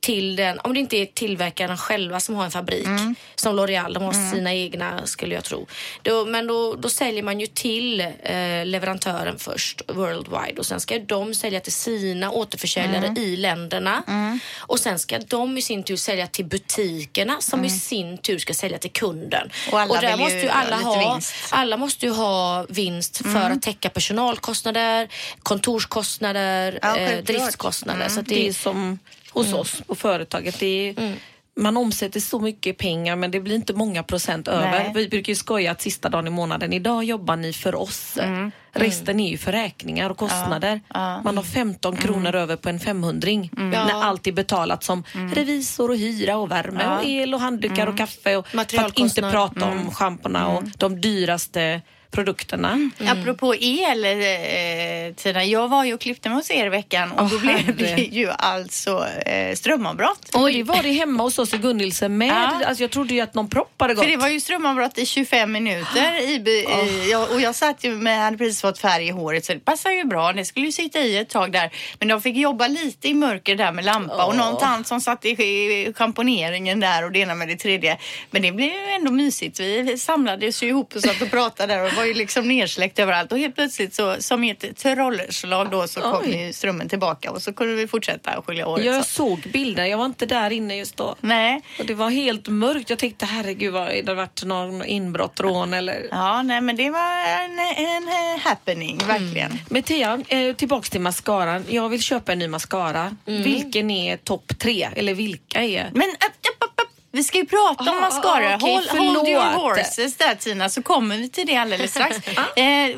till 0.00 0.36
den, 0.36 0.60
om 0.64 0.74
det 0.74 0.80
inte 0.80 0.96
är 0.96 1.06
tillverkarna 1.06 1.76
själva 1.76 2.20
som 2.20 2.34
har 2.34 2.44
en 2.44 2.50
fabrik, 2.50 2.86
som 3.34 3.58
L'Oreal, 3.58 3.94
de 3.94 4.02
har 4.02 4.32
sina 4.32 4.54
egna 4.54 5.06
skulle 5.06 5.34
jag 5.34 5.44
tro. 5.44 5.66
Då, 6.02 6.24
men 6.24 6.46
då, 6.46 6.74
då 6.74 6.88
säljer 6.88 7.22
man 7.22 7.40
ju 7.40 7.46
till 7.46 8.00
eh, 8.00 8.64
leverantören 8.64 9.38
först, 9.38 9.82
worldwide, 9.88 10.58
och 10.58 10.66
sen 10.66 10.80
ska 10.80 10.98
de 10.98 11.34
sälja 11.34 11.60
till 11.60 11.72
sina 11.72 12.30
återförsäljare 12.30 13.14
i 13.16 13.36
länderna. 13.36 14.02
Och 14.58 14.80
sen 14.80 14.98
ska 14.98 15.18
de 15.18 15.58
i 15.58 15.62
sin 15.62 15.82
tur 15.82 15.96
sälja 15.96 16.26
till 16.26 16.44
butikerna 16.44 17.40
som 17.40 17.64
i 17.64 17.70
sin 17.70 18.18
tur 18.18 18.38
ska 18.38 18.54
sälja 18.54 18.78
till 18.78 18.92
kunden. 18.92 19.50
Och 19.72 19.80
alla 19.80 20.00
där 20.00 20.16
vill 20.16 20.18
ju 20.18 20.24
måste 20.24 20.38
ju 20.38 20.48
alla 20.48 20.76
ha, 20.76 21.12
vinst. 21.12 21.34
alla 21.50 21.76
måste 21.76 22.06
ju 22.06 22.12
ha 22.12 22.66
vinst 22.68 23.16
för 23.16 23.50
att 23.50 23.62
täcka 23.62 23.90
personalkostnader, 23.90 25.08
kontorskostnader, 25.42 26.78
Ja, 26.82 26.96
eh, 26.96 27.24
driftskostnader. 27.24 28.08
Så 28.08 28.20
Det 28.20 28.34
det 28.34 28.48
är 28.48 28.52
som 28.52 28.98
hos 29.30 29.52
oss 29.52 29.82
på 29.86 29.94
företaget. 29.94 30.60
Det 30.60 30.88
är, 30.88 31.14
Man 31.56 31.76
omsätter 31.76 32.20
så 32.20 32.40
mycket 32.40 32.78
pengar 32.78 33.16
men 33.16 33.30
det 33.30 33.40
blir 33.40 33.54
inte 33.54 33.74
många 33.74 34.02
procent 34.02 34.48
över. 34.48 34.70
Nej. 34.70 34.92
Vi 34.94 35.08
brukar 35.08 35.30
ju 35.30 35.34
skoja 35.36 35.70
att 35.70 35.82
sista 35.82 36.08
dagen 36.08 36.26
i 36.26 36.30
månaden, 36.30 36.72
idag 36.72 37.04
jobbar 37.04 37.36
ni 37.36 37.52
för 37.52 37.74
oss. 37.74 38.18
Resten 38.72 39.20
är 39.20 39.30
ju 39.30 39.38
för 39.38 39.52
räkningar 39.52 40.10
och 40.10 40.16
kostnader. 40.16 40.80
Man 41.24 41.36
har 41.36 41.42
15 41.44 41.96
kronor 41.96 42.34
över 42.34 42.56
på 42.56 42.68
en 42.68 42.80
500 42.80 43.28
när 43.52 44.02
allt 44.02 44.26
är 44.26 44.32
betalat 44.32 44.84
som 44.84 45.04
revisor 45.34 45.90
och 45.90 45.96
hyra 45.96 46.36
och 46.36 46.50
värme 46.50 46.96
och 46.96 47.04
el 47.04 47.34
och 47.34 47.40
handdukar 47.40 47.86
och 47.86 47.96
kaffe. 47.98 48.36
Och 48.36 48.46
för 48.48 48.78
att 48.84 48.98
inte 48.98 49.20
prata 49.20 49.64
om 49.66 49.90
schamporna 49.90 50.48
och 50.48 50.62
de 50.78 51.00
dyraste 51.00 51.80
produkterna. 52.10 52.72
Mm. 52.72 53.20
Apropå 53.20 53.54
el, 53.54 54.04
eh, 54.04 55.14
Tina. 55.16 55.44
Jag 55.44 55.68
var 55.68 55.84
ju 55.84 55.94
och 55.94 56.00
klippte 56.00 56.28
mig 56.28 56.36
hos 56.38 56.50
er 56.50 56.66
i 56.66 56.68
veckan 56.68 57.12
och 57.12 57.22
Åh, 57.22 57.30
då 57.30 57.38
blev 57.38 57.56
herre. 57.56 57.72
det 57.96 58.02
ju 58.02 58.30
alltså 58.30 59.06
eh, 59.26 59.54
strömavbrott. 59.54 60.30
Och 60.34 60.52
det 60.52 60.62
var 60.62 60.82
det 60.82 60.92
hemma 60.92 61.22
hos 61.22 61.38
oss 61.38 61.54
i 61.54 61.58
Gunnilsen 61.58 62.18
med. 62.18 62.28
Ja. 62.28 62.62
Alltså 62.66 62.82
jag 62.84 62.90
trodde 62.90 63.14
ju 63.14 63.20
att 63.20 63.34
någon 63.34 63.48
propp 63.50 63.74
hade 63.78 63.94
gått. 63.94 64.04
För 64.04 64.10
det 64.10 64.16
var 64.16 64.28
ju 64.28 64.40
strömavbrott 64.40 64.98
i 64.98 65.06
25 65.06 65.52
minuter 65.52 66.20
i, 66.20 66.34
i, 66.34 67.10
jag, 67.10 67.30
och 67.30 67.40
jag 67.40 67.54
satt 67.54 67.84
ju 67.84 67.90
med, 67.94 68.18
hade 68.22 68.38
precis 68.38 68.60
fått 68.60 68.78
färg 68.78 69.06
i 69.06 69.10
håret 69.10 69.44
så 69.44 69.52
det 69.54 69.60
passar 69.60 69.90
ju 69.90 70.04
bra. 70.04 70.32
Det 70.32 70.44
skulle 70.44 70.66
ju 70.66 70.72
sitta 70.72 70.98
i 71.00 71.16
ett 71.18 71.28
tag 71.28 71.52
där. 71.52 71.70
Men 71.98 72.08
de 72.08 72.22
fick 72.22 72.36
jobba 72.36 72.66
lite 72.68 73.08
i 73.08 73.14
mörker 73.14 73.56
där 73.56 73.72
med 73.72 73.84
lampa 73.84 74.24
och 74.24 74.30
Åh. 74.30 74.36
någon 74.36 74.58
tant 74.58 74.86
som 74.86 75.00
satt 75.00 75.24
i 75.24 75.34
sch- 75.34 75.94
schamponeringen 75.94 76.80
där 76.80 77.04
och 77.04 77.12
det 77.12 77.18
ena 77.18 77.34
med 77.34 77.48
det 77.48 77.56
tredje. 77.56 77.98
Men 78.30 78.42
det 78.42 78.52
blev 78.52 78.68
ju 78.68 78.90
ändå 78.98 79.10
mysigt. 79.12 79.60
Vi 79.60 79.98
samlades 79.98 80.62
ju 80.62 80.66
ihop 80.68 80.94
och 80.94 81.00
satt 81.02 81.22
och 81.22 81.30
pratade 81.30 81.74
där 81.74 81.84
och 81.84 81.92
var 82.00 82.06
ju 82.06 82.14
liksom 82.14 82.48
nersläckt 82.48 82.98
överallt 82.98 83.32
och 83.32 83.38
helt 83.38 83.54
plötsligt 83.54 83.94
så 83.94 84.16
som 84.18 84.44
i 84.44 84.50
ett 84.50 84.76
trollslag 84.76 85.70
då 85.70 85.88
så 85.88 86.00
kom 86.00 86.24
ju 86.24 86.52
strömmen 86.52 86.88
tillbaka 86.88 87.30
och 87.30 87.42
så 87.42 87.52
kunde 87.52 87.74
vi 87.74 87.86
fortsätta 87.86 88.30
att 88.30 88.44
skölja 88.44 88.64
håret. 88.64 88.84
Jag 88.84 89.04
så. 89.04 89.10
såg 89.10 89.50
bilder, 89.52 89.84
jag 89.84 89.98
var 89.98 90.06
inte 90.06 90.26
där 90.26 90.50
inne 90.50 90.76
just 90.76 90.96
då. 90.96 91.16
Nej. 91.20 91.62
Och 91.78 91.86
det 91.86 91.94
var 91.94 92.10
helt 92.10 92.48
mörkt. 92.48 92.90
Jag 92.90 92.98
tänkte 92.98 93.26
herregud, 93.26 93.72
vad, 93.72 93.88
det 93.88 94.08
har 94.08 94.14
varit 94.14 94.44
någon 94.44 94.84
inbrott, 94.84 95.40
rån 95.40 95.74
eller... 95.74 96.06
Ja, 96.10 96.42
nej 96.42 96.60
men 96.60 96.76
det 96.76 96.90
var 96.90 97.26
en, 97.26 97.58
en 97.58 98.08
happening, 98.40 98.98
verkligen. 99.06 99.58
Men 99.68 99.82
Tia, 99.82 100.22
eh, 100.28 100.54
tillbaks 100.54 100.90
till 100.90 101.00
mascaran. 101.00 101.64
Jag 101.68 101.88
vill 101.88 102.02
köpa 102.02 102.32
en 102.32 102.38
ny 102.38 102.48
mascara. 102.48 103.16
Vilken 103.24 103.90
är 103.90 104.16
topp 104.16 104.58
tre? 104.58 104.88
Eller 104.96 105.14
vilka 105.14 105.62
är? 105.62 105.90
Men 105.92 106.08
upp. 106.10 106.59
Vi 107.12 107.24
ska 107.24 107.38
ju 107.38 107.46
prata 107.46 107.90
om 107.90 107.96
Ah, 107.96 108.00
mascara. 108.00 108.52
ah, 108.52 108.56
okej, 108.56 108.74
hold, 108.74 109.16
hold 109.16 109.28
your 109.28 109.42
horses 109.42 110.16
där 110.16 110.34
Tina, 110.34 110.68
så 110.68 110.82
kommer 110.82 111.16
vi 111.16 111.28
till 111.28 111.46
det 111.46 111.56
alldeles 111.56 111.90
strax. 111.90 112.16
eh, 112.26 112.34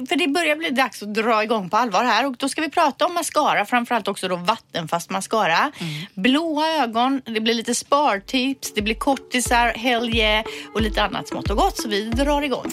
för 0.08 0.16
det 0.16 0.28
börjar 0.28 0.56
bli 0.56 0.70
dags 0.70 1.02
att 1.02 1.14
dra 1.14 1.42
igång 1.42 1.70
på 1.70 1.76
allvar 1.76 2.04
här 2.04 2.26
och 2.26 2.36
då 2.36 2.48
ska 2.48 2.60
vi 2.60 2.70
prata 2.70 3.06
om 3.06 3.14
mascara, 3.14 3.64
framförallt 3.64 4.08
också 4.08 4.28
då 4.28 4.36
vattenfast 4.36 5.10
mascara. 5.10 5.72
Blåa 6.14 6.68
ögon, 6.68 7.22
det 7.24 7.40
blir 7.40 7.54
lite 7.54 7.74
spartips, 7.74 8.74
det 8.74 8.82
blir 8.82 8.94
kortisar, 8.94 9.68
hell 9.76 10.14
yeah 10.14 10.44
och 10.74 10.82
lite 10.82 11.02
annat 11.02 11.28
smått 11.28 11.50
och 11.50 11.56
gott 11.56 11.82
så 11.82 11.88
vi 11.88 12.04
drar 12.04 12.42
igång. 12.42 12.72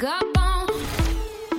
Gotta 0.00 0.49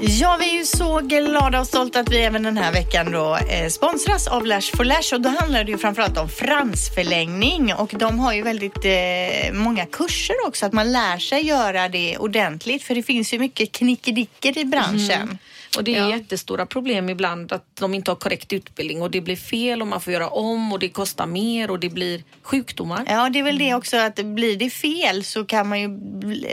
Ja, 0.04 0.38
vi 0.40 0.50
är 0.50 0.60
ju 0.60 0.66
så 0.66 1.00
glada 1.00 1.60
och 1.60 1.68
stolta 1.68 2.00
att 2.00 2.12
vi 2.12 2.18
även 2.18 2.44
den 2.44 2.58
här 2.58 2.72
veckan 2.72 3.12
då 3.12 3.36
eh, 3.36 3.68
sponsras 3.68 4.28
av 4.28 4.46
Lash 4.46 4.76
for 4.76 4.84
Lash. 4.84 5.14
Och 5.14 5.22
då 5.22 5.30
handlar 5.30 5.64
det 5.64 5.72
ju 5.72 5.78
framförallt 5.78 6.18
om 6.18 6.30
fransförlängning. 6.30 7.74
Och 7.74 7.94
de 8.00 8.20
har 8.20 8.34
ju 8.34 8.42
väldigt 8.42 8.86
eh, 8.86 9.54
många 9.54 9.86
kurser 9.86 10.36
också 10.48 10.66
att 10.66 10.74
man 10.74 10.92
lär 10.92 11.18
sig 11.18 11.46
göra 11.46 11.90
det 11.90 12.18
ordentligt. 12.18 12.84
För 12.84 12.96
det 12.96 13.04
finns 13.04 13.34
ju 13.34 13.40
mycket 13.40 13.72
knickedicker 13.72 14.58
i 14.58 14.66
branschen. 14.66 15.22
Mm. 15.22 15.38
Och 15.78 15.84
det 15.84 15.96
är 15.96 16.10
jättestora 16.10 16.66
problem 16.66 17.10
ibland 17.10 17.52
att 17.54 17.66
de 17.80 17.94
inte 17.94 18.12
har 18.12 18.16
korrekt 18.16 18.54
utbildning 18.54 19.02
och 19.02 19.12
det 19.12 19.22
blir 19.22 19.36
fel 19.36 19.82
och 19.82 19.88
man 19.88 20.02
får 20.02 20.14
göra 20.14 20.28
om 20.30 20.74
och 20.74 20.80
det 20.80 20.90
kostar 20.90 21.26
mer 21.26 21.72
och 21.72 21.80
det 21.80 21.90
blir 21.90 22.24
sjukdomar. 22.42 23.06
Ja, 23.08 23.30
det 23.30 23.40
är 23.40 23.44
väl 23.44 23.58
det 23.58 23.74
också 23.74 23.98
att 23.98 24.16
blir 24.16 24.56
det 24.58 24.70
fel 24.70 25.24
så 25.24 25.46
kan 25.46 25.68
man 25.70 25.82
ju 25.82 25.88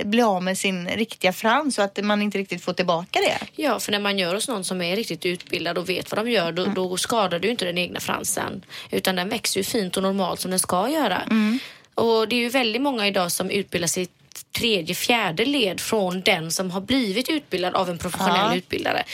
bli- 0.05 0.23
av 0.23 0.43
med 0.43 0.59
sin 0.59 0.89
riktiga 0.89 1.33
frans 1.33 1.75
så 1.75 1.83
att 1.83 2.05
man 2.05 2.23
inte 2.23 2.39
riktigt 2.39 2.65
får 2.65 2.73
tillbaka 2.73 3.19
det. 3.21 3.63
Ja, 3.63 3.79
för 3.81 3.93
när 3.93 3.99
man 4.01 4.19
gör 4.19 4.35
hos 4.35 4.49
någon 4.49 4.65
som 4.65 4.83
är 4.83 4.97
riktigt 4.97 5.27
utbildad 5.27 5.79
och 5.79 5.89
vet 5.89 6.11
vad 6.17 6.25
de 6.27 6.31
gör, 6.31 6.53
då, 6.53 6.65
då 6.65 6.97
skadar 6.97 7.39
du 7.39 7.49
inte 7.51 7.65
den 7.65 7.79
egna 7.79 8.01
fransen. 8.01 8.65
Utan 8.91 9.17
den 9.17 9.29
växer 9.29 9.61
ju 9.61 9.65
fint 9.65 9.97
och 9.97 10.03
normalt 10.03 10.41
som 10.41 10.51
den 10.51 10.61
ska 10.61 10.89
göra. 10.89 11.23
Och 11.95 12.29
det 12.29 12.37
är 12.37 12.41
ju 12.41 12.49
väldigt 12.49 12.83
många 12.83 13.07
idag 13.07 13.33
som 13.33 13.51
utbildar 13.51 13.89
sig 13.89 14.09
tredje, 14.53 14.95
fjärde 14.95 15.45
led 15.45 15.81
från 15.81 16.21
den 16.21 16.51
som 16.53 16.71
har 16.71 16.81
blivit 16.81 17.29
utbildad 17.29 17.75
av 17.75 17.91
en 17.91 17.99
professionell 17.99 18.51
Ja. 18.51 18.57
utbildare. 18.57 19.05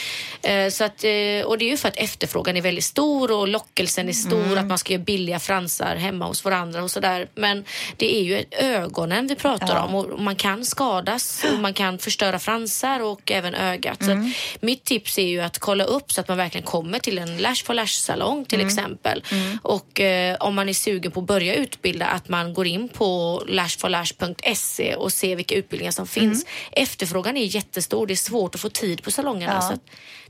Eh, 0.42 0.70
så 0.70 0.84
att, 0.84 1.04
eh, 1.04 1.44
och 1.46 1.58
det 1.58 1.64
är 1.64 1.70
ju 1.70 1.76
för 1.76 1.88
att 1.88 1.96
efterfrågan 1.96 2.56
är 2.56 2.60
väldigt 2.62 2.84
stor 2.84 3.30
och 3.32 3.48
lockelsen 3.48 4.08
är 4.08 4.12
stor 4.12 4.58
att 4.58 4.66
man 4.66 4.78
ska 4.78 4.92
göra 4.92 5.02
billiga 5.04 5.38
fransar 5.38 5.96
hemma 5.96 6.26
hos 6.26 6.44
varandra 6.44 6.82
och 6.82 6.90
sådär. 6.90 7.28
Men 7.34 7.64
det 7.96 8.16
är 8.16 8.22
ju 8.22 8.44
ögonen 8.50 9.26
vi 9.26 9.34
pratar 9.34 9.74
Ja. 9.76 9.82
om 9.84 9.94
och 9.94 10.20
man 10.20 10.36
kan 10.36 10.64
skadas 10.64 11.44
och 11.52 11.58
man 11.58 11.74
kan 11.74 11.98
förstöra 11.98 12.38
fransar 12.38 13.00
och 13.00 13.30
även 13.32 13.54
ögat. 13.54 14.04
Så 14.04 14.10
Mm. 14.10 14.32
mitt 14.60 14.84
tips 14.84 15.18
är 15.18 15.26
ju 15.26 15.40
att 15.40 15.58
kolla 15.58 15.84
upp 15.84 16.12
så 16.12 16.20
att 16.20 16.28
man 16.28 16.36
verkligen 16.36 16.66
kommer 16.66 16.98
till 16.98 17.18
en 17.18 17.38
Lash 17.38 17.64
for 17.64 17.74
Lash-salong 17.74 18.44
till 18.44 18.60
Mm. 18.60 18.68
exempel. 18.68 19.24
Och 19.62 20.00
eh, 20.00 20.36
om 20.40 20.54
man 20.54 20.68
är 20.68 20.72
sugen 20.72 21.12
på 21.12 21.20
att 21.20 21.26
börja 21.26 21.54
utbilda 21.54 22.06
att 22.06 22.28
man 22.28 22.54
går 22.54 22.66
in 22.66 22.88
på 22.88 23.42
lashforlash.se 23.48 24.94
och 24.94 25.12
ser 25.14 25.36
vilka 25.36 25.54
utbildningar 25.54 25.92
som 25.92 26.06
finns. 26.06 26.46
Efterfrågan 26.72 27.36
är 27.36 27.44
jättestor. 27.44 28.06
det 28.06 28.14
är 28.14 28.16
svårt 28.16 28.54
att 28.54 28.60
få 28.60 28.68
tid 28.68 29.02
på 29.02 29.10
salongerna. 29.10 29.54
Ja. 29.54 29.60
Så 29.60 29.72
att 29.72 29.80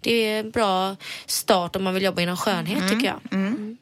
det 0.01 0.13
är 0.13 0.41
en 0.41 0.51
bra 0.51 0.97
start 1.27 1.77
om 1.77 1.85
man 1.85 1.95
vill 1.95 2.03
jobba 2.03 2.23
inom 2.23 2.37
skönhet 2.37 2.79
Mm. 2.79 2.89
tycker 2.91 3.07
jag. 3.07 3.21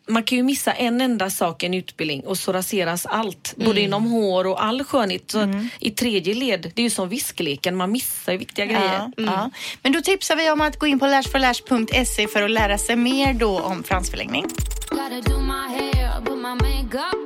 Man 0.09 0.23
kan 0.23 0.39
ju 0.39 0.45
missa 0.45 0.73
en 0.73 1.01
enda 1.01 1.31
sak 1.31 1.63
i 1.63 1.67
en 1.67 1.75
utbildning 1.75 2.21
och 2.27 2.39
så 2.39 2.53
raseras 2.53 3.07
allt. 3.07 3.55
Både 3.57 3.71
Mm. 3.71 3.85
inom 3.85 4.07
hår 4.07 4.47
och 4.47 4.65
all 4.65 4.85
skönhet. 4.85 5.31
Så 5.31 5.39
att 5.39 5.49
I 5.81 5.91
tredje 5.91 6.35
led, 6.35 6.73
det 6.75 6.83
är 6.83 6.85
ju 6.85 6.91
som 6.91 7.09
viskleken, 7.09 7.77
man 7.77 7.93
missar 7.93 8.33
ju 8.33 8.39
viktiga 8.39 8.67
grejer. 8.67 9.11
Ja, 9.17 9.23
ja. 9.25 9.51
Men 9.83 9.93
då 9.93 10.01
tipsar 10.01 10.37
vi 10.37 10.51
om 10.51 10.61
att 10.61 10.79
gå 10.79 10.87
in 10.87 10.99
på 10.99 11.07
lashforlash.se 11.07 12.29
för 12.29 12.43
att 12.43 12.51
lära 12.51 12.79
sig 12.79 12.97
mer 12.97 13.33
då 13.35 13.61
om 13.61 13.83
fransförlängning. 13.83 14.45
Gotta 14.91 15.21
do 15.21 15.41
my 15.41 15.69
hair, 15.77 16.21
put 16.25 16.37
my 16.39 16.55
makeup. 16.55 17.22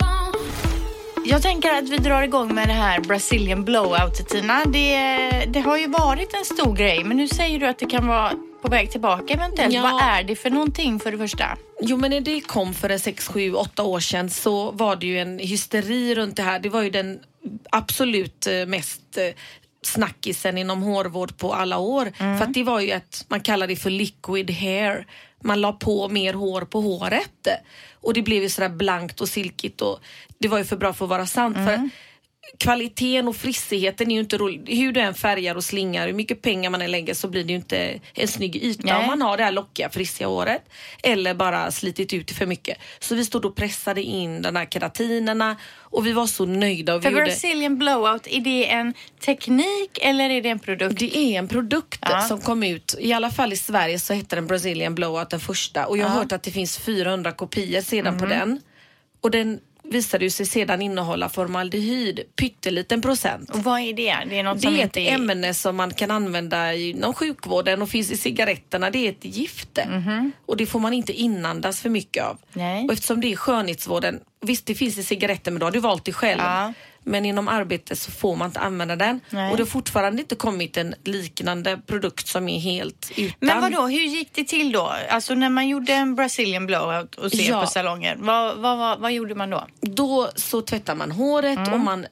Jag 1.29 1.43
tänker 1.43 1.73
att 1.73 1.89
vi 1.89 1.99
drar 1.99 2.23
igång 2.23 2.55
med 2.55 2.69
det 2.69 2.73
här 2.73 3.01
Brazilian 3.01 3.65
blowout 3.65 4.29
Tina. 4.29 4.65
Det, 4.65 4.99
det 5.49 5.61
har 5.61 5.79
ju 5.79 5.89
varit 5.89 6.35
en 6.35 6.45
stor 6.45 6.77
grej 6.77 7.05
men 7.05 7.17
nu 7.17 7.29
säger 7.29 7.61
du 7.61 7.67
att 7.67 7.79
det 7.79 7.87
kan 7.87 8.07
vara 8.07 8.33
på 8.63 8.69
väg 8.69 8.91
tillbaka 8.91 9.35
eventuellt. 9.35 9.75
Ja. 9.75 9.83
Vad 9.83 10.03
är 10.03 10.23
det 10.23 10.37
för 10.37 10.51
någonting 10.51 11.01
för 11.01 11.13
det 11.13 11.19
första? 11.19 11.45
Jo 11.81 11.97
men 11.97 12.11
när 12.11 12.21
det 12.21 12.41
kom 12.41 12.75
för 12.75 12.91
en 12.91 13.01
6, 13.01 13.29
7, 13.29 13.55
8 13.55 13.83
år 13.83 14.01
sedan 14.01 14.31
så 14.31 14.71
var 14.71 14.97
det 14.97 15.07
ju 15.07 15.19
en 15.19 15.39
hysteri 15.39 16.15
runt 16.15 16.37
det 16.37 16.43
här. 16.43 16.59
Det 16.59 16.69
var 16.69 16.83
ju 16.83 16.91
den 16.91 17.21
absolut 17.71 18.47
eh, 18.47 18.67
mest 18.67 19.19
eh, 19.19 19.35
snackisen 19.87 20.59
inom 20.59 20.83
hårvård 20.83 21.37
på 21.39 21.55
alla 21.55 21.79
år. 21.79 22.13
För 22.39 22.45
att 22.45 22.55
det 22.55 22.63
var 22.63 22.81
ju 22.81 22.93
att 22.93 23.25
man 23.29 23.41
kallar 23.41 23.67
det 23.67 23.77
för 23.77 23.91
liquid 23.91 24.51
hair. 24.51 25.07
Man 25.43 25.61
la 25.61 25.73
på 25.73 26.09
mer 26.09 26.35
hår 26.35 26.61
på 26.61 26.81
håret. 26.81 27.49
Och 28.01 28.15
det 28.15 28.23
blev 28.23 28.43
ju 28.43 28.49
sådär 28.49 28.69
blankt 28.69 29.21
och 29.21 29.29
silkigt 29.29 29.81
och 29.81 30.01
det 30.39 30.49
var 30.49 30.59
ju 30.59 30.65
för 30.65 30.77
bra 30.77 30.93
för 30.93 31.05
att 31.05 31.09
vara 31.11 31.27
sant. 31.27 31.57
För 31.57 31.91
kvaliteten 32.59 33.29
och 33.29 33.37
frissigheten 33.37 34.11
är 34.11 34.15
ju 34.15 34.21
inte 34.21 34.39
rolig. 34.39 34.77
Hur 34.77 34.93
du 34.93 35.01
än 35.01 35.15
färgar 35.15 35.55
och 35.55 35.65
slingar, 35.65 36.07
hur 36.07 36.15
mycket 36.15 36.43
pengar 36.43 36.71
man 36.71 36.83
än 36.83 36.91
lägger 36.91 37.15
så 37.15 37.29
blir 37.29 37.45
det 37.45 37.49
ju 37.51 37.57
inte 37.57 38.01
en 38.15 38.29
snygg 38.29 38.57
yta 38.57 38.83
Nej. 38.85 38.95
om 38.95 39.07
man 39.07 39.23
har 39.23 39.37
det 39.37 39.45
här 39.45 39.53
lockiga, 39.53 39.91
frissiga 39.91 40.27
håret. 40.29 40.63
Eller 41.03 41.35
bara 41.35 41.71
slitit 41.71 42.13
ut 42.13 42.31
för 42.31 42.47
mycket. 42.47 42.79
Så 42.99 43.15
vi 43.15 43.25
stod 43.25 43.45
och 43.45 43.57
pressade 43.57 44.03
in 44.03 44.43
de 44.43 44.57
här 44.57 44.67
keratinerna 44.67 45.57
och 45.79 46.07
vi 46.07 46.13
var 46.13 46.27
så 46.27 46.45
nöjda. 46.47 46.95
Och 46.95 47.01
vi 47.01 47.03
För 47.03 47.11
gjorde... 47.11 47.25
Brazilian 47.25 47.79
blowout, 47.79 48.27
är 48.27 48.41
det 48.41 48.71
en 48.71 48.95
teknik 49.25 49.99
eller 50.03 50.31
är 50.31 50.43
det 50.43 50.49
en 50.49 50.59
produkt? 50.59 50.99
Det 50.99 51.17
är 51.17 51.39
en 51.39 51.49
produkt 51.49 51.99
Ja. 52.03 52.21
som 52.21 52.41
kom 52.41 52.63
ut, 52.63 52.95
i 53.01 53.13
alla 53.13 53.31
fall 53.31 53.53
i 53.53 53.57
Sverige 53.57 53.99
så 53.99 54.15
hette 54.15 54.37
den 54.37 54.47
Brazilian 54.47 54.95
Blowout 54.95 55.31
den 55.31 55.41
första 55.41 55.87
och 55.87 55.99
jag 55.99 56.05
har 56.05 56.09
Ja. 56.11 56.15
Mhm. 56.15 56.19
hört 56.23 56.33
att 56.33 56.43
det 56.43 56.51
finns 56.51 56.79
400 56.79 57.33
kopior 57.33 57.81
sedan 57.81 58.19
på 58.19 58.27
den. 58.27 58.61
Och 59.21 59.31
den 59.31 59.61
visade 59.91 60.25
ju 60.25 60.31
sig 60.31 60.47
sedan 60.47 60.83
innehålla 60.83 61.29
formaldehyd, 61.29 62.21
pytteliten 62.37 63.03
procent. 63.03 63.51
Och 63.51 63.65
vad 63.65 63.81
är 63.81 63.93
det? 63.93 64.17
Det 64.31 64.39
är 64.39 64.43
något 64.43 64.55
Det 64.55 64.63
som 64.63 64.75
är 64.77 64.85
ett 64.85 64.97
är... 64.97 65.13
ämne 65.13 65.55
som 65.55 65.77
man 65.77 65.91
kan 65.95 66.11
använda 66.11 66.75
inom 66.75 67.15
sjukvården 67.15 67.83
och 67.83 67.89
finns 67.89 68.11
i 68.11 68.17
cigaretterna. 68.17 68.91
Det 68.91 69.07
är 69.07 69.11
ett 69.11 69.25
gifte. 69.25 69.89
Och 70.47 70.57
det 70.57 70.67
får 70.67 70.81
man 70.81 70.93
inte 70.93 71.13
inandas 71.13 71.81
för 71.81 71.91
mycket 71.91 72.25
av. 72.25 72.39
Nej. 72.53 72.85
Och 72.85 72.93
eftersom 72.93 73.21
det 73.21 73.33
är 73.33 73.37
skönhetsvården, 73.37 74.21
visst 74.41 74.67
det 74.67 74.75
finns 74.75 74.99
i 74.99 75.03
cigaretter 75.03 75.51
men 75.51 75.61
då 75.61 75.67
har 75.67 75.71
du 75.71 75.81
valt 75.81 76.05
det 76.05 76.13
själv. 76.13 76.41
Ja. 76.41 76.73
Men 77.09 77.25
inom 77.25 77.49
arbetet 77.49 77.99
så 77.99 78.11
får 78.11 78.37
man 78.37 78.47
inte 78.47 78.61
använda 78.61 78.97
den. 78.97 79.21
Nej. 79.31 79.51
Och 79.51 79.57
det 79.57 79.63
har 79.63 79.69
fortfarande 79.69 80.23
inte 80.23 80.35
kommit 80.35 80.77
en 80.77 80.95
liknande 81.05 81.79
produkt 81.87 82.27
som 82.29 82.49
är 82.49 82.59
helt 82.61 83.11
utan. 83.17 83.37
Men 83.41 83.61
vad 83.61 83.73
då? 83.73 83.83
hur 83.87 84.01
gick 84.01 84.33
det 84.35 84.45
till 84.45 84.73
då? 84.73 84.93
Alltså 85.11 85.35
när 85.35 85.49
man 85.49 85.69
gjorde 85.69 85.93
en 85.93 86.15
Brazilian 86.15 86.67
blowout 86.67 87.15
och 87.15 87.31
ser 87.33 87.51
Ja. 87.51 87.61
på 87.61 87.67
salonger, 87.67 88.17
vad, 88.19 88.57
vad, 88.57 88.79
vad, 88.79 89.01
vad 89.01 89.13
gjorde 89.13 89.35
man 89.35 89.51
då? 89.51 89.67
Då 89.81 90.31
så 90.37 90.61
tvättar 90.63 90.95
man 90.95 91.11
håret 91.13 91.59
Mm. 91.59 91.73
och 91.73 91.81
man 91.81 92.07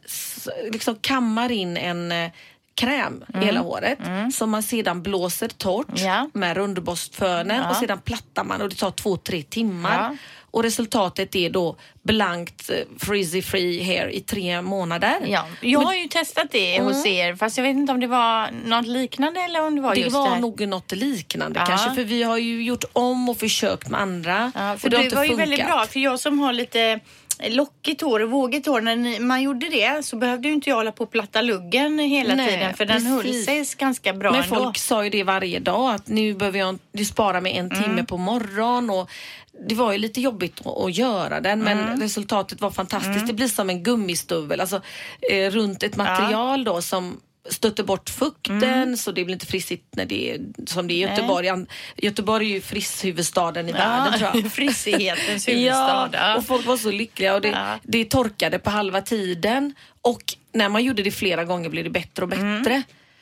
liksom 0.73 0.97
kammar 1.01 1.53
in 1.53 1.77
en 1.77 2.13
eh, 2.13 2.31
kräm 2.77 3.25
i 3.35 3.45
hela 3.45 3.61
håret 3.61 3.99
som 4.35 4.51
man 4.51 4.63
sedan 4.63 5.03
blåser 5.03 5.49
torrt 5.49 5.89
Mm. 5.89 6.05
Ja. 6.05 6.31
med 6.35 6.57
rundborstfönen 6.57 7.63
Ja. 7.63 7.71
och 7.71 7.77
sedan 7.77 7.99
plattar 7.99 8.45
man 8.45 8.61
och 8.63 8.69
det 8.69 8.75
tar 8.77 8.91
två, 8.91 9.17
tre 9.17 9.43
timmar. 9.43 10.03
Ja. 10.11 10.17
Och 10.55 10.63
resultatet 10.63 11.35
är 11.37 11.51
då 11.51 11.77
blankt 12.03 12.71
eh, 12.71 12.77
frizzy 12.99 13.43
free 13.43 13.83
hair 13.85 14.09
i 14.09 14.21
tre 14.21 14.63
månader. 14.63 15.15
Ja, 15.27 15.47
jag 15.61 15.81
har 15.81 15.95
ju 15.95 16.09
testat 16.09 16.47
det 16.51 16.81
hos 16.81 17.07
er 17.07 17.35
fast 17.35 17.57
jag 17.57 17.65
vet 17.65 17.77
inte 17.77 17.93
om 17.93 18.01
det 18.01 18.07
var 18.07 18.51
något 18.65 18.87
liknande 18.87 19.41
eller 19.41 19.63
om 19.67 19.77
det 19.77 19.83
var 19.83 19.95
Det 19.95 20.01
just 20.01 20.13
var 20.17 20.25
det 20.25 20.35
här. 20.35 20.41
nog 20.41 20.69
något 20.69 20.93
liknande 20.93 21.61
Ja. 21.61 21.67
kanske 21.67 21.95
för 21.95 22.05
vi 22.05 22.23
har 22.23 22.39
ju 22.39 22.63
gjort 22.63 22.85
om 22.93 23.29
och 23.29 23.39
försökt 23.39 23.89
med 23.89 24.01
andra. 24.01 24.53
Ja, 24.55 24.77
för 24.79 24.87
och 24.87 24.91
det 25.03 25.09
det 25.09 25.17
var 25.17 25.23
ju 25.23 25.29
funkat. 25.29 25.49
väldigt 25.49 25.67
bra 25.67 25.87
för 25.87 26.01
jag 26.01 26.21
som 26.21 26.39
har 26.39 26.53
lite 26.53 27.01
lockigt 27.49 28.01
hår 28.01 28.21
och 28.23 28.31
vågigt 28.31 28.67
hår. 28.67 28.81
När 28.81 28.97
ni, 28.97 29.19
man 29.21 29.43
gjorde 29.43 29.69
det 29.69 30.05
så 30.05 30.17
behövde 30.17 30.49
ju 30.49 30.55
inte 30.55 30.71
jag 30.71 30.77
hålla 30.77 30.93
på 30.93 31.05
och 31.05 31.11
platta 31.11 31.41
luggen 31.43 31.99
hela 31.99 32.35
Nej, 32.35 32.49
tiden 32.49 32.75
för 32.75 32.85
den 32.85 33.07
höll 33.07 33.35
sig 33.43 33.65
ganska 33.79 34.13
bra 34.13 34.31
Men 34.33 34.43
ändå. 34.43 34.55
folk 34.57 34.79
sa 34.79 35.05
ju 35.05 35.11
det 35.11 35.23
varje 35.25 35.59
dag 35.59 35.95
att 35.95 36.09
nu 36.09 36.35
behöver 36.35 36.59
jag 36.59 36.79
du 36.93 37.05
spara 37.05 37.41
mig 37.41 37.53
en 37.57 37.71
timme 37.71 37.85
Mm. 37.85 38.07
på 38.07 38.17
morgon 38.17 38.91
och 38.91 39.11
det 39.69 39.75
var 39.75 39.93
ju 39.93 39.99
lite 39.99 40.21
jobbigt 40.21 40.67
att, 40.67 40.97
göra 40.97 41.41
den 41.41 41.63
men 41.63 41.79
Mm. 41.79 42.01
resultatet 42.01 42.61
var 42.61 42.71
fantastiskt. 42.71 43.27
Det 43.27 43.33
blir 43.33 43.49
som 43.49 43.71
en 43.71 43.83
gummistuvel 43.83 44.61
alltså 44.61 44.81
eh, 45.31 45.51
runt 45.51 45.83
ett 45.83 45.97
material 45.97 46.65
då 46.65 46.83
som 46.83 47.21
stöter 47.51 47.85
bort 47.85 48.11
fukten 48.11 48.63
Mm. 48.63 48.97
så 48.97 49.13
det 49.13 49.25
blir 49.25 49.33
inte 49.35 49.47
frissigt 49.47 49.97
när 49.97 50.05
det 50.05 50.31
är 50.31 50.41
som 50.67 50.89
det 50.89 50.95
är 50.95 50.97
i 50.97 51.01
Göteborg. 51.11 51.49
An- 51.49 51.67
Göteborg 51.97 52.47
är 52.51 52.55
ju 52.55 52.61
frisshuvudstaden 52.61 53.69
i 53.69 53.73
världen 53.73 54.19
tror 54.19 54.31
jag. 54.35 54.53
Frissighetens 54.53 55.49
huvudstad. 55.49 56.11
Ja, 56.13 56.37
och 56.37 56.47
folk 56.47 56.67
var 56.67 56.77
så 56.77 56.91
lyckliga 56.91 57.35
och 57.35 57.41
det, 57.41 57.49
Ja. 57.49 57.79
det 57.83 58.05
torkade 58.05 58.59
på 58.59 58.71
halva 58.71 59.01
tiden 59.01 59.75
och 60.03 60.23
när 60.53 60.69
man 60.69 60.85
gjorde 60.85 61.03
det 61.03 61.11
flera 61.11 61.45
gånger 61.45 61.69
blev 61.69 61.85
det 61.85 61.91
bättre 61.91 62.23
och 62.23 62.29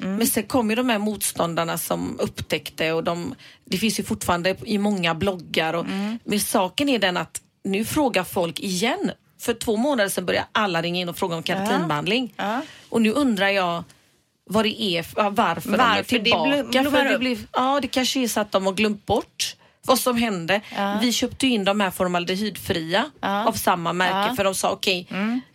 Mm. 0.02 0.16
Men 0.16 0.26
sen 0.26 0.42
kom 0.42 0.70
ju 0.70 0.76
de 0.76 0.88
här 0.88 0.98
motståndarna 0.98 1.78
som 1.78 2.20
upptäckte 2.20 2.92
och 2.92 3.04
de, 3.04 3.34
det 3.64 3.78
finns 3.78 3.98
ju 4.00 4.04
fortfarande 4.04 4.56
i 4.64 4.78
många 4.78 5.14
bloggar 5.14 5.74
och 5.74 5.84
Mm. 5.84 6.18
men 6.24 6.40
saken 6.40 6.88
är 6.88 6.98
den 6.98 7.16
att 7.16 7.40
nu 7.64 7.84
frågar 7.84 8.24
folk 8.24 8.60
igen. 8.60 9.10
För 9.40 9.54
två 9.54 9.76
månader 9.76 10.08
sedan 10.10 10.26
började 10.26 10.46
alla 10.52 10.82
ringa 10.82 11.00
in 11.00 11.08
och 11.08 11.16
fråga 11.16 11.36
om 11.36 11.42
keratinbehandling. 11.42 12.34
Ja. 12.36 12.60
Och 12.88 13.02
nu 13.02 13.10
undrar 13.12 13.48
jag 13.48 13.84
vad 14.44 14.64
det 14.64 14.82
är, 14.82 15.06
ja, 15.16 15.30
varför, 15.30 15.70
de 15.70 15.74
är 15.74 15.78
Varför 15.78 16.18
det 16.18 16.24
tillbaka. 16.24 16.50
det 17.08 17.14
upp. 17.14 17.20
blir, 17.20 17.38
ja, 17.52 17.78
det 17.82 17.88
kanske 17.88 18.20
är 18.20 18.28
så 18.28 18.40
att 18.40 18.52
de 18.52 18.66
har 18.66 18.72
glömt 18.72 19.06
bort 19.06 19.56
vad 19.86 19.98
som 19.98 20.16
hände. 20.16 20.60
Vi 21.00 21.12
köpte 21.12 21.46
in 21.46 21.64
de 21.64 21.80
här 21.80 21.90
formaldehydfria 21.90 23.10
av 23.20 23.52
samma 23.52 23.92
märke 23.92 24.36
för 24.36 24.44
de 24.44 24.54
sa 24.54 24.70
okej, 24.70 25.06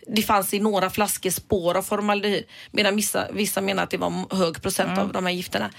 det 0.06 0.22
fanns 0.22 0.54
i 0.54 0.60
några 0.60 0.90
flaskor 0.90 1.30
spår 1.30 1.76
av 1.76 1.82
formaldehyd 1.82 2.44
medan 2.70 2.96
vissa, 2.96 3.26
vissa 3.32 3.60
menar 3.60 3.82
att 3.82 3.90
det 3.90 3.96
var 3.96 4.36
hög 4.36 4.62
procent 4.62 4.98
av 4.98 5.12
de 5.12 5.26
här 5.26 5.32
gifterna. 5.32 5.70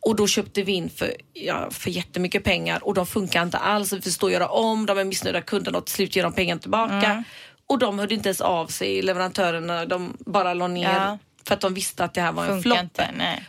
Och 0.00 0.16
då 0.16 0.26
köpte 0.26 0.62
vi 0.62 0.72
in 0.72 0.90
för, 0.90 1.12
ja, 1.32 1.70
för 1.70 1.90
jättemycket 1.90 2.44
pengar 2.44 2.84
och 2.84 2.94
de 2.94 3.06
funkar 3.06 3.42
inte 3.42 3.58
alls. 3.58 3.92
Vi 3.92 4.00
förstår 4.00 4.30
göra 4.30 4.48
om, 4.48 4.86
de 4.86 4.98
är 4.98 5.04
missnöjda 5.04 5.40
kunderna 5.40 5.78
och 5.78 5.86
till 5.86 5.94
slut 5.94 6.16
ger 6.16 6.22
de 6.22 6.32
pengarna 6.32 6.60
tillbaka. 6.60 7.24
Och 7.66 7.78
de 7.78 7.98
hörde 7.98 8.14
inte 8.14 8.28
ens 8.28 8.40
av 8.40 8.66
sig, 8.66 9.02
leverantörerna, 9.02 9.84
de 9.86 10.16
bara 10.18 10.54
la 10.54 10.68
ner 10.68 10.92
Ja. 10.94 11.18
För 11.48 11.54
att 11.54 11.60
de 11.60 11.74
visste 11.74 12.04
att 12.04 12.14
det 12.14 12.20
här 12.20 12.32
var 12.32 12.44
en 12.46 12.62
flopp. 12.62 12.78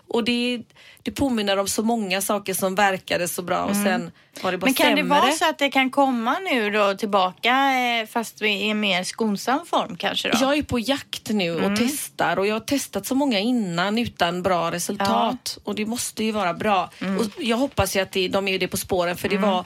Och 0.08 0.24
det, 0.24 0.62
det 1.04 1.12
påminner 1.12 1.58
om 1.58 1.68
så 1.68 1.84
många 1.84 2.22
saker 2.22 2.54
som 2.54 2.76
verkade 2.76 3.28
så 3.28 3.42
bra 3.42 3.64
och 3.64 3.76
sen 3.76 4.12
var 4.42 4.52
det 4.52 4.58
bara 4.58 4.68
Mm. 4.68 4.68
Men 4.68 4.74
kan 4.74 4.86
sämre. 4.86 5.02
det 5.04 5.10
vara 5.10 5.32
så 5.32 5.50
att 5.50 5.58
det 5.60 5.70
kan 5.70 5.90
komma 5.92 6.38
nu 6.52 6.70
då 6.72 6.94
tillbaka 6.94 7.50
eh, 7.74 8.08
fast 8.08 8.42
i 8.42 8.70
en 8.70 8.80
mer 8.80 9.04
skonsam 9.04 9.66
form 9.66 9.98
kanske 9.98 10.30
då? 10.30 10.38
Jag 10.42 10.58
är 10.58 10.64
på 10.64 10.80
jakt 10.80 11.30
nu 11.30 11.56
och 11.56 11.64
Mm. 11.64 11.78
testar 11.78 12.40
och 12.40 12.48
jag 12.48 12.56
har 12.56 12.60
testat 12.60 13.06
så 13.06 13.16
många 13.16 13.40
innan 13.40 13.98
utan 13.98 14.44
bra 14.44 14.72
resultat 14.72 15.58
och 15.64 15.76
det 15.76 15.86
måste 15.86 16.24
ju 16.24 16.32
vara 16.32 16.54
bra. 16.54 16.90
Mm. 17.02 17.18
Och 17.18 17.26
jag 17.40 17.58
hoppas 17.58 17.96
ju 17.96 18.00
att 18.00 18.12
det, 18.12 18.28
de 18.28 18.48
är 18.48 18.60
det 18.60 18.68
på 18.68 18.78
spåren 18.78 19.18
för 19.18 19.30
det 19.30 19.38
var 19.38 19.66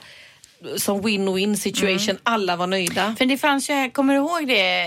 som 0.76 1.02
win-win 1.02 1.56
situation. 1.56 2.10
Mm. 2.10 2.20
Alla 2.22 2.56
var 2.56 2.66
nöjda. 2.66 3.14
För 3.18 3.24
det 3.26 3.38
fanns 3.38 3.70
ju, 3.70 3.90
kommer 3.90 4.14
du 4.14 4.18
ihåg 4.20 4.46
det? 4.48 4.80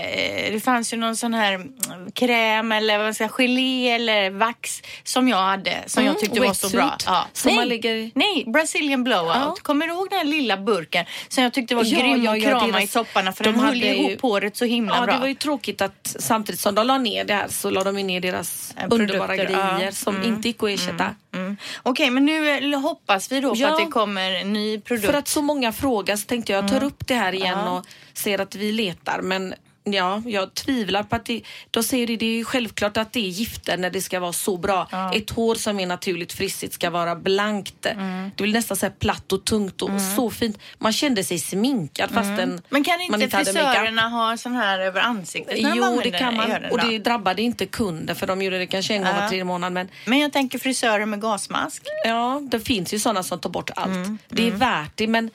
Eh, 0.46 0.52
Det 0.52 0.60
fanns 0.60 0.92
ju 0.92 0.96
någon 0.96 1.16
sån 1.16 1.34
här 1.34 1.54
mm, 1.54 1.70
kräm 2.14 2.72
eller 2.72 2.98
vad 2.98 3.06
man 3.06 3.14
ska, 3.14 3.28
gelé 3.28 3.90
eller 3.90 4.30
vax 4.30 4.82
som 5.04 5.28
jag 5.28 5.36
hade 5.36 5.74
som 5.86 6.00
Mm, 6.02 6.12
jag 6.12 6.20
tyckte 6.20 6.40
var 6.40 6.46
så 6.54 6.66
wetsuit, 6.66 7.06
bra. 7.06 7.26
som 7.32 7.48
nej, 7.48 7.56
man 7.56 7.68
lägger- 7.68 8.10
nej, 8.14 8.44
Brazilian 8.46 9.04
blowout. 9.04 9.34
Ja. 9.34 9.54
Kommer 9.62 9.86
du 9.86 9.92
ihåg 9.92 10.06
den 10.10 10.18
här 10.18 10.26
lilla 10.26 10.56
burken 10.56 11.04
som 11.28 11.44
jag 11.44 11.52
tyckte 11.52 11.74
var 11.74 11.84
Ja, 11.84 11.98
grym 12.00 12.22
ja, 12.24 12.32
att 12.32 12.42
ja, 12.42 12.48
krama 12.48 12.66
deras- 12.78 12.84
i 12.84 12.86
topparna 12.88 13.32
för 13.32 13.44
de 13.44 13.50
den 13.50 13.60
höll 13.60 13.74
hade 13.74 13.94
ihop 13.96 14.10
ju- 14.10 14.18
håret 14.22 14.56
så 14.56 14.64
himla 14.64 14.96
Ja, 14.96 15.02
bra. 15.04 15.14
det 15.14 15.20
var 15.20 15.28
ju 15.28 15.34
tråkigt 15.34 15.80
att 15.82 16.16
samtidigt 16.18 16.60
som 16.60 16.74
de 16.74 16.86
la 16.86 16.98
ner 16.98 17.24
det 17.24 17.34
här 17.34 17.46
så 17.48 17.70
la 17.70 17.84
de 17.84 17.98
ju 17.98 18.04
ner 18.04 18.20
deras 18.20 18.74
Eh, 18.76 18.86
underbara 18.90 19.36
grejer 19.36 19.80
ja. 19.84 19.92
som 19.92 20.22
inte 20.22 20.48
gick 20.48 20.62
att 20.62 20.68
ersätta. 20.70 21.14
Mm. 21.40 21.56
Okej, 21.82 22.10
men 22.10 22.24
nu 22.24 22.50
eh, 22.74 22.80
hoppas 22.80 23.32
vi 23.32 23.40
då 23.40 23.50
på 23.50 23.56
Ja. 23.60 23.68
att 23.72 23.78
det 23.78 23.86
kommer 23.86 24.30
en 24.30 24.52
ny 24.52 24.80
produkt. 24.80 25.06
För 25.06 25.14
att 25.14 25.28
så 25.28 25.42
många 25.42 25.72
frågar 25.72 26.16
så 26.16 26.26
tänkte 26.26 26.52
jag 26.52 26.68
tar 26.68 26.84
upp 26.84 27.06
det 27.08 27.14
här 27.14 27.32
igen 27.34 27.58
Ja. 27.58 27.70
och 27.78 27.86
ser 28.12 28.40
att 28.40 28.54
vi 28.54 28.72
letar. 28.72 29.20
Men 29.22 29.54
ja, 29.94 30.22
jag 30.26 30.54
tvivlar 30.54 31.02
på 31.02 31.16
att 31.16 31.24
det, 31.24 31.42
de 31.70 31.82
säger 31.82 32.06
det, 32.06 32.16
det 32.16 32.26
är 32.26 32.34
ju 32.36 32.44
självklart 32.44 32.96
att 32.96 33.12
det 33.12 33.20
är 33.20 33.28
gifter 33.30 33.76
när 33.76 33.90
det 33.90 34.00
ska 34.00 34.20
vara 34.20 34.32
så 34.32 34.56
bra. 34.56 35.10
Ett 35.14 35.30
hår 35.30 35.54
som 35.54 35.80
är 35.80 35.86
naturligt 35.86 36.32
frissigt 36.32 36.74
ska 36.74 36.90
vara 36.90 37.16
blankt. 37.16 37.86
Mm. 37.86 38.30
Det 38.36 38.42
vill 38.42 38.52
nästan 38.52 38.76
säga 38.76 38.92
platt 38.98 39.32
och 39.32 39.44
tungt 39.44 39.82
och 39.82 39.90
så 40.16 40.30
fint. 40.30 40.58
Man 40.78 40.92
kände 40.92 41.24
sig 41.24 41.38
sminkad 41.38 42.10
fastän 42.10 42.38
Mm. 42.38 42.60
Men 42.68 42.84
kan 42.84 42.92
man 42.94 43.02
inte 43.02 43.24
inte 43.24 43.36
hade 43.36 43.52
makeup. 43.52 43.72
frisörerna 43.74 44.08
ha 44.08 44.36
sån 44.36 44.56
här 44.56 44.78
över 44.78 45.00
ansiktet 45.00 45.54
Jo, 45.58 46.00
det 46.04 46.10
kan 46.10 46.36
man. 46.36 46.50
öronen 46.50 46.70
Och 46.70 46.78
då? 46.80 46.86
det 46.88 46.98
drabbade 46.98 47.42
inte 47.42 47.66
kunden 47.66 48.16
för 48.16 48.26
de 48.26 48.42
gjorde 48.42 48.58
det 48.58 48.66
kanske 48.66 48.94
en 48.94 49.02
gång 49.02 49.12
Ja. 49.14 49.20
var 49.20 49.28
tredje 49.28 49.44
månad. 49.44 49.72
Men 49.72 49.88
Men 50.04 50.18
jag 50.18 50.32
tänker 50.32 50.58
frisörer 50.58 51.06
med 51.06 51.20
gasmask. 51.20 51.82
Ja, 52.04 52.40
det 52.50 52.60
finns 52.60 52.94
ju 52.94 52.98
sådana 52.98 53.22
som 53.22 53.38
tar 53.40 53.50
bort 53.50 53.70
allt. 53.76 53.86
Mm, 53.88 54.18
Det 54.28 54.46
är 54.46 54.50
värt 54.50 54.90
det 54.94 55.06
men 55.06 55.30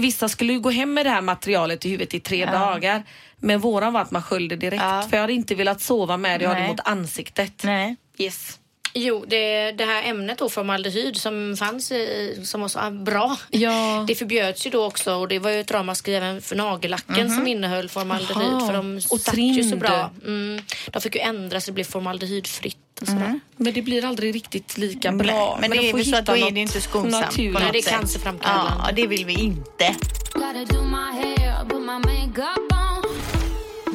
vissa 0.00 0.28
skulle 0.28 0.52
ju 0.52 0.60
gå 0.60 0.70
hem 0.70 0.94
med 0.94 1.06
det 1.06 1.10
här 1.10 1.20
materialet 1.20 1.84
i 1.86 1.88
huvudet 1.90 2.14
i 2.14 2.20
tre 2.20 2.46
dagar. 2.46 3.02
Men 3.40 3.60
våran 3.60 3.92
var 3.92 4.00
att 4.00 4.10
man 4.10 4.22
sköljde 4.22 4.56
direkt 4.56 4.82
Ja. 4.82 5.02
för 5.10 5.16
jag 5.16 5.20
hade 5.22 5.32
inte 5.32 5.54
velat 5.54 5.80
sova 5.80 6.16
med 6.16 6.40
det, 6.40 6.44
jag 6.44 6.50
hade 6.50 6.60
Nej. 6.60 6.70
mot 6.70 6.80
ansiktet. 6.84 7.52
Nej. 7.64 7.96
Yes. 8.18 8.58
Jo, 8.98 9.24
det, 9.28 9.72
det 9.72 9.84
här 9.84 10.02
ämnet 10.02 10.38
då, 10.38 10.48
formaldehyd 10.48 11.16
som 11.16 11.56
fanns 11.58 11.92
i, 11.92 12.40
som 12.44 12.60
var 12.60 12.68
så 12.68 12.78
ah, 12.78 12.90
bra. 12.90 13.36
Ja. 13.50 14.04
Det 14.08 14.14
förbjöds 14.14 14.66
ju 14.66 14.70
då 14.70 14.84
också 14.84 15.14
och 15.14 15.28
det 15.28 15.38
var 15.38 15.50
ju 15.50 15.60
ett 15.60 15.70
ramaskri 15.70 16.14
även 16.14 16.42
för 16.42 16.56
nagellacken 16.56 17.30
som 17.30 17.46
innehöll 17.46 17.88
formaldehyd 17.88 18.36
Jaha. 18.52 18.66
för 18.66 18.72
de 18.72 18.96
Och 19.10 19.20
satt 19.20 19.36
ju 19.38 19.62
så 19.62 19.68
trimd. 19.68 19.78
bra. 19.80 20.10
Mm, 20.26 20.62
de 20.90 21.02
fick 21.02 21.14
ju 21.14 21.20
ändra 21.20 21.60
så 21.60 21.66
det 21.66 21.72
blev 21.72 21.84
formaldehydfritt 21.84 22.76
och 23.00 23.06
sådär. 23.06 23.40
Men 23.56 23.72
det 23.74 23.82
blir 23.82 24.04
aldrig 24.04 24.34
riktigt 24.34 24.78
lika 24.78 25.12
bra. 25.12 25.58
Nej, 25.60 25.68
men, 25.68 25.70
det 25.70 25.76
de 25.76 25.88
är 25.88 25.90
får 25.90 25.98
väl 25.98 26.06
så 26.06 26.16
att 26.16 26.26
då 26.26 26.36
är 26.36 26.50
det 26.50 26.60
inte 26.60 26.80
skonsamt. 26.80 27.12
på 27.24 27.26
naturligt. 27.26 27.52
något 27.52 27.62
Nej, 27.62 27.72
det 27.72 27.78
är 27.78 27.90
cancerframkallande. 27.98 28.84
Ja, 28.86 28.92
det 28.92 29.06
vill 29.06 29.24
vi 29.26 29.32
inte. 29.34 29.96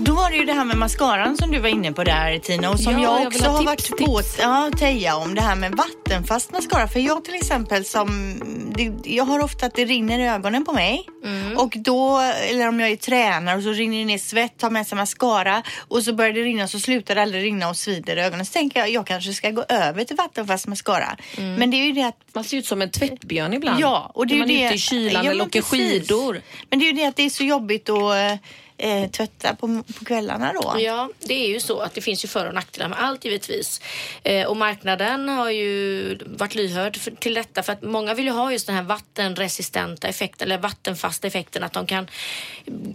Då 0.04 0.14
var 0.14 0.30
det 0.30 0.36
ju 0.38 0.46
det 0.46 0.54
här 0.54 0.66
med 0.66 0.78
mascaran 0.78 1.38
som 1.38 1.52
du 1.52 1.60
var 1.60 1.70
inne 1.70 1.92
på 1.92 2.04
där 2.04 2.40
Tina 2.40 2.70
och 2.70 2.80
som 2.80 2.94
Ja, 2.94 3.00
jag 3.00 3.20
jag 3.22 3.28
också 3.28 3.38
vill 3.40 3.46
ha 3.48 3.52
har 3.52 3.76
tips, 3.76 3.90
varit 3.92 4.00
på 4.14 4.22
tips. 4.22 4.38
ja, 4.40 4.70
Teija 4.80 5.16
om 5.16 5.36
det 5.36 5.42
här 5.42 5.56
med 5.56 5.72
vattenfast 5.76 6.52
mascara. 6.52 6.88
För 6.88 7.00
jag 7.00 7.26
till 7.26 7.36
exempel 7.36 7.86
som, 7.86 8.36
det, 8.76 9.10
jag 9.10 9.24
har 9.24 9.40
ofta 9.40 9.66
att 9.66 9.76
det 9.76 9.86
rinner 9.86 10.20
i 10.20 10.28
ögonen 10.28 10.66
på 10.66 10.74
mig 10.74 11.06
Mm. 11.24 11.58
och 11.58 11.74
då, 11.78 12.20
eller 12.50 12.68
om 12.68 12.80
jag 12.80 12.90
är 12.90 12.96
tränare 12.96 13.58
och 13.58 13.64
så 13.64 13.70
rinner 13.72 13.98
det 14.00 14.06
ner 14.06 14.18
svett, 14.18 14.58
tar 14.58 14.70
med 14.70 14.88
sig 14.88 14.96
mascara 14.98 15.64
och 15.88 16.04
så 16.04 16.14
börjar 16.14 16.34
det 16.34 16.42
rinna 16.42 16.68
så 16.68 16.80
slutar 16.80 17.16
det 17.16 17.22
aldrig 17.22 17.44
rinna 17.44 17.70
och 17.70 17.78
svider 17.78 18.18
i 18.18 18.22
ögonen. 18.22 18.46
Så 18.46 18.52
tänker 18.54 18.80
jag, 18.80 18.90
jag 18.90 19.08
kanske 19.08 19.34
ska 19.34 19.50
gå 19.50 19.64
över 19.70 20.04
till 20.04 20.16
vattenfast 20.16 20.68
mascara. 20.68 21.18
Mm. 21.38 21.56
Men 21.56 21.72
det 21.72 21.78
är 21.78 21.86
ju 21.86 21.92
det 21.92 22.04
att 22.04 22.16
Man 22.34 22.44
ser 22.44 22.58
ut 22.58 22.66
som 22.66 22.82
en 22.82 22.92
tvättbjörn 22.92 23.54
ibland. 23.54 23.80
Ja, 23.80 24.12
och 24.16 24.28
det 24.28 24.34
är 24.34 24.36
ju 24.36 24.42
man 24.42 24.52
är 24.52 24.60
det. 24.60 24.66
ute 24.66 24.76
i 24.76 24.78
kylan 24.78 25.26
Ja, 25.26 25.32
eller 25.32 25.46
åker 25.46 25.62
skidor. 25.62 26.42
Men 26.70 26.80
det 26.80 26.86
är 26.86 26.88
ju 26.88 26.94
det 26.94 27.06
att 27.06 27.16
det 27.16 27.24
är 27.24 27.30
så 27.30 27.44
jobbigt 27.44 27.90
att 27.90 28.40
eh, 28.82 29.10
tvätta 29.10 29.56
på, 29.56 29.84
på 30.00 30.06
kvällarna 30.06 30.54
då. 30.54 30.76
Ja, 30.80 31.10
det 31.20 31.34
är 31.34 31.50
ju 31.50 31.60
så 31.60 31.80
att 31.80 31.94
det 31.94 32.02
finns 32.02 32.24
ju 32.24 32.28
för 32.28 32.48
och 32.48 32.54
nackdelar 32.54 32.90
med 32.90 33.02
allt 33.02 33.26
givetvis. 33.26 33.82
Eh, 34.24 34.48
och 34.48 34.58
marknaden 34.58 35.30
har 35.30 35.50
ju 35.50 36.18
varit 36.26 36.56
lyhörd 36.56 36.98
för, 36.98 37.12
till 37.12 37.34
detta 37.34 37.64
för 37.64 37.74
att 37.74 37.82
många 37.82 38.14
vill 38.14 38.26
ju 38.26 38.32
ha 38.32 38.52
just 38.52 38.68
den 38.68 38.76
här 38.76 38.84
vattenresistenta 38.84 40.08
effekten 40.08 40.48
eller 40.48 40.58
vattenfasta 40.58 41.28
effekten 41.28 41.64
att 41.64 41.74
de 41.74 41.86
kan 41.86 42.08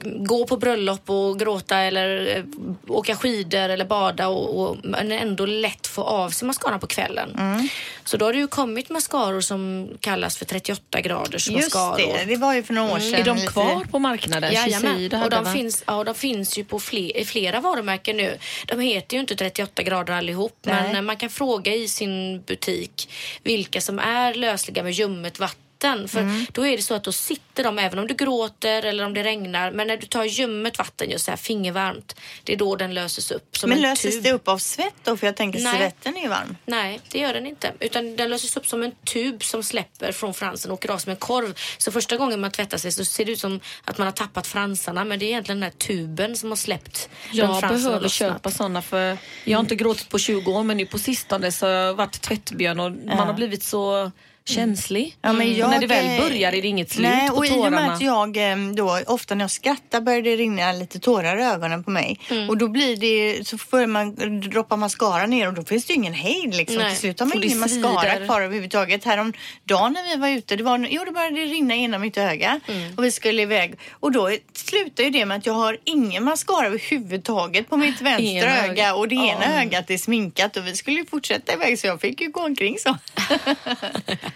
gå 0.05 0.47
på 0.47 0.57
bröllop 0.57 1.11
och 1.11 1.39
gråta 1.39 1.79
eller 1.79 2.37
eh, 2.37 2.45
åka 2.89 3.17
skidor 3.17 3.69
eller 3.69 3.85
bada 3.85 4.29
och, 4.29 4.61
och 4.61 4.77
men 4.83 5.13
ändå 5.13 5.47
lätt 5.47 5.87
få 5.87 6.03
av 6.03 6.31
sig 6.31 6.47
mascaran 6.47 6.81
på 6.81 6.87
kvällen. 6.87 7.35
Mm. 7.39 7.69
Så 8.05 8.17
då 8.17 8.25
har 8.25 8.33
det 8.33 8.39
ju 8.39 8.47
kommit 8.47 8.91
mascaror 8.91 9.41
som 9.41 9.89
kallas 10.01 10.37
för 10.37 10.45
38 10.45 11.01
graders 11.01 11.49
Just 11.49 11.75
mascaror. 11.75 11.97
det, 11.97 12.25
det 12.25 12.37
var 12.37 12.55
ju 12.55 12.63
för 12.63 12.75
några 12.75 12.93
år 12.95 12.99
sedan. 12.99 13.21
Är 13.21 13.25
de 13.25 13.47
kvar 13.47 13.85
på 13.91 13.99
marknaden? 13.99 14.53
Jajamän, 14.53 15.23
och 15.23 15.31
de 15.31 15.45
va? 15.45 15.53
Finns, 15.77 15.85
ja, 15.87 16.05
de 16.05 16.15
finns 16.15 16.59
ju 16.59 16.65
på 16.65 16.81
fler, 16.81 17.25
flera 17.25 17.61
varumärken 17.61 18.17
nu. 18.17 18.39
De 18.67 18.81
heter 18.81 19.17
ju 19.17 19.21
inte 19.21 19.37
38 19.37 19.83
grader 19.83 20.15
allihop, 20.15 20.59
Nej. 20.63 20.93
men 20.93 21.05
man 21.05 21.17
kan 21.17 21.31
fråga 21.31 21.75
i 21.75 21.89
sin 21.89 22.43
butik 22.43 23.09
vilka 23.43 23.81
som 23.81 23.99
är 23.99 24.35
lösliga 24.35 24.83
med 24.83 24.93
ljummet 24.93 25.39
vatten. 25.39 25.66
För 26.09 26.21
Mm. 26.21 26.47
då 26.53 26.67
är 26.67 26.77
det 26.77 26.83
så 26.83 26.95
att 26.95 27.05
då 27.05 27.13
sitter 27.13 27.65
de 27.65 27.79
även 27.79 27.99
om 27.99 28.07
du 28.07 28.15
gråter 28.15 28.83
eller 28.83 29.05
om 29.05 29.15
det 29.15 29.23
regnar. 29.25 29.71
Men 29.71 29.87
när 29.87 29.97
du 29.97 30.07
tar 30.07 30.25
ljummet 30.25 30.79
vatten, 30.79 31.11
just 31.11 31.25
så 31.25 31.31
här 31.31 31.37
fingervarmt, 31.37 32.17
det 32.45 32.53
är 32.53 32.57
då 32.57 32.77
den 32.77 32.95
löses 32.95 33.31
upp 33.31 33.57
som 33.57 33.69
Men 33.71 33.79
en 33.79 33.83
löses 33.83 34.15
tub. 34.15 34.23
det 34.25 34.33
upp 34.33 34.49
av 34.49 34.59
svett 34.59 34.95
då? 35.05 35.17
För 35.17 35.27
jag 35.27 35.37
tänker 35.37 35.61
Nej. 35.61 35.77
svetten 35.77 36.17
är 36.17 36.21
ju 36.23 36.29
varm. 36.29 36.57
Nej, 36.67 37.01
det 37.11 37.19
gör 37.19 37.35
den 37.35 37.47
inte. 37.47 37.73
Utan 37.81 38.17
den 38.17 38.31
löses 38.31 38.57
upp 38.57 38.67
som 38.67 38.83
en 38.83 38.93
tub 39.05 39.45
som 39.45 39.63
släpper 39.63 40.13
från 40.13 40.35
fransen 40.35 40.71
och 40.71 40.75
åker 40.79 40.91
av 40.91 40.99
som 40.99 41.11
en 41.11 41.17
korv. 41.17 41.55
Så 41.79 41.93
första 41.93 42.17
gången 42.17 42.41
man 42.41 42.51
tvättar 42.51 42.79
sig 42.79 42.93
så 42.93 43.05
ser 43.05 43.25
det 43.25 43.33
ut 43.33 43.41
som 43.41 43.61
att 43.85 43.99
man 43.99 44.07
har 44.07 44.13
tappat 44.13 44.47
fransarna. 44.47 45.05
Men 45.05 45.19
det 45.19 45.25
är 45.25 45.29
egentligen 45.29 45.61
den 45.61 45.71
här 45.73 45.79
tuben 45.79 46.37
som 46.37 46.49
har 46.49 46.57
släppt. 46.57 47.09
Jag 47.33 47.61
behöver 47.61 48.09
köpa 48.09 48.51
såna 48.51 48.83
för 48.83 49.19
jag 49.45 49.59
har 49.59 49.61
inte 49.61 49.77
gråtit 49.77 50.09
på 50.09 50.19
20 50.19 50.53
år 50.53 50.63
men 50.63 50.77
nu 50.77 50.87
på 50.87 50.99
sistone 50.99 51.53
så 51.53 51.67
har 51.67 51.73
jag 51.73 51.95
varit 51.95 52.21
tvättbjörn 52.21 52.81
och 52.81 52.93
man 52.93 53.19
har 53.27 53.33
blivit 53.35 53.63
så 53.63 54.11
känslig. 54.49 55.17
Ja, 55.23 55.33
men 55.33 55.47
och 55.49 55.53
jag, 55.59 55.71
när 55.71 55.81
det 55.81 55.87
väl 55.87 56.21
börjar 56.21 56.53
är 56.53 56.63
det 56.63 56.69
inget 56.69 56.91
slut 56.91 57.09
Nej, 57.09 57.29
på 57.29 57.35
och 57.35 57.47
i 57.47 57.51
och 57.51 57.59
med 57.59 57.71
tårarna. 57.73 57.93
att 57.93 58.01
jag 58.01 58.37
eh, 58.53 58.57
då, 58.75 59.01
ofta 59.07 59.35
när 59.35 59.45
jag 59.45 59.51
skrattar 59.51 60.01
börjar 60.01 60.23
det 60.23 60.37
rinna 60.37 60.73
lite 60.73 60.99
tårar 61.01 61.39
i 61.39 61.43
ögonen 61.43 61.85
på 61.85 61.91
mig. 61.91 62.21
Mm. 62.31 62.49
Och 62.49 62.57
då 62.59 62.69
blir 62.69 62.97
det, 62.97 63.47
så 63.49 63.59
får 63.59 63.87
man 63.87 64.15
droppa 64.41 64.77
mascara 64.77 65.27
ner 65.27 65.49
och 65.49 65.55
då 65.55 65.65
finns 65.65 65.85
det 65.85 65.93
ju 65.93 65.97
ingen 65.97 66.15
hejd 66.15 66.55
liksom. 66.55 66.77
Nej, 66.79 66.91
Till 66.91 66.99
slut 67.01 67.21
har 67.21 67.27
man 67.27 67.43
ingen 67.45 67.59
mascara 67.59 68.27
kvar 68.27 68.41
överhuvudtaget. 68.41 69.05
Häromdagen 69.05 69.93
när 69.93 70.09
vi 70.15 70.17
var 70.21 70.29
ute, 70.29 70.57
det 70.57 70.63
var, 70.63 70.87
jo, 70.91 71.03
det 71.05 71.13
började 71.13 71.41
rinna 71.41 71.75
genom 71.77 72.01
mitt 72.01 72.17
öga 72.19 72.61
Mm. 72.69 72.95
och 72.97 73.05
vi 73.05 73.13
skulle 73.13 73.43
iväg. 73.43 73.75
Och 73.91 74.13
då 74.13 74.31
slutar 74.53 75.05
ju 75.05 75.11
det 75.11 75.27
med 75.27 75.37
att 75.37 75.47
jag 75.47 75.53
har 75.53 75.79
ingen 75.85 76.25
mascara 76.25 76.67
överhuvudtaget 76.67 77.69
på 77.71 77.77
mitt 77.77 78.01
vänstra 78.01 78.27
Ena 78.27 78.65
öga 78.65 78.85
ögat. 78.87 78.97
och 78.99 79.09
det 79.09 79.15
ena 79.15 79.61
ögat 79.63 79.91
är 79.91 79.99
sminkat 79.99 80.57
och 80.57 80.67
vi 80.67 80.77
skulle 80.77 80.97
ju 80.97 81.07
fortsätta 81.07 81.53
iväg 81.53 81.79
så 81.79 81.87
jag 81.87 82.01
fick 82.01 82.21
ju 82.21 82.29
gå 82.31 82.41
omkring 82.45 82.77
så. 82.79 82.97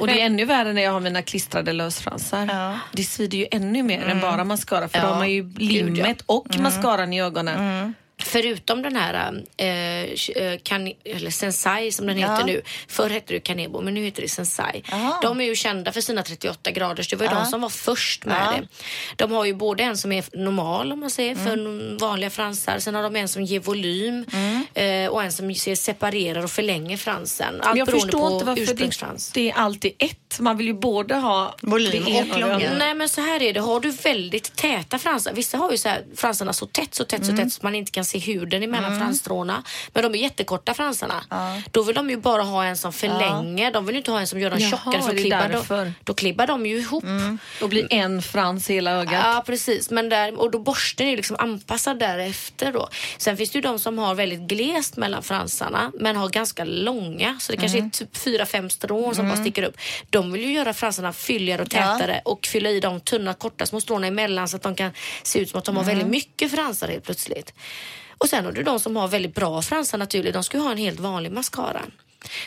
Och 0.00 0.06
det 0.06 0.20
är 0.20 0.26
ännu 0.26 0.44
värre 0.44 0.72
när 0.72 0.82
jag 0.82 0.92
har 0.92 1.00
mina 1.00 1.22
klistrade 1.22 1.72
lösfransar. 1.72 2.48
Ja. 2.52 2.78
Det 2.92 3.04
svider 3.04 3.38
ju 3.38 3.46
ännu 3.50 3.82
mer 3.82 4.02
än 4.06 4.20
bara 4.20 4.44
mascara 4.44 4.88
för 4.88 4.98
då 4.98 5.04
Ja, 5.04 5.08
har 5.10 5.18
man 5.18 5.30
ju 5.30 5.52
limmet 5.56 6.22
och 6.26 6.58
mascaran 6.58 7.12
i 7.12 7.22
ögonen. 7.22 7.94
Förutom 8.24 8.82
den 8.82 8.96
här 8.96 9.42
eh, 9.56 9.66
eh, 10.42 10.58
kan, 10.62 10.92
eller 11.04 11.30
Sensai 11.30 11.92
som 11.92 12.06
den 12.06 12.18
Ja. 12.18 12.32
heter 12.32 12.44
nu. 12.46 12.62
Förr 12.88 13.10
hette 13.10 13.32
det 13.32 13.40
Kanebo 13.40 13.80
men 13.80 13.94
nu 13.94 14.04
heter 14.04 14.22
det 14.22 14.28
Sensai. 14.28 14.82
Aha. 14.92 15.18
De 15.22 15.40
är 15.40 15.44
ju 15.44 15.54
kända 15.56 15.92
för 15.92 16.00
sina 16.00 16.22
38 16.22 16.70
graders. 16.70 17.08
Det 17.08 17.16
var 17.16 17.26
ju 17.26 17.32
Ja. 17.32 17.38
de 17.38 17.46
som 17.46 17.60
var 17.60 17.68
först 17.68 18.24
med 18.24 18.46
Ja. 18.46 18.52
det. 18.60 18.68
De 19.16 19.32
har 19.32 19.44
ju 19.44 19.54
både 19.54 19.82
en 19.82 19.96
som 19.96 20.12
är 20.12 20.24
normal 20.36 20.92
om 20.92 21.00
man 21.00 21.10
säger 21.10 21.34
för 21.34 21.52
Mm. 21.52 21.96
vanliga 21.98 22.30
fransar. 22.30 22.78
Sen 22.78 22.94
har 22.94 23.02
de 23.02 23.16
en 23.16 23.28
som 23.28 23.42
ger 23.42 23.60
volym 23.60 24.26
eh, 24.74 25.06
och 25.10 25.22
en 25.22 25.32
som 25.32 25.54
separerar 25.54 26.44
och 26.44 26.50
förlänger 26.50 26.96
fransen. 26.96 27.54
Allt 27.60 27.64
Men 27.68 27.76
jag 27.78 27.86
beroende 27.86 28.02
förstår 28.06 28.20
på 28.28 28.34
inte 28.34 28.44
varför 28.44 28.74
det, 28.74 29.40
det 29.40 29.50
är 29.50 29.54
alltid 29.54 29.92
ett. 29.98 30.29
Man 30.38 30.56
vill 30.56 30.66
ju 30.66 30.74
både 30.74 31.14
ha 31.14 31.56
Volym 31.62 32.16
och 32.16 32.38
långa. 32.38 32.72
Nej 32.78 32.94
men 32.94 33.08
så 33.08 33.20
här 33.20 33.42
är 33.42 33.52
det, 33.52 33.60
har 33.60 33.80
du 33.80 33.90
väldigt 33.90 34.56
täta 34.56 34.98
fransar, 34.98 35.32
vissa 35.32 35.58
har 35.58 35.70
ju 35.70 35.78
så 35.78 35.88
här, 35.88 36.04
fransarna 36.16 36.52
så 36.52 36.66
tätt, 36.66 36.94
så 36.94 37.04
tätt, 37.04 37.26
så 37.26 37.36
tätt 37.36 37.52
så 37.52 37.60
man 37.62 37.74
inte 37.74 37.92
kan 37.92 38.04
se 38.04 38.18
huden 38.18 38.62
emellan 38.62 38.98
fransstråna. 38.98 39.62
Men 39.92 40.02
de 40.02 40.14
är 40.14 40.22
jättekorta 40.22 40.74
fransarna. 40.74 41.24
Då 41.70 41.82
vill 41.82 41.94
de 41.94 42.10
ju 42.10 42.16
bara 42.16 42.42
ha 42.42 42.64
en 42.64 42.76
som 42.76 42.92
förlänger, 42.92 43.72
de 43.72 43.86
vill 43.86 43.94
ju 43.94 43.98
inte 43.98 44.10
ha 44.10 44.20
en 44.20 44.26
som 44.26 44.40
gör 44.40 44.50
dem 44.50 44.58
Jaha, 44.58 44.70
tjockare 44.70 45.02
för 45.02 45.16
klibbar 45.16 45.48
därför. 45.48 45.84
då, 45.84 45.92
då 46.04 46.14
klibbar 46.14 46.46
de 46.46 46.66
ju 46.66 46.78
ihop. 46.78 47.04
Och 47.62 47.68
blir 47.68 47.86
en 47.90 48.22
frans 48.22 48.70
i 48.70 48.74
hela 48.74 48.90
ögat. 48.90 49.20
Ja 49.24 49.42
precis, 49.46 49.90
men 49.90 50.08
där, 50.08 50.40
och 50.40 50.50
då 50.50 50.58
borsten 50.58 51.06
är 51.06 51.10
ju 51.10 51.16
liksom 51.16 51.36
anpassad 51.38 51.98
därefter 51.98 52.72
då. 52.72 52.88
Sen 53.18 53.36
finns 53.36 53.50
det 53.50 53.56
ju 53.58 53.62
de 53.62 53.78
som 53.78 53.98
har 53.98 54.14
väldigt 54.14 54.40
glest 54.40 54.96
mellan 54.96 55.22
fransarna 55.22 55.92
men 56.00 56.16
har 56.16 56.28
ganska 56.28 56.64
långa 56.64 57.36
så 57.40 57.52
det 57.52 57.58
kanske 57.58 57.78
är 57.78 57.90
typ 57.90 58.16
fyra, 58.16 58.46
fem 58.46 58.70
strån 58.70 59.14
som 59.14 59.28
bara 59.28 59.36
sticker 59.36 59.62
upp. 59.62 59.76
De 60.10 60.19
vill 60.22 60.42
ju 60.42 60.52
göra 60.52 60.72
fransarna 60.74 61.12
fylligare 61.12 61.62
och 61.62 61.68
Ja. 61.74 61.78
tätare 61.98 62.20
och 62.24 62.46
fylla 62.46 62.70
i 62.70 62.80
de 62.80 63.00
tunna 63.00 63.34
korta 63.34 63.66
små 63.66 63.80
stråna 63.80 64.06
emellan 64.06 64.48
så 64.48 64.56
att 64.56 64.62
de 64.62 64.74
kan 64.74 64.90
se 65.22 65.38
ut 65.38 65.50
som 65.50 65.58
att 65.58 65.64
de 65.64 65.76
har 65.76 65.84
väldigt 65.84 66.06
mycket 66.08 66.50
fransar 66.50 66.88
helt 66.88 67.04
plötsligt. 67.04 67.54
Och 68.18 68.28
sen 68.28 68.44
har 68.44 68.52
du 68.52 68.62
de 68.62 68.80
som 68.80 68.96
har 68.96 69.08
väldigt 69.08 69.34
bra 69.34 69.62
fransar 69.62 69.98
naturligt, 69.98 70.34
de 70.34 70.44
ska 70.44 70.56
ju 70.56 70.62
ha 70.64 70.72
en 70.72 70.78
helt 70.78 71.00
vanlig 71.00 71.32
mascara. 71.32 71.82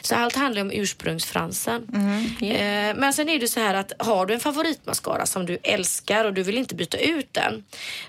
Så 0.01 0.15
allt 0.15 0.35
handlar 0.35 0.61
om 0.61 0.71
ursprungsfransen. 0.71 1.87
Eh, 2.41 2.95
men 2.95 3.13
sen 3.13 3.29
är 3.29 3.39
det 3.39 3.47
så 3.47 3.59
här 3.59 3.73
att 3.73 3.91
har 3.99 4.25
du 4.25 4.33
en 4.33 4.39
favoritmascara 4.39 5.25
som 5.25 5.45
du 5.45 5.57
älskar 5.63 6.25
och 6.25 6.33
du 6.33 6.43
vill 6.43 6.57
inte 6.57 6.75
byta 6.75 6.97
ut 6.97 7.33
den. 7.33 7.63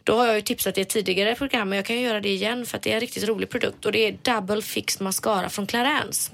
Då 0.05 0.17
har 0.17 0.27
jag 0.27 0.35
ju 0.35 0.41
tipsat 0.43 0.79
i 0.79 0.81
ett 0.81 0.89
tidigare 0.89 1.35
program 1.35 1.69
men 1.69 1.77
jag 1.77 1.87
kan 1.87 1.97
ju 1.97 2.03
göra 2.03 2.21
det 2.21 2.29
igen 2.29 2.67
för 2.67 2.77
att 2.77 2.83
det 2.83 2.91
är 2.91 2.95
en 2.95 3.01
riktigt 3.01 3.29
rolig 3.29 3.51
produkt 3.51 3.87
och 3.87 3.93
det 3.93 3.99
är 3.99 4.17
Double 4.23 4.63
Fix 4.63 5.01
Mascara 5.01 5.49
från 5.49 5.67
Clarins. 5.67 6.31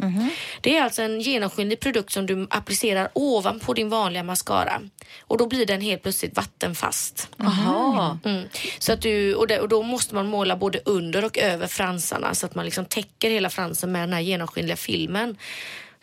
Det 0.61 0.77
är 0.77 0.83
alltså 0.83 1.03
en 1.03 1.21
genomskinlig 1.21 1.81
produkt 1.81 2.13
som 2.13 2.27
du 2.27 2.47
applicerar 2.51 3.09
ovanpå 3.13 3.75
din 3.75 3.89
vanliga 3.89 4.23
mascara 4.23 4.81
och 5.21 5.39
då 5.39 5.47
blir 5.47 5.67
den 5.67 5.81
helt 5.81 6.03
plötsligt 6.03 6.37
vattenfast. 6.37 7.29
Jaha. 7.37 8.19
Mm. 8.25 8.49
Så 8.79 8.93
att 8.93 9.03
du, 9.03 9.35
och, 9.35 9.47
det, 9.47 9.61
och 9.61 9.69
då 9.69 9.83
måste 9.83 10.15
man 10.15 10.27
måla 10.27 10.57
både 10.57 10.81
under 10.85 11.25
och 11.25 11.39
över 11.39 11.67
fransarna 11.67 12.35
så 12.35 12.47
att 12.47 12.55
man 12.55 12.65
liksom 12.65 12.85
täcker 12.85 13.31
hela 13.31 13.51
fransen 13.51 13.93
med 13.93 14.03
den 14.03 14.13
här 14.13 14.21
genomskinliga 14.21 14.77
filmen. 14.77 15.20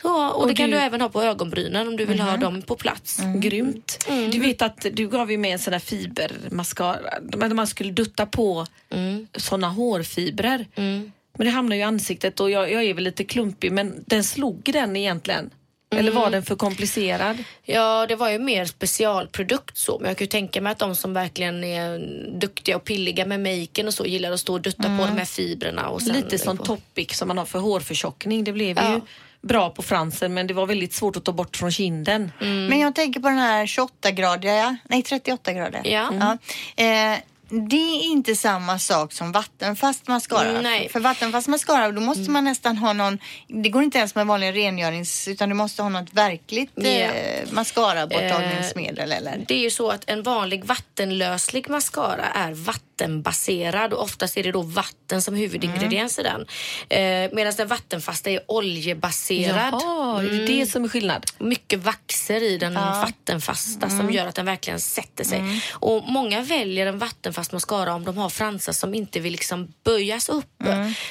Så, 0.01 0.27
och, 0.29 0.47
det 0.47 0.53
kan 0.55 0.69
du- 0.69 0.75
du 0.77 0.81
även 0.83 1.01
ha 1.01 1.09
på 1.09 1.21
ögonbrynen 1.23 1.87
om 1.87 1.97
du 1.97 2.05
vill 2.05 2.19
ha 2.19 2.37
dem 2.37 2.61
på 2.61 2.75
plats. 2.75 3.19
Grymt. 3.35 4.05
Mm. 4.09 4.31
Du 4.31 4.39
vet 4.39 4.61
att 4.61 4.85
du 4.93 5.07
gav 5.07 5.31
ju 5.31 5.37
med 5.37 5.53
en 5.53 5.59
sån 5.59 5.71
där 5.71 5.79
fibermascara. 5.79 7.19
Där 7.21 7.49
man 7.53 7.67
skulle 7.67 7.91
dutta 7.91 8.25
på 8.25 8.65
Mm. 8.89 9.27
såna 9.37 9.69
hårfibrer. 9.69 10.65
Men 10.75 11.47
det 11.47 11.49
hamnar 11.49 11.75
ju 11.75 11.81
i 11.81 11.85
ansiktet 11.85 12.39
och 12.39 12.51
jag, 12.51 12.71
jag 12.71 12.83
är 12.83 12.93
väl 12.93 13.03
lite 13.03 13.23
klumpig 13.23 13.71
men 13.71 14.03
den 14.07 14.23
slog 14.23 14.61
den 14.73 14.95
egentligen. 14.95 15.49
Eller 15.89 16.11
Mm. 16.11 16.23
var 16.23 16.29
den 16.31 16.43
för 16.43 16.55
komplicerad? 16.55 17.43
Ja, 17.63 18.05
det 18.07 18.15
var 18.15 18.29
ju 18.29 18.39
mer 18.39 18.65
specialprodukt 18.65 19.77
så. 19.77 19.99
Men 19.99 20.07
jag 20.07 20.17
kan 20.17 20.25
ju 20.25 20.29
tänka 20.29 20.61
mig 20.61 20.71
att 20.71 20.79
de 20.79 20.95
som 20.95 21.13
verkligen 21.13 21.63
är 21.63 21.99
duktiga 22.39 22.75
och 22.75 22.83
pilliga 22.83 23.25
med 23.25 23.39
maken 23.39 23.87
och 23.87 23.93
så 23.93 24.05
gillar 24.05 24.31
att 24.31 24.39
stå 24.39 24.53
och 24.53 24.61
dutta 24.61 24.83
på 24.83 25.05
de 25.05 25.17
här 25.17 25.25
fibrerna. 25.25 25.89
Och 25.89 26.01
sen 26.01 26.15
Lite 26.15 26.37
som 26.37 26.57
på. 26.57 26.65
Topic 26.65 27.17
som 27.17 27.27
man 27.27 27.37
har 27.37 27.45
för 27.45 27.59
hårförtjockning. 27.59 28.43
Det 28.43 28.51
blev 28.53 28.77
Ja. 28.77 28.93
ju 28.93 29.01
bra 29.41 29.69
på 29.69 29.81
fransen 29.81 30.33
men 30.33 30.47
det 30.47 30.53
var 30.53 30.65
väldigt 30.65 30.93
svårt 30.93 31.15
att 31.17 31.23
ta 31.23 31.31
bort 31.31 31.57
från 31.57 31.71
kinden. 31.71 32.31
Men 32.39 32.79
jag 32.79 32.95
tänker 32.95 33.19
på 33.19 33.27
den 33.29 33.37
här 33.37 33.65
28-gradiga, 33.65 34.77
nej 34.83 35.03
38 35.03 35.53
grader. 35.53 35.81
Ja. 35.83 36.09
Ja. 36.19 36.37
Eh, 36.83 37.17
det 37.49 37.75
är 37.75 38.03
inte 38.03 38.35
samma 38.35 38.79
sak 38.79 39.13
som 39.13 39.31
vattenfast 39.31 40.07
mascara. 40.07 40.61
Nej. 40.61 40.89
För 40.89 40.99
vattenfast 40.99 41.47
mascara 41.47 41.91
då 41.91 42.01
måste 42.01 42.31
man 42.31 42.43
nästan 42.43 42.77
ha 42.77 42.93
någon, 42.93 43.19
det 43.47 43.69
går 43.69 43.83
inte 43.83 43.97
ens 43.97 44.15
med 44.15 44.27
vanlig 44.27 44.55
rengörings 44.55 45.27
utan 45.27 45.49
du 45.49 45.55
måste 45.55 45.81
ha 45.81 45.89
något 45.89 46.13
verkligt 46.13 46.71
Ja. 46.75 46.89
eh, 46.89 47.47
mascara-borttagningsmedel 47.51 49.11
eller? 49.11 49.43
Det 49.47 49.53
är 49.53 49.59
ju 49.59 49.69
så 49.69 49.89
att 49.89 50.03
en 50.09 50.23
vanlig 50.23 50.65
vattenlöslig 50.65 51.69
mascara 51.69 52.25
är 52.25 52.51
vattenbaserad 52.53 53.93
och 53.93 54.03
oftast 54.03 54.37
är 54.37 54.43
det 54.43 54.51
då 54.51 54.61
vatten 54.61 55.21
som 55.21 55.35
huvudingrediens 55.35 56.19
i 56.19 56.23
den. 56.23 56.45
Eh, 56.89 57.29
Medan 57.33 57.53
den 57.57 57.67
vattenfasta 57.67 58.29
är 58.29 58.39
oljebaserad. 58.47 59.73
Jaha, 59.73 60.23
är 60.23 60.29
det 60.29 60.45
det 60.45 60.65
som 60.65 60.83
är 60.83 60.87
skillnad? 60.89 61.25
mycket 61.39 61.79
vaxer 61.79 62.43
i 62.43 62.57
den 62.57 62.73
vattenfasta 62.73 63.89
som 63.89 64.11
gör 64.11 64.25
att 64.27 64.35
den 64.35 64.45
verkligen 64.45 64.79
sätter 64.79 65.23
sig. 65.23 65.61
Och 65.73 66.03
Många 66.07 66.41
väljer 66.41 66.87
en 66.87 66.99
vattenfast 66.99 67.36
mascara 67.51 67.93
om 67.93 68.05
de 68.05 68.17
har 68.17 68.29
fransar 68.29 68.73
som 68.73 68.93
inte 68.93 69.19
vill 69.19 69.31
liksom 69.31 69.73
böjas 69.83 70.29
upp. 70.29 70.63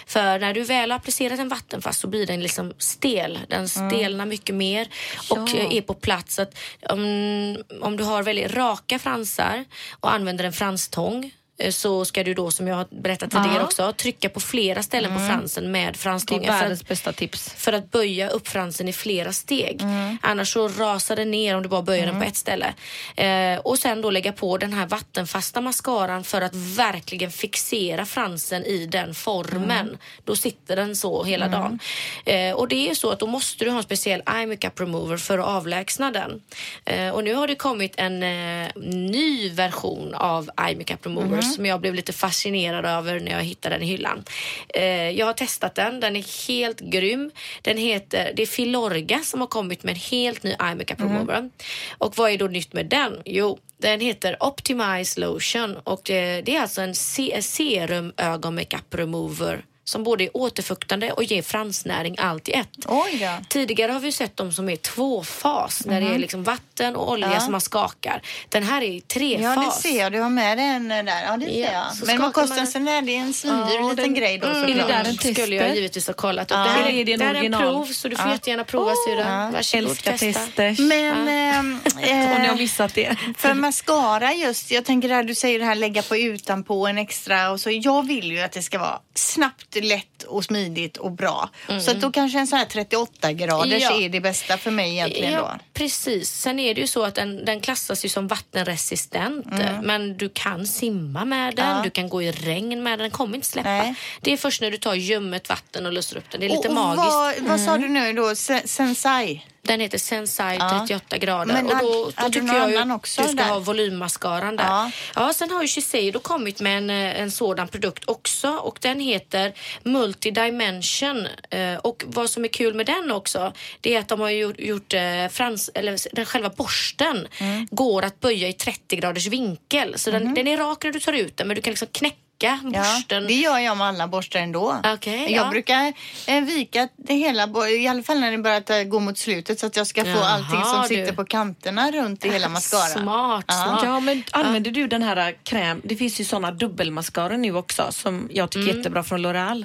För 0.07 0.39
när 0.39 0.55
du 0.55 0.62
väl 0.62 0.91
har 0.91 0.97
applicerat 0.99 1.39
en 1.41 1.49
vattenfast 1.49 2.01
så 2.01 2.07
blir 2.07 2.27
den 2.27 2.43
liksom 2.43 2.73
stel. 2.79 3.39
Den 3.49 3.69
stelnar 3.69 4.27
mycket 4.27 4.55
mer 4.55 4.89
och 5.31 5.39
Ja. 5.55 5.57
eh, 5.59 5.77
är 5.77 5.81
på 5.81 5.95
plats. 5.95 6.39
Att, 6.39 6.55
om, 6.91 7.57
om 7.81 7.97
du 7.97 8.05
har 8.05 8.23
väldigt 8.23 8.51
raka 8.55 8.99
fransar 8.99 9.65
och 10.01 10.12
använder 10.12 10.45
en 10.45 10.53
franstång 10.53 11.31
så 11.71 12.05
ska 12.05 12.25
du 12.25 12.35
då, 12.35 12.51
som 12.51 12.69
jag 12.69 12.77
har 12.77 12.87
berättat 13.03 13.31
tidigare 13.31 13.55
Ja. 13.57 13.64
också, 13.64 13.92
trycka 13.92 14.29
på 14.29 14.40
flera 14.40 14.83
ställen 14.83 15.12
på 15.14 15.19
fransen 15.27 15.73
med 15.73 15.87
Det 15.87 15.90
är 15.90 15.99
franstången. 15.99 16.45
för 16.45 16.53
att- 16.53 16.62
världens 16.62 16.88
bästa 16.88 17.12
tips. 17.12 17.55
för 17.57 17.73
att 17.73 17.90
böja 17.90 18.29
upp 18.29 18.49
fransen 18.49 18.88
i 18.88 18.92
flera 18.92 19.33
steg. 19.33 19.83
Mm. 19.83 20.19
Annars 20.23 20.53
så 20.53 20.69
rasar 20.69 21.16
den 21.16 21.31
ner 21.31 21.57
om 21.57 21.62
du 21.62 21.69
bara 21.69 21.83
böjer 21.83 22.07
den 22.07 22.21
på 22.21 22.27
ett 22.27 22.37
ställe. 22.37 22.75
Eh, 23.16 23.59
och 23.59 23.79
sen 23.79 24.03
då 24.03 24.11
lägga 24.11 24.33
på 24.33 24.59
den 24.59 24.73
här 24.73 24.87
vattenfasta 24.87 25.61
mascaran 25.61 26.25
för 26.25 26.40
att 26.40 26.55
verkligen 26.55 27.31
fixera 27.31 28.07
fransen 28.07 28.64
i 28.64 28.87
den 28.87 29.14
formen. 29.14 29.71
Mm. 29.87 29.97
Då 30.25 30.37
sitter 30.37 30.77
den 30.77 30.97
så 30.97 31.25
hela 31.25 31.49
dagen. 31.49 31.79
Eh, 32.25 32.53
och 32.55 32.69
det 32.69 32.90
är 32.90 32.95
så 32.95 33.11
att 33.11 33.19
då 33.21 33.27
måste 33.27 33.64
du 33.64 33.71
ha 33.71 33.77
en 33.77 33.83
speciell 33.83 34.23
eye 34.37 34.47
makeup 34.47 34.81
remover 34.81 35.16
för 35.16 35.38
att 35.38 35.47
avlägsna 35.47 36.11
den. 36.11 36.42
Eh, 36.85 37.11
och 37.11 37.25
nu 37.25 37.35
har 37.35 37.47
det 37.47 37.55
kommit 37.55 37.92
en 37.97 38.23
eh, 38.23 38.69
ny 38.77 39.51
version 39.51 40.14
av 40.14 40.51
eye 40.66 40.77
makeup 40.77 41.07
removers 41.46 41.56
som 41.56 41.66
jag 41.66 41.80
blev 41.80 41.94
lite 41.94 42.12
fascinerad 42.12 42.87
över 42.87 43.20
när 43.20 43.32
jag 43.32 43.42
hittade 43.44 43.74
den 43.74 43.82
i 43.82 43.87
hyllan. 43.87 44.24
Eh, 44.68 44.85
jag 45.11 45.26
har 45.26 45.32
testat 45.32 45.74
den, 45.74 46.00
den 46.00 46.16
är 46.16 46.48
helt 46.48 46.80
grym. 46.80 47.30
Den 47.62 47.76
heter, 47.78 48.32
det 48.37 48.42
är 48.42 48.46
Filorga 48.46 49.20
som 49.24 49.40
har 49.40 49.46
kommit 49.48 49.82
med 49.82 49.92
en 49.92 50.00
helt 50.00 50.42
ny 50.42 50.50
eye 50.50 50.74
makeup 50.74 51.00
remover. 51.00 51.50
Och 51.98 52.16
vad 52.16 52.30
är 52.30 52.38
då 52.38 52.46
nytt 52.46 52.72
med 52.72 52.87
den? 52.87 53.22
Jo, 53.24 53.59
den 53.78 54.00
heter 54.00 54.37
Optimize 54.42 55.20
Lotion 55.20 55.76
och 55.76 56.11
eh, 56.11 56.42
det 56.44 56.56
är 56.56 56.61
alltså 56.61 56.80
en 56.82 56.94
se- 56.94 57.42
serum 57.42 58.12
ögon 58.16 58.54
makeup 58.54 58.94
remover 58.94 59.64
som 59.88 60.05
både 60.05 60.25
är 60.25 60.37
återfuktande 60.37 61.12
och 61.12 61.25
ger 61.25 61.42
fransnäring 61.42 62.16
allt 62.18 62.49
i 62.49 62.53
ett. 62.53 62.68
Oj 62.87 63.18
då. 63.20 63.44
Tidigare 63.49 63.92
har 63.92 64.01
vi 64.01 64.12
sett 64.12 64.37
de 64.37 64.53
som 64.53 64.68
är 64.68 64.77
tvåfas 64.77 65.87
när 65.87 66.01
det 66.01 66.07
är 66.07 66.18
liksom 66.18 66.42
vatten 66.44 66.96
och 66.96 67.11
olja 67.11 67.31
Ja. 67.35 67.40
som 67.40 67.53
man 67.53 67.61
skakar. 67.61 68.22
Den 68.49 68.62
här 68.62 68.83
är 68.83 68.87
i 68.90 69.01
trefas. 69.01 69.42
Ja 69.42 69.62
det 69.83 69.88
ser 69.90 69.99
jag, 70.01 70.12
du 70.12 70.20
har 70.20 70.31
med 70.31 70.59
den 70.59 70.88
där. 70.88 71.25
Ja 71.25 71.37
det 71.37 71.46
ser 71.46 71.61
Ja, 71.62 71.72
jag. 72.01 72.07
Men 72.07 72.20
vad 72.22 72.33
kostar 72.35 72.57
en 72.59 72.66
sån 72.66 72.85
där? 72.85 73.03
Det 73.03 73.16
är 73.16 73.20
en 73.20 73.35
svindyr 73.35 73.75
Ja, 73.81 73.90
liten 73.90 74.14
grej 74.14 74.38
då 74.38 74.46
Mm. 74.46 74.61
såklart. 74.61 74.77
Är 74.79 74.87
det 74.87 74.92
där 74.92 75.05
en 75.11 75.14
skulle 75.16 75.35
tester? 75.35 75.53
jag 75.53 75.75
givetvis 75.77 76.07
ha 76.07 76.14
kollat 76.14 76.51
upp. 76.51 76.57
Ja. 76.57 76.64
Det 76.64 76.70
här, 76.70 76.88
är 76.90 77.05
det 77.05 77.12
en 77.12 77.18
det 77.18 77.25
här 77.25 77.35
är 77.35 77.44
en 77.44 77.53
prov 77.53 77.85
så 77.87 78.09
du 78.09 78.16
får 78.16 78.27
Ja. 78.27 78.33
jättegärna 78.33 78.64
prova 78.64 78.92
syrran. 79.09 79.44
Ja. 79.44 79.51
Varsågod, 79.51 79.90
Älskar 79.90 80.12
testa. 80.12 80.40
testers. 80.40 80.79
Men... 80.79 81.29
ehm, 81.29 81.81
Och 81.96 82.01
ni 82.03 82.12
har 82.12 82.46
har 82.46 82.57
missat 82.57 82.94
det. 82.94 83.16
För 83.37 83.55
mascara 83.66 84.33
just, 84.35 84.70
jag 84.70 84.85
tänker 84.85 85.09
det 85.09 85.14
här 85.14 85.22
du 85.22 85.35
säger 85.35 85.59
det 85.59 85.64
här 85.64 85.75
lägga 85.75 86.03
på 86.03 86.16
utanpå 86.16 86.87
en 86.87 86.99
extra 86.99 87.51
och 87.51 87.61
så. 87.61 87.70
Jag 87.70 88.07
vill 88.07 88.33
ju 88.33 88.40
att 88.40 88.53
det 88.53 88.62
ska 88.62 88.79
vara 88.79 88.99
snabbt, 89.14 89.76
lätt 89.81 90.23
och 90.23 90.45
smidigt 90.45 90.97
och 90.97 91.12
bra. 91.12 91.51
Så 91.85 91.91
att 91.91 92.01
då 92.01 92.12
kanske 92.12 92.39
en 92.39 92.47
sån 92.47 92.59
här 92.59 92.67
38 92.67 93.33
graders 93.33 93.83
Ja. 93.83 94.01
är 94.01 94.09
det 94.09 94.21
bästa 94.21 94.57
för 94.59 94.71
mig 94.71 94.91
egentligen 94.93 95.33
då. 95.33 95.39
Ja, 95.39 95.59
precis. 95.75 96.31
Sen 96.31 96.59
är 96.59 96.75
det 96.75 96.81
ju 96.81 96.87
så 96.87 97.03
att 97.05 97.15
den, 97.15 97.45
den 97.45 97.61
klassas 97.61 98.05
ju 98.05 98.09
som 98.09 98.29
vattenresistent. 98.29 99.47
Men 99.83 100.17
du 100.17 100.29
kan 100.29 100.67
simma 100.67 101.25
med 101.25 101.55
den, 101.57 101.65
Mm. 101.67 101.77
Ja. 101.79 101.83
du 101.85 101.91
kan 101.91 102.09
gå 102.09 102.23
i 102.23 102.33
regn 102.33 102.83
med 102.83 102.93
den. 102.93 102.99
Den 102.99 103.11
kommer 103.11 103.35
inte 103.35 103.47
släppa. 103.49 103.69
Nej. 103.69 103.95
Det 104.21 104.33
är 104.33 104.37
först 104.37 104.61
när 104.61 104.71
du 104.71 104.77
tar 104.77 104.95
ljummet 104.95 105.49
vatten 105.49 105.87
och 105.87 105.93
löser 105.93 106.17
upp 106.17 106.31
den. 106.31 106.41
Det 106.41 106.47
är 106.47 106.51
lite 106.51 106.59
och, 106.59 106.67
och 106.67 106.75
magiskt. 106.75 107.07
Vad, 107.15 107.35
vad 107.51 107.61
sa 107.61 107.79
du 107.79 107.89
nu 107.89 108.12
då? 108.12 108.35
Se- 108.35 108.69
Sensai? 108.69 109.41
Den 109.66 109.81
heter 109.81 109.98
Sensai 109.98 110.57
Ja. 110.61 110.79
38 110.88 111.18
grader. 111.18 111.55
Men 111.55 111.66
och 111.66 111.79
då, 111.79 112.11
då 112.22 112.29
tycker 112.31 112.55
jag 112.55 112.70
ju 112.87 112.92
också 112.92 113.22
du 113.22 113.29
ska 113.29 113.37
där? 113.37 113.44
ha 113.48 113.59
volymmascaran 113.59 114.57
där. 114.57 114.64
Ja. 114.64 114.90
Ja. 115.14 115.33
sen 115.33 115.50
har 115.50 115.62
ju 115.62 115.68
Shiseido 115.68 116.18
kommit 116.20 116.61
med 116.61 116.79
en, 116.79 116.90
eh, 116.90 117.20
en 117.20 117.31
sådan 117.31 117.68
produkt 117.68 118.05
också 118.09 118.48
och 118.50 118.79
den 118.83 119.00
heter 119.00 119.52
Multidimension. 119.83 121.26
Eh, 121.50 121.74
Och 121.76 122.05
vad 122.07 122.31
som 122.31 122.44
är 122.44 122.48
kul 122.48 122.74
med 122.74 122.87
den 122.87 123.11
också 123.11 123.52
det 123.81 123.94
är 123.94 123.98
att 124.00 124.09
de 124.09 124.20
har 124.20 124.31
gjort, 124.31 124.61
gjort 124.61 124.94
eh, 124.94 125.29
frans, 125.31 125.70
eller 125.74 126.14
den 126.16 126.26
själva 126.26 126.48
borsten 126.48 127.29
Mm. 127.38 127.68
går 127.70 128.02
att 128.05 128.20
böja 128.20 128.48
i 128.48 128.52
30 128.52 128.96
graders 128.96 129.26
vinkel. 129.26 129.98
Så 129.98 130.11
den, 130.11 130.35
den 130.35 130.46
är 130.48 130.57
rak 130.57 130.85
när 130.85 130.92
du 130.92 131.00
tar 131.00 131.12
ut 131.12 131.37
den 131.37 131.46
men 131.48 131.55
du 131.57 131.62
kan 131.62 131.70
liksom 131.70 131.88
knäcka 131.92 132.16
Ja, 132.38 132.59
borsten. 132.62 133.27
det 133.27 133.35
gör 133.35 133.59
jag 133.59 133.77
med 133.77 133.87
alla 133.87 134.09
borstar 134.09 134.40
ändå. 134.40 134.77
Okej, 134.94 135.33
jag 135.33 135.46
ja. 135.46 135.51
brukar 135.51 135.92
eh, 136.27 136.40
vika 136.44 136.88
det 136.96 137.14
hela, 137.14 137.68
i 137.68 137.88
alla 137.88 138.03
fall 138.03 138.20
när 138.20 138.31
det 138.33 138.38
börjar 138.38 138.85
gå 138.85 139.01
mot 139.01 139.18
slutet 139.18 139.61
så 139.61 139.66
att 139.66 139.77
jag 139.77 139.87
ska 139.87 140.05
få 140.05 140.11
Jaha, 140.11 140.25
allting 140.27 140.62
som 140.64 140.83
du. 140.83 140.88
sitter 140.88 141.12
på 141.12 141.25
kanterna 141.25 141.90
runt 141.90 142.25
i 142.25 142.31
hela 142.31 142.49
mascaran. 142.49 143.03
Smart, 143.03 143.44
Ja. 143.49 143.55
smart. 143.55 143.81
Ja, 143.85 144.01
men 144.01 144.22
använder 144.33 144.70
du 144.70 144.87
den 144.87 145.03
här 145.03 145.16
äh, 145.29 145.35
kräm? 145.44 145.81
Det 145.85 145.96
finns 145.96 146.20
ju 146.20 146.25
såna 146.25 146.51
dubbelmascaror 146.51 147.37
nu 147.37 147.57
också 147.57 147.87
som 147.90 148.29
jag 148.33 148.51
tycker 148.51 148.72
är 148.72 148.77
jättebra 148.77 149.03
från 149.03 149.27
L'Oreal. 149.27 149.64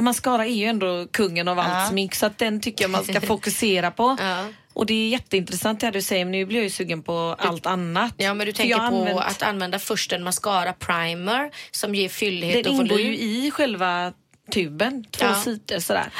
Mascara 0.00 0.46
är 0.46 0.50
ju 0.54 0.66
ändå 0.66 1.06
kungen 1.10 1.48
av 1.48 1.58
allt 1.58 1.68
Ja. 1.68 1.86
smink 1.90 2.14
så 2.14 2.26
att 2.26 2.38
den 2.38 2.60
tycker 2.60 2.84
jag 2.84 2.90
man 2.90 3.04
ska 3.04 3.20
fokusera 3.26 3.90
på. 3.90 4.16
Ja. 4.74 4.80
Och 4.80 4.86
det 4.86 4.94
är 4.94 5.08
jätteintressant 5.08 5.80
det 5.80 5.86
här 5.86 5.92
du 5.92 6.02
säger 6.02 6.24
men 6.24 6.32
nu 6.32 6.46
blir 6.46 6.56
jag 6.56 6.64
ju 6.64 6.70
sugen 6.70 7.02
på 7.02 7.36
allt 7.38 7.66
annat. 7.66 8.14
Ja, 8.16 8.34
men 8.34 8.46
du 8.46 8.52
tänker 8.52 8.74
på 8.76 8.82
använt- 8.82 9.20
att 9.20 9.42
använda 9.42 9.78
först 9.78 10.12
en 10.12 10.22
mascara 10.22 10.72
primer 10.72 11.50
som 11.70 11.94
ger 11.94 12.08
fyllighet 12.08 12.64
Den 12.64 12.74
och 12.74 12.82
ingår 12.82 12.94
volym. 12.94 13.06
ju 13.12 13.18
i 13.18 13.50
själva 13.50 14.12
tuben, 14.52 15.04
två 15.10 15.24
Ja. 15.26 15.34
sidor 15.34 15.78
sådär. 15.78 16.12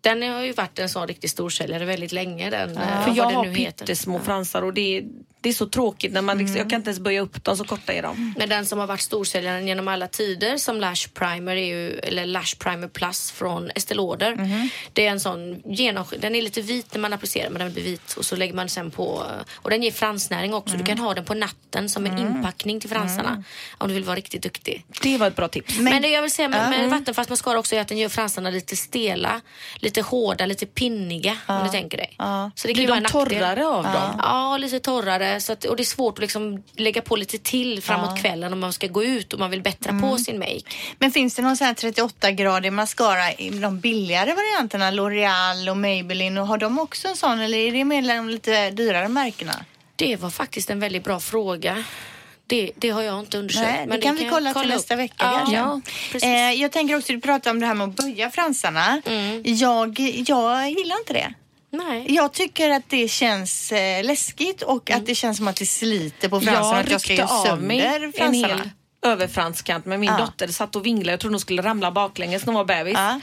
Den 0.00 0.22
har 0.22 0.42
ju 0.44 0.52
varit 0.52 0.78
en 0.78 0.88
sån 0.88 1.06
riktig 1.08 1.30
storsäljare 1.30 1.84
väldigt 1.84 2.12
länge. 2.12 2.50
Den, 2.50 2.76
eh, 2.78 3.04
För 3.04 3.14
jag 3.16 3.28
den 3.28 3.36
har 3.36 3.54
pyttesmå 3.54 4.20
fransar 4.20 4.62
och 4.62 4.74
det 4.74 5.02
det 5.40 5.48
är 5.48 5.52
så 5.52 5.66
tråkigt 5.66 6.12
när 6.12 6.22
man 6.22 6.38
liksom, 6.38 6.56
jag 6.56 6.70
kan 6.70 6.76
inte 6.76 6.90
ens 6.90 7.00
böja 7.00 7.20
upp 7.20 7.44
dem 7.44 7.56
så 7.56 7.64
korta 7.64 7.92
är 7.92 8.02
de. 8.02 8.34
Men 8.38 8.48
den 8.48 8.66
som 8.66 8.78
har 8.78 8.86
varit 8.86 9.00
storsäljaren 9.00 9.66
genom 9.68 9.88
alla 9.88 10.08
tider 10.08 10.56
som 10.56 10.80
Lash 10.80 11.08
Primer 11.14 11.56
är 11.56 11.66
ju, 11.66 11.90
eller 11.90 12.26
Lash 12.26 12.56
Primer 12.58 12.88
Plus 12.88 13.30
från 13.30 13.70
Estée 13.74 13.94
Lauder. 13.96 14.34
Mhm. 14.36 14.68
Det 14.92 15.06
är 15.06 15.10
en 15.10 15.20
sån 15.20 15.62
genomskin- 15.62 16.20
den 16.20 16.34
är 16.34 16.42
lite 16.42 16.60
vit 16.60 16.92
när 16.92 17.00
man 17.00 17.12
applicerar 17.12 17.50
men 17.50 17.58
den 17.60 17.72
blir 17.72 17.82
vit 17.84 18.12
och 18.12 18.24
så 18.24 18.36
lägger 18.36 18.54
man 18.54 18.68
sen 18.68 18.90
på 18.90 19.24
och 19.54 19.70
den 19.70 19.82
ger 19.82 19.90
fransnäring 19.92 20.54
också. 20.54 20.74
Mm. 20.74 20.84
Du 20.86 20.88
kan 20.92 20.98
ha 20.98 21.14
den 21.14 21.24
på 21.24 21.34
natten 21.34 21.88
som 21.88 22.06
en 22.06 22.18
inpackning 22.18 22.80
till 22.80 22.90
fransarna 22.90 23.44
om 23.78 23.88
du 23.88 23.94
vill 23.94 24.04
vara 24.04 24.16
riktigt 24.16 24.42
duktig. 24.42 24.84
Det 25.02 25.18
var 25.18 25.26
ett 25.26 25.36
bra 25.36 25.48
tips. 25.48 25.78
Men, 25.78 26.02
det 26.02 26.08
jag 26.08 26.22
vill 26.22 26.30
säga 26.30 26.48
med, 26.48 26.64
Ja. 26.64 26.70
med 26.70 26.90
vattenfast 26.90 27.30
mascara 27.30 27.58
också 27.58 27.76
är 27.76 27.80
att 27.80 27.88
den 27.88 27.98
gör 27.98 28.08
fransarna 28.08 28.50
lite 28.50 28.76
stela, 28.76 29.40
lite 29.76 30.00
hårda, 30.02 30.46
lite 30.46 30.66
pinniga 30.66 31.36
om 31.46 31.64
du 31.64 31.70
tänker 31.70 31.96
dig. 31.96 32.14
Ja. 32.18 32.50
Så 32.54 32.68
det 32.68 32.74
kan 32.74 32.84
Blir 32.84 32.94
de 32.94 33.04
torrare 33.04 33.66
av 33.66 33.84
dem? 33.84 34.20
Ja, 34.22 34.56
lite 34.56 34.80
torrare. 34.80 35.37
Så 35.40 35.52
att, 35.52 35.64
och 35.64 35.76
det 35.76 35.82
är 35.82 35.84
svårt 35.84 36.14
att 36.14 36.20
liksom 36.20 36.62
lägga 36.76 37.02
på 37.02 37.16
lite 37.16 37.38
till 37.38 37.82
framåt 37.82 38.20
kvällen 38.20 38.52
om 38.52 38.60
man 38.60 38.72
ska 38.72 38.86
gå 38.86 39.04
ut 39.04 39.32
och 39.32 39.38
man 39.38 39.50
vill 39.50 39.62
bättra 39.62 39.90
Mm. 39.90 40.02
på 40.10 40.18
sin 40.18 40.38
make. 40.38 40.60
Men 40.98 41.12
finns 41.12 41.34
det 41.34 41.42
någon 41.42 41.56
sån 41.56 41.66
här 41.66 41.74
38-gradig 41.74 42.70
mascara 42.70 43.32
i 43.32 43.50
de 43.50 43.80
billigare 43.80 44.34
varianterna? 44.34 44.90
L'Oreal 44.90 45.70
och 45.70 45.76
Maybelline. 45.76 46.38
Och 46.38 46.46
har 46.46 46.58
de 46.58 46.78
också 46.78 47.08
en 47.08 47.16
sån 47.16 47.40
eller 47.40 47.58
är 47.58 47.72
det 47.72 47.84
mer 47.84 48.16
de 48.16 48.28
lite 48.28 48.70
dyrare 48.70 49.08
märkena? 49.08 49.64
Det 49.96 50.16
var 50.16 50.30
faktiskt 50.30 50.70
en 50.70 50.80
väldigt 50.80 51.04
bra 51.04 51.20
fråga. 51.20 51.84
Det, 52.46 52.70
det 52.76 52.90
har 52.90 53.02
jag 53.02 53.20
inte 53.20 53.38
undersökt. 53.38 53.66
Nej, 53.66 53.80
det 53.80 53.86
men 53.86 54.00
kan 54.00 54.16
vi 54.16 54.22
jag 54.22 54.32
kolla 54.32 54.52
till 54.54 54.62
upp. 54.62 54.68
nästa 54.68 54.96
vecka 54.96 55.14
ja. 55.52 55.80
Ja. 56.12 56.18
Eh, 56.22 56.52
jag 56.60 56.72
tänker 56.72 56.96
också, 56.96 57.12
du 57.12 57.20
pratade 57.20 57.50
om 57.50 57.60
det 57.60 57.66
här 57.66 57.74
med 57.74 57.88
att 57.88 57.96
böja 57.96 58.30
fransarna. 58.30 59.02
Mm. 59.06 59.42
Jag, 59.44 60.00
jag 60.26 60.70
gillar 60.70 60.98
inte 60.98 61.12
det. 61.12 61.34
Nej. 61.70 62.06
Jag 62.14 62.32
tycker 62.32 62.70
att 62.70 62.88
det 62.88 63.08
känns 63.08 63.72
eh, 63.72 64.04
läskigt 64.04 64.62
och 64.62 64.90
att 64.90 65.06
det 65.06 65.14
känns 65.14 65.36
som 65.36 65.48
att 65.48 65.56
det 65.56 65.66
sliter 65.66 66.28
på 66.28 66.40
fransarna. 66.40 66.76
Jag 66.76 66.80
att 66.84 66.90
jag 66.90 67.00
ska 67.00 67.12
ryckte 67.12 67.56
mig 67.56 67.80
sönder 67.80 68.12
fransarna. 68.18 68.70
överfranskant 69.06 69.84
med 69.84 70.00
min 70.00 70.10
Ja. 70.10 70.18
dotter 70.18 70.48
satt 70.48 70.76
och 70.76 70.86
vinglade. 70.86 71.10
Jag 71.10 71.20
trodde 71.20 71.34
hon 71.34 71.40
skulle 71.40 71.62
ramla 71.62 71.90
baklänges 71.90 72.46
när 72.46 72.52
hon 72.52 72.66
var 72.66 72.76
bebis. 72.76 72.94
Ja. 72.98 73.20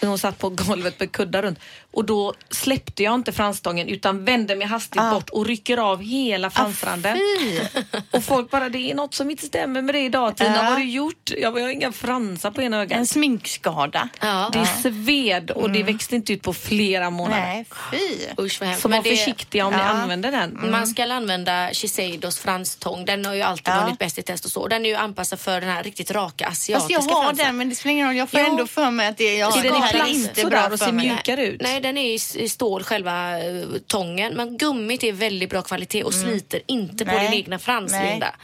Hon 0.00 0.18
satt 0.18 0.38
på 0.38 0.48
golvet 0.48 1.00
med 1.00 1.12
kuddar 1.12 1.42
runt. 1.42 1.58
Och 1.92 2.04
då 2.04 2.34
släppte 2.50 3.02
jag 3.02 3.14
inte 3.14 3.32
fransstången 3.32 3.88
utan 3.88 4.24
vände 4.24 4.56
mig 4.56 4.66
hastigt 4.66 5.02
Ah. 5.02 5.10
bort 5.10 5.30
och 5.30 5.46
rycker 5.46 5.76
av 5.78 6.02
hela 6.02 6.50
fransranden. 6.50 7.18
Fy! 7.40 7.60
och 8.10 8.24
folk 8.24 8.50
bara, 8.50 8.68
det 8.68 8.90
är 8.90 8.94
något 8.94 9.14
som 9.14 9.30
inte 9.30 9.46
stämmer 9.46 9.82
med 9.82 9.94
det 9.94 10.00
idag 10.00 10.36
Tina. 10.36 10.50
Ja. 10.50 10.56
Vad 10.62 10.64
har 10.72 10.76
du 10.78 10.84
gjort? 10.90 11.30
Jag, 11.38 11.52
bara, 11.52 11.60
jag 11.60 11.66
har 11.66 11.72
inga 11.72 11.92
fransar 11.92 12.50
på 12.50 12.62
ena 12.62 12.80
ögat. 12.80 12.98
En 12.98 13.06
sminkskada. 13.06 14.08
Ja. 14.20 14.50
Det 14.52 14.66
sved 14.66 15.50
och 15.50 15.70
det 15.70 15.82
växte 15.82 16.16
inte 16.16 16.32
ut 16.32 16.42
på 16.42 16.52
flera 16.54 17.10
månader. 17.10 17.40
Nej, 17.40 17.64
fy. 17.90 18.42
Usch 18.44 18.60
vad. 18.60 18.76
Så 18.78 18.88
var 18.88 18.90
Men 18.96 19.02
det- 19.02 19.10
försiktiga 19.16 19.66
om 19.66 19.72
ni 19.72 19.78
Ja. 19.78 19.84
använder 19.84 20.32
den. 20.32 20.70
Man 20.70 20.86
ska 20.86 21.04
använda 21.12 21.70
Shiseidos 21.72 22.38
franstång. 22.38 23.04
Den 23.04 23.24
har 23.24 23.34
ju 23.34 23.42
alltid 23.42 23.68
Ja. 23.74 23.80
vunnit 23.84 23.98
bäst 23.98 24.18
i 24.18 24.22
test 24.22 24.44
och 24.44 24.50
så. 24.50 24.68
Den 24.68 24.84
är 24.86 24.88
ju 24.90 24.94
anpassad 24.96 25.40
för 25.40 25.60
den 25.60 25.70
här 25.70 25.82
riktigt 25.82 26.10
raka 26.10 26.44
Fast 26.48 26.60
asiatiska 26.62 26.92
jag 26.92 27.00
har 27.00 27.24
fransen. 27.24 27.46
den 27.46 27.56
men 27.56 27.68
det 27.68 27.74
spelar 27.74 27.92
ingen 27.92 28.06
roll. 28.06 28.16
Jag 28.16 28.30
får 28.30 28.40
Ja. 28.40 28.46
ändå 28.46 28.66
för 28.66 28.90
mig 28.90 29.06
att 29.08 29.16
det, 29.18 29.36
jag, 29.36 29.58
Är 29.58 29.62
den 29.62 29.76
i 29.76 29.85
här 29.86 30.04
är 30.08 30.12
inte 30.12 30.44
bra 30.46 30.64
och 30.64 30.70
för 30.70 30.76
ser 30.76 30.92
mjukare 30.92 31.46
ut? 31.46 31.60
Nej, 31.60 31.80
den 31.80 31.98
är 31.98 32.14
i, 32.36 32.48
stål 32.48 32.82
själva 32.82 33.38
eh, 33.40 33.64
tången. 33.86 34.34
Men 34.34 34.56
gummit 34.58 35.04
är 35.04 35.12
väldigt 35.12 35.50
bra 35.50 35.62
kvalitet 35.62 36.04
och 36.04 36.14
sliter 36.14 36.60
inte 36.66 37.04
på 37.04 37.10
Mm. 37.10 37.22
Nej. 37.22 37.30
din 37.30 37.38
egna 37.40 37.58
frans, 37.58 37.92
Nej, 37.92 38.10
Linda. 38.10 38.34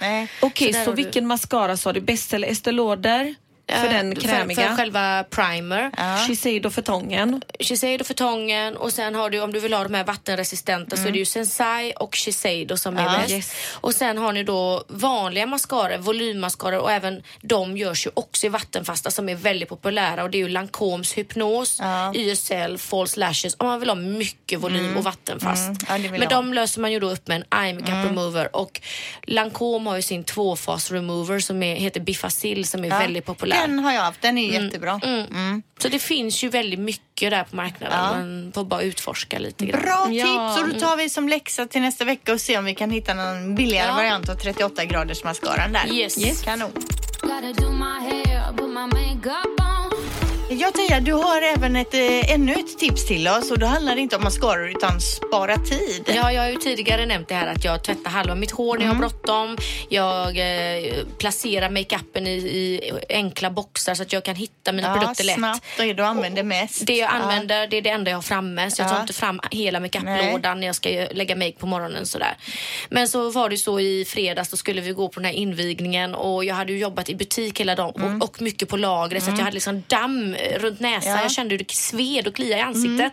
Okej, 0.40 0.72
Så 0.72 0.84
så, 0.84 0.90
du- 0.90 0.96
vilken 0.96 1.26
mascara 1.26 1.76
sa 1.76 1.92
du? 1.92 2.00
Bäst 2.00 2.34
eller 2.34 2.48
Estée 2.48 2.72
Lauder? 2.72 3.34
För 3.68 3.86
Eh, 3.86 3.92
den 3.92 4.14
krämiga. 4.16 4.56
För, 4.62 4.68
för 4.68 4.76
själva 4.76 5.24
primer. 5.30 5.90
Shiseido 6.26 6.70
för 6.70 6.82
tången. 6.82 7.42
Shiseido 7.60 8.04
för 8.04 8.14
tången 8.14 8.76
och 8.76 8.92
sen 8.92 9.14
har 9.14 9.30
du 9.30 9.40
om 9.40 9.52
du 9.52 9.60
vill 9.60 9.72
ha 9.74 9.82
de 9.84 9.94
här 9.94 10.04
vattenresistenta 10.04 10.96
så 10.96 11.02
är 11.08 11.12
det 11.12 11.18
ju 11.18 11.24
Sensai 11.24 11.92
och 11.92 12.14
Shiseido 12.16 12.76
som 12.76 12.96
är 12.96 13.02
Ja. 13.04 13.18
bäst. 13.18 13.30
Yes. 13.30 13.54
Och 13.72 13.94
sen 13.94 14.18
har 14.18 14.32
ni 14.32 14.42
då 14.44 14.84
vanliga 14.88 15.46
mascaror, 15.46 15.98
volymmascaror 15.98 16.78
och 16.78 16.92
även 16.92 17.22
de 17.42 17.76
görs 17.76 18.06
ju 18.06 18.10
också 18.14 18.46
i 18.46 18.48
vattenfasta 18.48 19.10
som 19.10 19.28
är 19.28 19.34
väldigt 19.34 19.68
populära 19.68 20.22
och 20.22 20.30
det 20.30 20.36
är 20.38 20.42
ju 20.42 20.48
Lancomes 20.48 21.12
Hypnos, 21.18 21.78
Ja. 21.80 22.12
YSL, 22.14 22.78
False 22.78 23.20
Lashes 23.20 23.54
om 23.58 23.66
man 23.66 23.80
vill 23.80 23.88
ha 23.88 23.96
mycket 23.96 24.60
volym 24.60 24.96
och 24.96 25.04
vattenfast. 25.04 25.62
Mm. 25.88 26.02
Ja, 26.04 26.10
Men 26.10 26.22
ha. 26.22 26.28
de 26.28 26.54
löser 26.54 26.80
man 26.80 26.92
ju 26.92 27.00
då 27.00 27.10
upp 27.10 27.28
med 27.28 27.36
en 27.52 27.64
eye 27.64 27.74
makeup 27.74 28.06
remover 28.06 28.56
och 28.56 28.80
Lancome 29.22 29.90
har 29.90 29.96
ju 29.96 30.02
sin 30.02 30.24
tvåfas 30.24 30.90
remover 30.90 31.40
som 31.40 31.62
är, 31.62 31.76
heter 31.76 32.00
Bifacil 32.00 32.66
som 32.66 32.84
är 32.84 32.88
Ja, 32.88 32.98
väldigt 32.98 33.24
populär. 33.26 33.51
Den 33.52 33.78
har 33.78 33.92
jag 33.92 34.00
haft. 34.02 34.22
Den 34.22 34.38
är 34.38 34.62
jättebra. 34.62 35.00
Mm. 35.02 35.62
Så 35.78 35.88
det 35.88 35.98
finns 35.98 36.44
ju 36.44 36.48
väldigt 36.48 36.78
mycket 36.80 37.30
där 37.30 37.44
på 37.44 37.56
marknaden. 37.56 37.98
Ja. 37.98 38.12
Man 38.14 38.52
får 38.54 38.64
bara 38.64 38.82
utforska 38.82 39.38
lite 39.38 39.66
grann. 39.66 39.80
Bra 39.82 40.08
Ja. 40.10 40.54
tips! 40.54 40.62
Och 40.62 40.74
då 40.74 40.86
tar 40.86 40.96
vi 40.96 41.08
som 41.08 41.28
läxa 41.28 41.66
till 41.66 41.80
nästa 41.80 42.04
vecka 42.04 42.32
och 42.32 42.40
ser 42.40 42.58
om 42.58 42.64
vi 42.64 42.74
kan 42.74 42.90
hitta 42.90 43.14
någon 43.14 43.54
billigare 43.54 43.88
Ja. 43.88 43.94
variant 43.94 44.28
av 44.28 44.34
38 44.34 44.84
graders 44.84 45.24
mascaran 45.24 45.72
där. 45.72 45.92
Yes. 45.92 46.42
Kanon. 46.42 46.70
Jag 50.58 50.74
Teija, 50.74 51.00
du 51.00 51.12
har 51.12 51.42
även 51.42 51.76
ett, 51.76 51.94
eh, 51.94 52.32
ännu 52.34 52.52
ett 52.52 52.78
tips 52.78 53.06
till 53.06 53.28
oss 53.28 53.50
och 53.50 53.58
då 53.58 53.66
handlar 53.66 53.94
det 53.94 54.00
inte 54.00 54.16
om 54.16 54.22
mascaror 54.22 54.68
utan 54.70 55.00
spara 55.00 55.56
tid. 55.56 56.02
Ja, 56.16 56.32
jag 56.32 56.42
har 56.42 56.48
ju 56.50 56.56
tidigare 56.56 57.06
nämnt 57.06 57.28
det 57.28 57.34
här 57.34 57.46
att 57.46 57.64
jag 57.64 57.84
tvättar 57.84 58.10
halva 58.10 58.34
mitt 58.34 58.50
hår 58.50 58.78
när 58.78 58.84
jag 58.84 58.92
har 58.92 58.98
bråttom. 58.98 59.56
Jag 59.88 60.38
eh, 60.38 60.92
placerar 61.18 61.70
makeupen 61.70 62.26
i, 62.26 62.30
i 62.32 62.92
enkla 63.08 63.50
boxar 63.50 63.94
så 63.94 64.02
att 64.02 64.12
jag 64.12 64.24
kan 64.24 64.34
hitta 64.34 64.72
mina 64.72 64.88
Ja, 64.88 64.94
produkter 65.00 65.24
lätt. 65.24 65.34
snabbt 65.36 65.64
det 65.76 65.92
du 65.92 66.02
använder 66.02 66.42
mest. 66.42 66.86
Det 66.86 66.96
jag 66.96 67.10
Ja. 67.10 67.12
använder, 67.14 67.66
det 67.66 67.76
är 67.76 67.82
det 67.82 67.90
enda 67.90 68.10
jag 68.10 68.16
har 68.18 68.22
framme. 68.22 68.70
Så 68.70 68.82
jag 68.82 68.88
tar 68.88 68.96
Ja. 68.96 69.00
inte 69.00 69.12
fram 69.12 69.40
hela 69.50 69.80
makeuplådan 69.80 70.60
när 70.60 70.66
jag 70.66 70.76
ska 70.76 70.88
lägga 71.12 71.36
make 71.36 71.52
på 71.52 71.66
morgonen. 71.66 72.06
Sådär. 72.06 72.36
Men 72.90 73.08
så 73.08 73.30
var 73.30 73.48
det 73.50 73.56
så 73.56 73.80
i 73.80 74.04
fredags, 74.04 74.48
då 74.50 74.56
skulle 74.56 74.80
vi 74.80 74.92
gå 74.92 75.08
på 75.08 75.20
den 75.20 75.24
här 75.24 75.32
invigningen 75.32 76.14
och 76.14 76.44
jag 76.44 76.54
hade 76.54 76.72
ju 76.72 76.78
jobbat 76.78 77.08
i 77.08 77.14
butik 77.14 77.60
hela 77.60 77.74
dagen 77.74 78.20
och, 78.22 78.28
och 78.28 78.42
mycket 78.42 78.68
på 78.68 78.76
lagret 78.76 79.22
så 79.22 79.30
att 79.30 79.38
jag 79.38 79.44
hade 79.44 79.54
liksom 79.54 79.82
damm 79.88 80.34
runt 80.58 80.80
näsan. 80.80 81.12
Ja. 81.12 81.22
Jag 81.22 81.32
kände 81.32 81.52
hur 81.52 81.58
det 81.58 81.70
sved 81.70 82.26
och 82.28 82.34
kliade 82.34 82.60
i 82.60 82.64
ansiktet. 82.64 83.12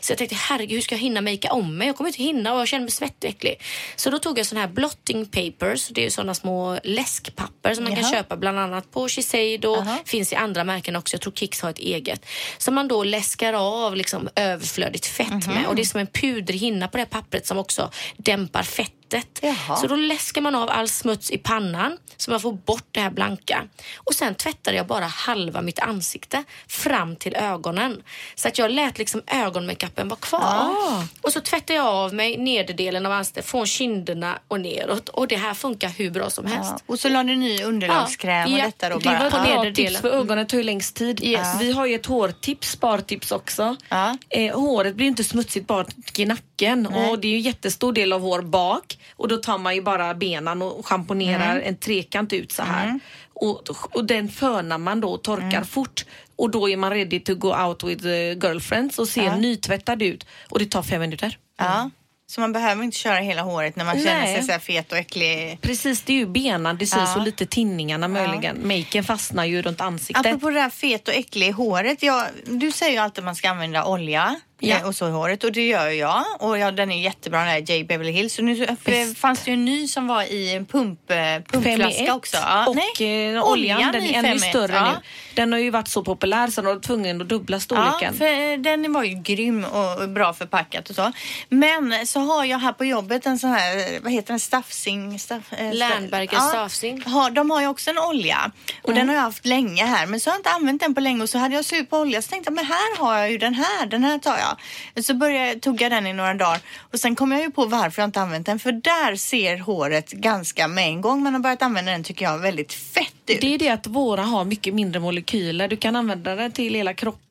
Så 0.00 0.12
jag 0.12 0.18
tänkte, 0.18 0.36
herregud 0.36 0.74
hur 0.74 0.80
ska 0.82 0.94
jag 0.94 1.00
hinna 1.00 1.20
makea 1.20 1.52
om 1.52 1.78
mig? 1.78 1.86
Jag 1.86 1.96
kommer 1.96 2.08
inte 2.08 2.22
hinna 2.22 2.54
och 2.54 2.60
jag 2.60 2.68
känner 2.68 2.82
mig 2.84 2.90
svettig 2.90 3.28
och 3.30 3.34
äcklig. 3.36 3.60
Så 3.96 4.10
då 4.10 4.18
tog 4.18 4.38
jag 4.38 4.46
sån 4.46 4.58
här 4.58 4.68
blotting 4.68 5.26
papers. 5.26 5.88
Det 5.88 6.00
är 6.00 6.04
ju 6.04 6.10
såna 6.10 6.34
små 6.34 6.78
läskpapper 6.84 7.74
som 7.74 7.84
man 7.84 7.94
kan 7.94 8.02
Jaha. 8.02 8.12
köpa 8.12 8.36
bland 8.36 8.58
annat 8.58 8.90
på 8.92 9.08
Shiseido. 9.08 9.76
Aha. 9.76 9.98
Finns 10.04 10.32
i 10.32 10.36
andra 10.36 10.64
märken 10.64 10.96
också. 10.96 11.14
Jag 11.14 11.20
tror 11.20 11.32
Kicks 11.32 11.60
har 11.60 11.70
ett 11.70 11.78
eget. 11.78 12.26
Som 12.58 12.74
man 12.74 12.88
då 12.88 13.04
läskar 13.04 13.52
av 13.52 13.96
liksom 13.96 14.28
överflödigt 14.36 15.06
fett 15.06 15.28
Mhm. 15.46 15.54
med. 15.54 15.66
Och 15.66 15.74
det 15.76 15.82
är 15.82 15.84
som 15.84 16.00
en 16.00 16.06
pudrig 16.06 16.60
hinna 16.60 16.88
på 16.88 16.96
det 16.96 17.02
här 17.02 17.08
pappret 17.20 17.46
som 17.46 17.58
också 17.58 17.90
dämpar 18.16 18.62
fett 18.62 18.92
fettet. 19.10 19.38
Jaha. 19.42 19.76
Så 19.76 19.86
då 19.86 19.96
läskar 19.96 20.40
man 20.40 20.54
av 20.54 20.70
all 20.70 20.88
smuts 20.88 21.30
i 21.30 21.38
pannan 21.38 21.96
så 22.16 22.30
man 22.30 22.40
får 22.40 22.52
bort 22.52 22.86
det 22.92 23.00
här 23.00 23.10
blanka. 23.10 23.64
Och 23.96 24.14
sen 24.14 24.34
tvättade 24.34 24.76
jag 24.76 24.86
bara 24.86 25.04
halva 25.04 25.62
mitt 25.62 25.78
ansikte 25.78 26.44
fram 26.68 27.16
till 27.16 27.36
ögonen. 27.36 28.02
Så 28.34 28.48
att 28.48 28.58
jag 28.58 28.70
lät 28.70 28.98
liksom 28.98 29.22
ögonmakeupen 29.26 30.08
vara 30.08 30.20
kvar. 30.20 30.40
Ah. 30.42 31.04
Och 31.20 31.32
så 31.32 31.40
tvättade 31.40 31.74
jag 31.74 31.86
av 31.86 32.14
mig 32.14 32.38
nederdelen 32.38 33.06
av 33.06 33.12
ansiktet 33.12 33.46
från 33.46 33.66
kinderna 33.66 34.38
och 34.48 34.60
neråt. 34.60 35.08
Och 35.08 35.28
det 35.28 35.36
här 35.36 35.54
funkar 35.54 35.88
hur 35.88 36.10
bra 36.10 36.30
som 36.30 36.46
helst. 36.46 36.70
Ja. 36.76 36.80
Och 36.86 37.00
så 37.00 37.08
la 37.08 37.22
du 37.24 37.36
ny 37.36 37.62
underlagskräm 37.62 38.52
och 38.52 38.58
Ja, 38.58 38.64
detta 38.64 38.88
då 38.88 38.98
det 38.98 39.04
bara. 39.04 39.18
var 39.18 39.26
Ett 39.26 39.32
bra 39.32 39.42
nederdelen. 39.42 39.74
tips 39.92 40.00
för 40.00 40.08
ögonen 40.10 40.46
tar 40.46 40.58
ju 40.58 40.64
längst 40.64 40.96
tid. 40.96 41.20
Yes. 41.24 41.60
Vi 41.60 41.72
har 41.72 41.86
ju 41.86 41.94
ett 41.94 42.06
hårtips, 42.06 42.70
spartips 42.70 43.32
också. 43.32 43.76
Ja. 43.88 44.16
Eh, 44.28 44.54
håret 44.60 44.94
blir 44.94 45.06
inte 45.06 45.24
smutsigt 45.24 45.66
bara 45.66 45.86
i 46.18 46.24
nacken 46.26 46.88
Nej. 46.90 47.10
och 47.10 47.18
det 47.18 47.28
är 47.28 47.30
ju 47.30 47.36
en 47.36 47.42
jättestor 47.42 47.92
del 47.92 48.12
av 48.12 48.20
hår 48.20 48.42
bak 48.42 48.98
och 49.16 49.28
då 49.28 49.36
tar 49.36 49.58
man 49.58 49.74
ju 49.74 49.82
bara 49.82 50.14
benen 50.14 50.62
och 50.62 50.86
schamponerar 50.86 51.52
Mm. 51.52 51.68
en 51.68 51.76
trekant 51.76 52.32
ut 52.32 52.52
så 52.52 52.62
här. 52.62 53.00
Och, 53.34 53.62
och 53.96 54.04
den 54.04 54.28
fönar 54.28 54.78
man 54.78 55.00
då 55.00 55.08
och 55.12 55.22
torkar 55.22 55.46
Mm. 55.46 55.64
fort 55.64 56.04
och 56.36 56.50
då 56.50 56.68
är 56.68 56.76
man 56.76 56.90
ready 56.90 57.20
to 57.20 57.34
go 57.34 57.54
out 57.66 57.84
with 57.84 58.04
girlfriends 58.06 58.98
och 58.98 59.08
ser 59.08 59.24
Ja. 59.24 59.36
nytvättad 59.36 60.02
ut 60.02 60.26
och 60.50 60.58
det 60.58 60.66
tar 60.66 60.82
fem 60.82 61.00
minuter. 61.00 61.38
Ja. 61.58 61.90
Så 62.26 62.40
man 62.40 62.52
behöver 62.52 62.82
inte 62.84 62.96
köra 62.98 63.18
hela 63.18 63.42
håret 63.42 63.76
när 63.76 63.84
man 63.84 63.96
känner 63.96 64.20
Nej. 64.20 64.34
sig 64.36 64.44
så 64.46 64.52
här 64.52 64.58
fet 64.58 64.92
och 64.92 64.98
äcklig. 64.98 65.58
Precis, 65.60 66.02
det 66.02 66.12
är 66.12 66.16
ju 66.16 66.26
benan 66.26 66.76
det 66.78 66.86
syns 66.86 67.10
Ja. 67.14 67.16
och 67.16 67.22
lite 67.24 67.46
tinningarna 67.46 68.08
möjligen. 68.08 68.68
Maken 68.68 69.04
fastnar 69.04 69.44
ju 69.44 69.62
runt 69.62 69.80
ansiktet. 69.80 70.26
Apropå 70.26 70.50
det 70.50 70.60
här 70.60 70.70
fet 70.70 71.08
och 71.08 71.14
äcklig 71.14 71.46
i 71.48 71.50
håret. 71.50 72.02
Jag, 72.02 72.26
du 72.46 72.72
säger 72.72 72.92
ju 72.92 72.98
alltid 72.98 73.18
att 73.18 73.24
man 73.24 73.34
ska 73.36 73.50
använda 73.50 73.84
olja 73.84 74.40
Ja. 74.60 74.76
eh, 74.76 74.86
och 74.86 74.94
så 74.94 75.08
i 75.08 75.10
håret 75.10 75.44
och 75.44 75.52
det 75.52 75.66
gör 75.66 75.88
jag. 75.88 76.24
Och 76.38 76.58
ja, 76.58 76.70
den 76.70 76.90
är 76.92 77.02
jättebra 77.02 77.38
den 77.38 77.48
här 77.48 77.58
J 77.58 77.84
Beverly 77.84 78.10
Hills. 78.12 78.38
Och 78.38 78.44
nu 78.44 78.66
Visst. 78.84 79.18
fanns 79.18 79.44
det 79.44 79.50
ju 79.50 79.54
en 79.54 79.64
ny 79.64 79.88
som 79.88 80.06
var 80.06 80.22
i 80.22 80.54
en 80.54 80.66
pump, 80.66 81.10
eh, 81.10 81.16
pumpflaska 81.52 82.14
också. 82.14 82.36
Ja, 82.36 82.66
och 82.66 82.76
nej. 82.76 83.34
eh, 83.34 83.44
oljan, 83.44 83.92
den 83.92 84.02
är 84.02 84.24
ännu 84.24 84.38
större 84.38 84.74
ja. 84.74 84.92
nu. 84.92 84.98
Den 85.40 85.52
har 85.52 85.60
ju 85.60 85.70
varit 85.70 85.88
så 85.88 86.02
populär 86.04 86.46
så 86.46 86.62
de 86.62 86.66
var 86.74 86.80
tvungen 86.80 87.20
att 87.20 87.28
dubbla 87.28 87.56
Ja, 87.56 87.60
storleken. 87.60 88.14
för 88.14 88.56
den 88.56 88.92
var 88.92 89.02
ju 89.02 89.14
grym 89.14 89.64
och 89.64 90.08
bra 90.08 90.32
förpackat 90.32 90.90
och 90.90 90.96
så. 90.96 91.12
Men 91.48 92.06
så 92.06 92.20
har 92.20 92.44
jag 92.44 92.58
här 92.58 92.72
på 92.72 92.84
jobbet 92.84 93.26
en 93.26 93.38
sån 93.38 93.50
här, 93.50 94.00
vad 94.02 94.12
heter 94.12 94.28
den, 94.28 94.40
Staffsing? 94.40 95.18
Staff, 95.18 95.52
eh, 95.52 95.74
Lernberger 95.74 96.28
ja, 96.32 96.40
Staffsing. 96.40 97.02
Har, 97.02 97.30
de 97.30 97.50
har 97.50 97.60
ju 97.60 97.66
också 97.66 97.90
en 97.90 97.98
olja 97.98 98.50
och 98.82 98.94
den 98.94 99.08
har 99.08 99.14
jag 99.14 99.22
haft 99.22 99.46
länge 99.46 99.84
här 99.84 100.06
men 100.06 100.20
så 100.20 100.30
har 100.30 100.34
jag 100.34 100.38
inte 100.38 100.50
använt 100.50 100.80
den 100.80 100.94
på 100.94 101.00
länge 101.00 101.22
och 101.22 101.28
så 101.28 101.38
hade 101.38 101.54
jag 101.54 101.64
slut 101.64 101.90
på 101.90 101.98
olja 101.98 102.22
så 102.22 102.28
tänkte 102.28 102.48
jag 102.50 102.54
men 102.54 102.66
här 102.66 102.98
har 102.98 103.18
jag 103.18 103.30
ju 103.30 103.38
den 103.38 103.54
här, 103.54 103.86
den 103.86 104.04
här 104.04 104.18
tar 104.18 104.38
jag. 104.38 105.04
Så 105.04 105.14
började 105.14 105.46
jag 105.48 105.60
tugga 105.62 105.88
den 105.88 106.06
i 106.06 106.12
några 106.12 106.34
dagar 106.34 106.60
och 106.92 107.00
sen 107.00 107.16
kom 107.16 107.32
jag 107.32 107.40
ju 107.40 107.50
på 107.50 107.64
varför 107.66 108.02
jag 108.02 108.08
inte 108.08 108.20
använt 108.20 108.46
den 108.46 108.58
för 108.58 108.72
där 108.72 109.16
ser 109.16 109.58
håret 109.58 110.10
ganska 110.10 110.68
med 110.68 110.84
en 110.88 111.00
gång 111.00 111.22
man 111.22 111.32
har 111.32 111.40
börjat 111.40 111.62
använda 111.62 111.92
den 111.92 112.04
tycker 112.04 112.24
jag 112.24 112.38
väldigt 112.38 112.72
fett 112.72 113.14
ut. 113.26 113.40
Det 113.40 113.54
är 113.54 113.58
det 113.58 113.68
att 113.68 113.86
våra 113.86 114.22
har 114.22 114.44
mycket 114.44 114.74
mindre 114.74 115.00
molekyler. 115.00 115.29
Du 115.68 115.76
kan 115.76 115.96
använda 115.96 116.36
den 116.36 116.52
till 116.52 116.74
hela 116.74 116.94
kroppen 116.94 117.29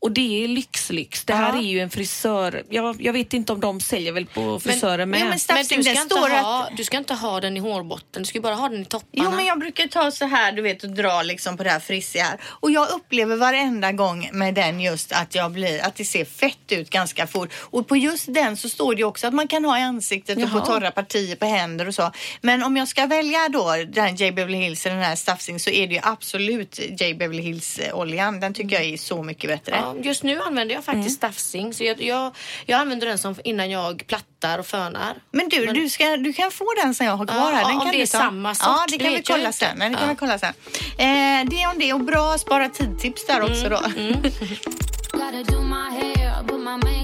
och 0.00 0.12
det 0.12 0.44
är 0.44 0.48
lyxlyx. 0.48 1.24
Det 1.24 1.34
här 1.34 1.52
Ja. 1.52 1.58
är 1.58 1.62
ju 1.62 1.80
en 1.80 1.90
frisör. 1.90 2.62
Jag, 2.70 3.02
jag 3.02 3.12
vet 3.12 3.32
inte 3.32 3.52
om 3.52 3.60
de 3.60 3.80
säljer 3.80 4.12
väl 4.12 4.26
på 4.26 4.60
frisörer 4.60 5.06
med. 5.06 5.18
ja, 5.20 5.24
men 5.24 5.30
Men 5.30 5.38
Staffsing, 5.38 5.78
du 5.78 5.82
ska, 5.84 5.92
inte 6.02 6.14
står 6.14 6.28
ha, 6.28 6.64
att 6.64 6.76
du 6.76 6.84
ska 6.84 6.96
inte 6.96 7.14
ha 7.14 7.40
den 7.40 7.56
i 7.56 7.60
hårbotten, 7.60 8.22
du 8.22 8.24
ska 8.26 8.40
bara 8.40 8.54
ha 8.54 8.68
den 8.68 8.82
i 8.82 8.84
topparna. 8.84 9.24
Jo 9.24 9.30
men 9.36 9.44
jag 9.46 9.58
brukar 9.60 9.86
ta 9.86 10.10
så 10.10 10.24
här 10.24 10.52
du 10.52 10.62
vet 10.62 10.84
och 10.84 10.90
dra 10.90 11.22
liksom 11.22 11.56
på 11.56 11.62
det 11.64 11.70
här 11.70 11.80
frissiga 11.80 12.24
här. 12.24 12.40
Och 12.44 12.70
jag 12.70 12.88
upplever 12.90 13.36
varenda 13.36 13.92
gång 13.92 14.28
med 14.32 14.54
den 14.54 14.80
just 14.80 15.12
att 15.12 15.34
jag 15.34 15.52
blir, 15.52 15.84
att 15.86 15.94
det 15.96 16.04
ser 16.04 16.24
fett 16.24 16.72
ut 16.72 16.90
ganska 16.90 17.26
fort. 17.26 17.52
Och 17.54 17.88
på 17.88 17.96
just 17.96 18.34
den 18.34 18.56
så 18.56 18.68
står 18.68 18.94
det 18.94 18.98
ju 18.98 19.04
också 19.04 19.26
att 19.26 19.34
man 19.34 19.48
kan 19.48 19.64
ha 19.64 19.78
i 19.78 19.82
ansiktet 19.82 20.36
och 20.36 20.42
Jaha. 20.42 20.60
på 20.60 20.66
torra 20.66 20.90
partier 20.90 21.36
på 21.36 21.46
händer 21.46 21.88
och 21.88 21.94
så. 21.94 22.10
Men 22.40 22.62
om 22.62 22.76
jag 22.76 22.88
ska 22.88 23.06
välja 23.06 23.48
då 23.48 23.74
den 23.88 24.16
J 24.16 24.32
Beverly 24.32 24.58
Hills 24.58 24.86
eller 24.86 24.96
den 24.96 25.04
här 25.04 25.16
Staffsing 25.16 25.60
så 25.60 25.70
är 25.70 25.86
det 25.86 25.94
ju 25.94 26.00
absolut 26.02 26.80
J 27.00 27.14
Beverly 27.14 27.42
Hills 27.42 27.80
oljan. 27.92 28.40
Den 28.40 28.54
tycker 28.54 28.76
jag 28.76 28.84
är 28.84 28.96
så 28.96 29.22
mycket 29.22 29.37
bättre. 29.46 29.76
Ja, 29.76 29.94
just 30.02 30.22
nu 30.22 30.40
använder 30.40 30.74
jag 30.74 30.84
faktiskt 30.84 31.16
staffsing. 31.16 31.74
Så 31.74 31.84
jag, 31.84 32.02
jag, 32.02 32.36
jag 32.66 32.80
använder 32.80 33.06
den 33.06 33.18
som 33.18 33.34
innan 33.44 33.70
jag 33.70 34.04
plattar 34.06 34.58
och 34.58 34.66
fönar. 34.66 35.14
Men 35.30 35.48
du, 35.48 35.66
du, 35.66 35.88
ska, 35.88 36.16
du 36.16 36.32
kan 36.32 36.50
få 36.50 36.74
den 36.82 36.94
som 36.94 37.06
jag 37.06 37.16
har 37.16 37.26
kvar 37.26 37.36
Ja, 37.50 37.56
här. 37.56 37.64
Den 37.64 37.74
om 37.74 37.80
kan 37.80 37.90
det 37.90 37.96
du 37.96 38.02
är 38.02 38.06
ta. 38.06 38.18
samma 38.18 38.54
sort, 38.54 38.66
Ja, 38.68 38.84
det 38.88 38.98
kan 38.98 39.12
vi 39.12 39.22
kolla 39.22 39.52
sen. 39.52 39.78
Nej, 39.78 39.90
det 39.90 39.96
kan 39.96 40.04
Ja. 40.08 40.10
vi 40.12 40.16
kolla 40.18 40.38
sen. 40.38 40.54
Eh, 40.98 41.48
det 41.50 41.66
om 41.66 41.78
det 41.78 41.92
och 41.92 42.00
bra 42.00 42.38
spara 42.38 42.68
tid-tips 42.68 43.26
där 43.26 43.34
Mm, 43.40 43.50
också 43.50 43.68
då. 43.68 43.80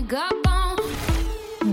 Gotta 0.08 0.43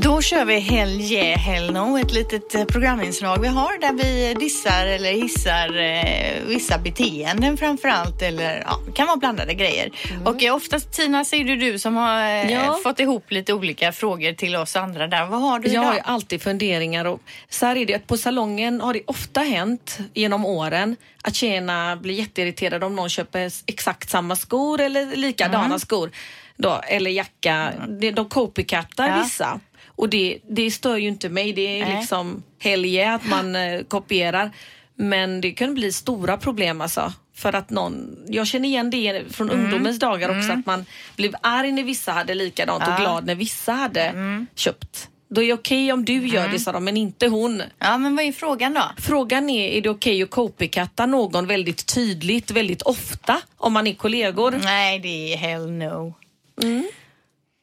Då 0.02 0.22
kör 0.22 0.46
vi 0.46 0.60
Hell 0.60 1.02
yeah, 1.02 1.40
hell 1.40 1.74
no, 1.74 1.98
ett 2.00 2.12
litet 2.12 2.56
eh, 2.56 2.66
programinslag 2.66 3.38
vi 3.42 3.48
har 3.48 3.80
där 3.82 3.94
vi 3.94 4.34
dissar 4.34 4.86
eller 4.86 5.12
hissar 5.12 5.78
eh, 5.80 6.48
vissa 6.48 6.78
beteenden 6.78 7.58
framför 7.58 7.88
allt 7.88 8.22
eller 8.22 8.64
ja, 8.66 8.80
kan 8.96 9.08
vara 9.08 9.18
blandade 9.18 9.54
grejer. 9.54 9.92
Och 10.26 10.44
eh, 10.44 10.56
oftast 10.56 10.92
Tina 10.92 11.26
så 11.26 11.36
är 11.36 11.44
det 11.44 11.56
du 11.56 11.80
som 11.80 11.96
har 11.96 12.22
eh, 12.22 12.52
Ja. 12.52 12.80
fått 12.84 13.00
ihop 13.00 13.32
lite 13.32 13.54
olika 13.54 13.92
frågor 13.92 14.34
till 14.34 14.56
oss 14.56 14.76
andra 14.76 15.08
där. 15.08 15.26
Vad 15.26 15.42
har 15.42 15.60
du 15.60 15.68
Jag 15.68 15.74
idag? 15.74 15.84
har 15.84 15.94
ju 15.94 16.00
alltid 16.04 16.42
funderingar 16.42 17.06
och 17.06 17.20
så 17.50 17.66
här 17.66 17.76
är 17.76 17.86
det 17.86 17.94
att 17.96 18.08
på 18.08 18.18
salongen 18.18 18.82
har 18.82 18.94
det 18.94 19.02
ofta 19.08 19.42
hänt 19.42 19.98
genom 20.14 20.46
åren 20.46 20.96
att 21.24 21.36
tjejerna 21.36 21.96
blir 21.96 22.14
jätteirriterade 22.14 22.86
om 22.86 22.96
någon 22.96 23.10
köper 23.10 23.52
exakt 23.66 24.10
samma 24.10 24.36
skor 24.36 24.82
eller 24.82 25.16
likadana 25.16 25.66
Mm. 25.66 25.80
skor 25.80 26.12
då, 26.58 26.82
eller 26.88 27.12
jacka. 27.12 27.72
De, 28.00 28.12
de 28.12 28.30
copycatar 28.30 29.08
Ja. 29.08 29.24
vissa 29.24 29.60
och 30.02 30.10
det, 30.10 30.40
det 30.50 30.72
stör 30.72 30.98
ju 30.98 31.08
inte 31.08 31.30
mig. 31.30 31.54
Det 31.54 31.80
är 31.82 31.86
Nej. 31.86 31.98
liksom 32.00 32.44
helge 32.60 33.14
att 33.14 33.26
man 33.28 33.56
eh, 33.66 33.82
kopierar. 33.82 34.52
Men 34.96 35.42
det 35.42 35.52
kan 35.52 35.74
bli 35.74 35.92
stora 35.92 36.38
problem 36.38 36.82
alltså. 36.82 37.14
För 37.36 37.54
att 37.56 37.70
någon, 37.70 38.18
jag 38.28 38.48
känner 38.48 38.70
igen 38.70 38.90
det 38.90 39.24
från 39.34 39.50
Mm. 39.50 39.64
ungdomens 39.66 40.00
dagar 40.00 40.30
också 40.40 40.52
att 40.52 40.66
man 40.66 40.86
blev 41.16 41.36
arg 41.42 41.72
när 41.72 41.84
vissa 41.84 42.12
hade 42.12 42.34
likadant 42.36 42.84
och 42.84 42.94
Ja. 42.94 42.98
glad 42.98 43.26
när 43.26 43.36
vissa 43.36 43.72
hade 43.74 44.02
Mm. 44.04 44.48
köpt. 44.56 45.08
Då 45.30 45.44
är 45.44 45.48
det 45.48 45.54
okej 45.54 45.92
om 45.94 46.06
du 46.06 46.28
gör 46.28 46.48
det 46.48 46.60
sa 46.60 46.72
de, 46.72 46.84
men 46.84 46.98
inte 46.98 47.28
hon. 47.28 47.64
Ja, 47.80 47.98
men 47.98 48.16
vad 48.16 48.26
är 48.26 48.32
frågan 48.32 48.74
då? 48.74 48.84
Frågan 48.98 49.50
är, 49.50 49.70
är 49.70 49.82
det 49.82 49.90
okej 49.90 50.24
att 50.24 50.30
copycatta 50.30 51.06
någon 51.06 51.48
väldigt 51.48 51.94
tydligt, 51.96 52.52
väldigt 52.52 52.82
ofta 52.82 53.42
om 53.58 53.74
man 53.74 53.88
är 53.88 53.94
kollegor? 53.94 54.60
Nej, 54.64 55.00
det 55.00 55.34
är 55.34 55.38
hell 55.38 55.72
no. 55.72 56.14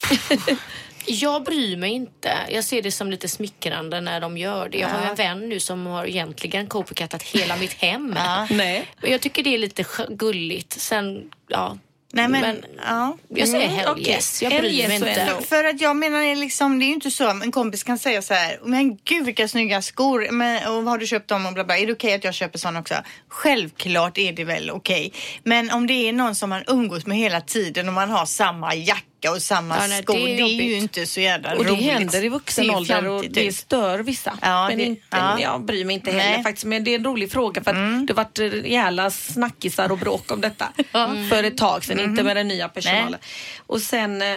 Jag 1.09 1.45
bryr 1.45 1.77
mig 1.77 1.91
inte. 1.91 2.33
Jag 2.51 2.65
ser 2.65 2.83
det 2.83 2.91
som 2.93 3.11
lite 3.11 3.29
smickrande 3.29 4.01
när 4.01 4.21
de 4.21 4.39
gör 4.39 4.69
det. 4.69 4.79
Jag 4.79 4.89
har 4.89 5.01
ju 5.03 5.09
en 5.09 5.15
vän 5.15 5.49
nu 5.49 5.61
som 5.61 5.87
har 5.87 6.07
egentligen 6.07 6.67
copycatat 6.67 7.23
hela 7.23 7.57
mitt 7.57 7.73
hem. 7.73 8.15
Ja. 8.17 8.47
Nej. 8.51 8.85
Och 9.03 9.09
Jag 9.09 9.21
tycker 9.21 9.43
det 9.43 9.55
är 9.55 9.59
lite 9.59 9.85
gulligt. 10.09 10.73
Sen, 10.81 11.23
ja. 11.49 11.79
Nej, 12.13 12.29
men, 12.29 12.41
Men- 12.41 12.65
ja. 12.87 13.17
Jag 13.29 13.49
säger 13.49 13.65
Mm, 13.65 13.77
hell 13.79 13.89
okej. 13.89 14.09
yes. 14.09 14.43
Jag 14.43 14.53
bryr 14.53 14.71
yes 14.71 14.89
mig 14.89 14.97
inte. 14.97 15.29
För 15.49 15.65
att 15.65 15.81
jag 15.81 15.97
menar, 15.97 16.21
det 16.21 16.27
är 16.27 16.37
liksom, 16.37 16.79
det 16.79 16.85
är 16.85 16.87
ju 16.87 16.95
inte 16.95 17.11
så 17.11 17.29
en 17.29 17.53
kompis 17.53 17.83
kan 17.83 17.99
säga 17.99 18.23
så 18.23 18.35
här, 18.35 18.61
men 18.65 18.97
gud 19.05 19.25
vilka 19.25 19.49
snygga 19.49 19.83
skor, 19.83 20.29
men, 20.31 20.69
och 20.69 20.75
vad 20.75 20.85
har 20.85 20.99
du 20.99 21.07
köpt 21.07 21.29
dem 21.29 21.47
och 21.47 21.53
bla 21.53 21.65
bla. 21.65 21.79
Är 21.79 21.87
det 21.87 21.93
okej 21.93 22.15
att 22.15 22.25
jag 22.25 22.35
köper 22.35 22.59
sådana 22.59 22.81
också? 22.81 22.95
Självklart 23.29 24.19
är 24.19 24.33
det 24.33 24.45
väl 24.45 24.71
okej. 24.71 25.13
Men 25.43 25.71
om 25.71 25.87
det 25.87 26.09
är 26.09 26.13
någon 26.13 26.35
som 26.35 26.51
man 26.51 26.63
umgås 26.67 27.07
med 27.07 27.19
hela 27.19 27.41
tiden 27.41 27.89
och 27.89 27.95
man 27.95 28.11
har 28.11 28.27
samma 28.27 28.75
jacka 28.75 29.03
och 29.27 29.43
samma 29.43 29.77
Ja, 29.77 29.87
nej, 29.87 30.03
skor, 30.03 30.15
det 30.15 30.25
det 30.27 30.41
är 30.43 30.61
är, 30.61 30.63
ju 30.63 30.75
inte 30.77 31.07
så 31.07 31.21
jävla 31.21 31.57
Och 31.57 31.65
det 31.65 31.71
roligt. 31.71 31.85
händer 31.85 32.25
i 32.25 32.29
vuxen 32.29 32.71
är 32.71 32.77
ålder 32.77 33.07
och 33.09 33.25
det 33.31 33.53
stör 33.53 33.99
vissa. 33.99 34.39
Ja, 34.43 34.69
men 34.69 34.79
det- 34.79 34.85
inte, 34.85 35.03
ja. 35.11 35.41
jag 35.41 35.65
bryr 35.65 35.85
mig 35.85 35.95
inte 35.95 36.11
heller 36.11 36.25
Nej. 36.25 36.33
Mm. 36.33 36.43
faktiskt. 36.45 36.65
Men 36.65 36.85
det 36.85 36.91
är 36.91 36.95
en 36.99 37.05
rolig 37.05 37.33
fråga 37.33 37.63
för 37.63 37.71
att 37.71 38.07
det 38.07 38.13
har 38.13 38.25
varit 38.25 38.39
rejäla 38.39 39.11
snackisar 39.11 39.93
och 39.93 39.99
bråk 39.99 40.33
om 40.33 40.41
detta 40.41 40.69
för 41.31 41.45
ett 41.45 41.57
tag 41.59 41.85
sedan, 41.85 42.01
inte 42.01 42.23
med 42.23 42.37
den 42.37 42.49
nya 42.49 42.69
personalen. 42.69 43.21
Och 43.67 43.81
sen 43.81 44.23
eh, 44.23 44.37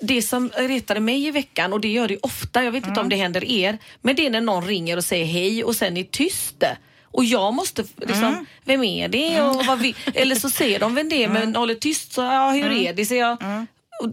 det 0.00 0.22
som 0.22 0.50
retade 0.56 1.00
mig 1.00 1.26
i 1.26 1.30
veckan 1.30 1.72
och 1.72 1.80
det 1.80 1.88
gör 1.88 2.08
det 2.08 2.18
ofta, 2.22 2.64
jag 2.64 2.72
vet 2.72 2.86
inte 2.86 3.00
om 3.00 3.08
det 3.08 3.16
händer 3.16 3.44
er, 3.44 3.78
men 4.00 4.16
det 4.16 4.26
är 4.26 4.30
när 4.30 4.40
någon 4.40 4.66
ringer 4.66 4.96
och 4.96 5.04
säger 5.04 5.24
hej 5.26 5.64
och 5.64 5.76
sen 5.76 5.96
är 5.96 6.04
tyst. 6.04 6.64
Och 7.14 7.24
jag 7.24 7.54
måste 7.54 7.84
liksom, 7.96 8.46
vem 8.64 8.84
är 8.84 9.08
det? 9.08 9.40
Och 9.42 9.66
vad 9.66 9.78
vi, 9.78 9.94
eller 10.14 10.34
så 10.34 10.50
säger 10.50 10.78
de 10.80 10.94
vem 10.94 11.08
det 11.08 11.24
är 11.24 11.28
men 11.28 11.56
håller 11.56 11.74
tyst. 11.74 12.12
Så, 12.12 12.20
ja, 12.20 12.50
hur 12.50 12.72
är 12.72 12.92
det? 12.92 13.06
Så 13.06 13.14
jag, 13.14 13.32
och 13.32 13.38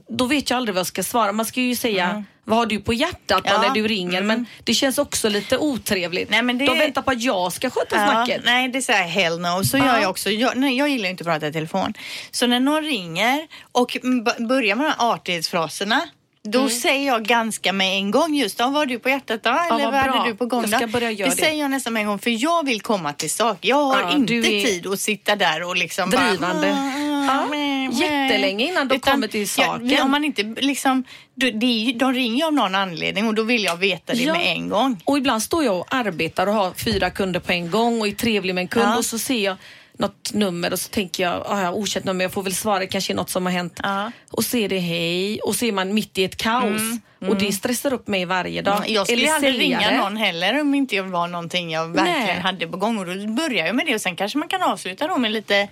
då 0.10 0.26
vet 0.26 0.50
jag 0.50 0.58
aldrig 0.58 0.74
vad 0.76 0.80
jag 0.80 0.88
ska 0.88 1.04
svara. 1.04 1.32
Man 1.32 1.46
ska 1.46 1.62
ju 1.62 1.76
säga 1.76 2.24
vad 2.44 2.58
har 2.58 2.66
du 2.66 2.80
på 2.80 2.94
hjärtat 2.94 3.42
Ja. 3.46 3.62
när 3.62 3.70
du 3.70 3.88
ringer? 3.88 4.22
Men 4.24 4.46
det 4.64 4.74
känns 4.74 4.98
också 4.98 5.30
lite 5.30 5.58
otrevligt. 5.58 6.30
Nej, 6.30 6.42
men 6.42 6.58
det- 6.58 6.66
De 6.66 6.78
väntar 6.80 7.02
på 7.02 7.12
att 7.12 7.22
jag 7.22 7.54
ska 7.54 7.70
sköta 7.70 7.96
snacket. 7.96 8.42
nej, 8.46 8.68
det 8.70 8.78
är 8.78 8.82
så 8.82 8.92
här 8.92 9.08
hell 9.08 9.40
no. 9.40 9.64
Så 9.64 9.78
gör 9.78 10.00
jag 10.02 10.10
också. 10.10 10.30
Jag, 10.30 10.58
nej, 10.58 10.78
jag 10.78 10.90
gillar 10.90 11.10
inte 11.10 11.22
att 11.22 11.28
prata 11.28 11.48
i 11.48 11.52
telefon. 11.54 11.94
Så 12.32 12.48
när 12.48 12.60
någon 12.60 12.84
ringer 12.84 13.48
och 13.72 13.98
börjar 14.50 14.76
med 14.76 14.86
de 14.86 14.94
här 15.00 15.14
artighetsfraserna 15.14 16.02
då 16.52 16.70
säger 16.70 17.08
jag 17.08 17.26
ganska 17.26 17.74
med 17.74 17.98
en 17.98 18.12
gång 18.12 18.36
just, 18.36 18.60
ja, 18.60 18.66
vad 18.66 18.74
har 18.74 18.86
du 18.86 19.00
på 19.00 19.10
hjärtat 19.10 19.44
då? 19.44 19.50
Eller 19.50 19.70
vad 19.70 19.94
vad 19.94 20.02
hade 20.02 20.30
du 20.30 20.36
på 20.36 20.46
gång 20.46 20.62
då? 20.70 20.78
det 20.78 21.10
det. 21.16 21.32
säger 21.32 21.60
jag 21.62 21.72
nästan 21.72 21.94
med 21.94 22.02
en 22.02 22.08
gång 22.08 22.20
för 22.20 22.44
jag 22.44 22.66
vill 22.66 22.82
komma 22.82 23.14
till 23.14 23.30
sak. 23.30 23.58
Jag 23.62 23.84
har 23.84 24.00
Ja, 24.02 24.12
inte 24.12 24.34
du 24.34 24.40
är 24.40 24.66
tid 24.66 24.88
att 24.88 25.00
sitta 25.00 25.36
där 25.36 25.64
och 25.64 25.76
liksom 25.78 26.10
drivande. 26.10 26.68
bara... 27.28 27.56
Jättelänge 27.92 28.68
innan 28.68 28.88
de 28.88 29.00
kommer 29.00 29.28
till 29.28 29.50
saken. 29.50 29.90
Ja, 29.90 30.04
om 30.04 30.12
man 30.12 30.26
inte 30.26 30.44
liksom, 30.44 31.04
det 31.36 31.66
ju- 31.68 31.94
de 31.94 32.14
ringer 32.14 32.46
av 32.46 32.54
någon 32.54 32.76
anledning 32.76 33.28
och 33.28 33.34
då 33.36 33.44
vill 33.44 33.64
jag 33.64 33.78
veta 33.78 34.14
det 34.14 34.20
Ja. 34.24 34.34
med 34.34 34.48
en 34.48 34.70
gång. 34.70 35.02
Och 35.06 35.18
ibland 35.18 35.44
står 35.44 35.64
jag 35.64 35.80
och 35.80 35.86
arbetar 35.90 36.48
och 36.48 36.54
har 36.54 36.72
fyra 36.74 37.10
kunder 37.10 37.40
på 37.40 37.52
en 37.52 37.72
gång 37.72 38.02
och 38.02 38.08
är 38.08 38.12
trevlig 38.12 38.56
med 38.56 38.62
en 38.62 38.68
kund 38.68 38.86
Ja. 38.90 38.98
och 38.98 39.06
så 39.06 39.20
ser 39.20 39.40
jag 39.46 39.56
något 40.00 40.34
nummer 40.34 40.74
och 40.74 40.80
så 40.80 40.90
tänker 40.90 41.24
jag, 41.24 41.44
ah, 41.46 41.62
ja, 41.62 41.72
okänt 41.72 42.06
nummer, 42.06 42.26
jag 42.26 42.32
får 42.32 42.44
väl 42.44 42.56
svara, 42.56 42.80
det 42.80 42.88
kanske 42.88 43.14
är 43.14 43.16
något 43.16 43.30
som 43.30 43.46
har 43.46 43.54
hänt. 43.54 43.80
Ja. 43.84 44.12
Och 44.32 44.46
så 44.46 44.58
är 44.58 44.70
det 44.70 44.80
hej 44.80 45.40
och 45.40 45.56
så 45.56 45.66
är 45.66 45.72
man 45.72 45.94
mitt 45.94 46.18
i 46.18 46.24
ett 46.24 46.36
kaos. 46.38 46.82
Och 47.28 47.38
det 47.38 47.52
stressar 47.52 47.94
upp 47.94 48.08
mig 48.08 48.26
varje 48.26 48.62
dag. 48.62 48.84
Jag 48.90 49.08
skulle 49.08 49.22
Eller 49.24 49.34
aldrig 49.34 49.60
ringa 49.60 49.80
säljare. 49.80 49.98
någon 50.04 50.18
heller 50.18 50.62
om 50.62 50.76
inte 50.76 50.96
jag 50.96 51.04
var 51.04 51.28
någonting 51.28 51.72
jag 51.72 51.88
verkligen 51.88 52.26
Nej. 52.28 52.40
hade 52.40 52.68
på 52.68 52.78
gång. 52.78 53.00
Och 53.00 53.06
då 53.06 53.28
börjar 53.28 53.66
jag 53.66 53.76
med 53.76 53.86
det 53.86 53.96
och 53.96 54.02
sen 54.02 54.16
kanske 54.16 54.38
man 54.38 54.48
kan 54.48 54.62
avsluta 54.64 55.08
då 55.08 55.18
med 55.18 55.32
lite 55.32 55.68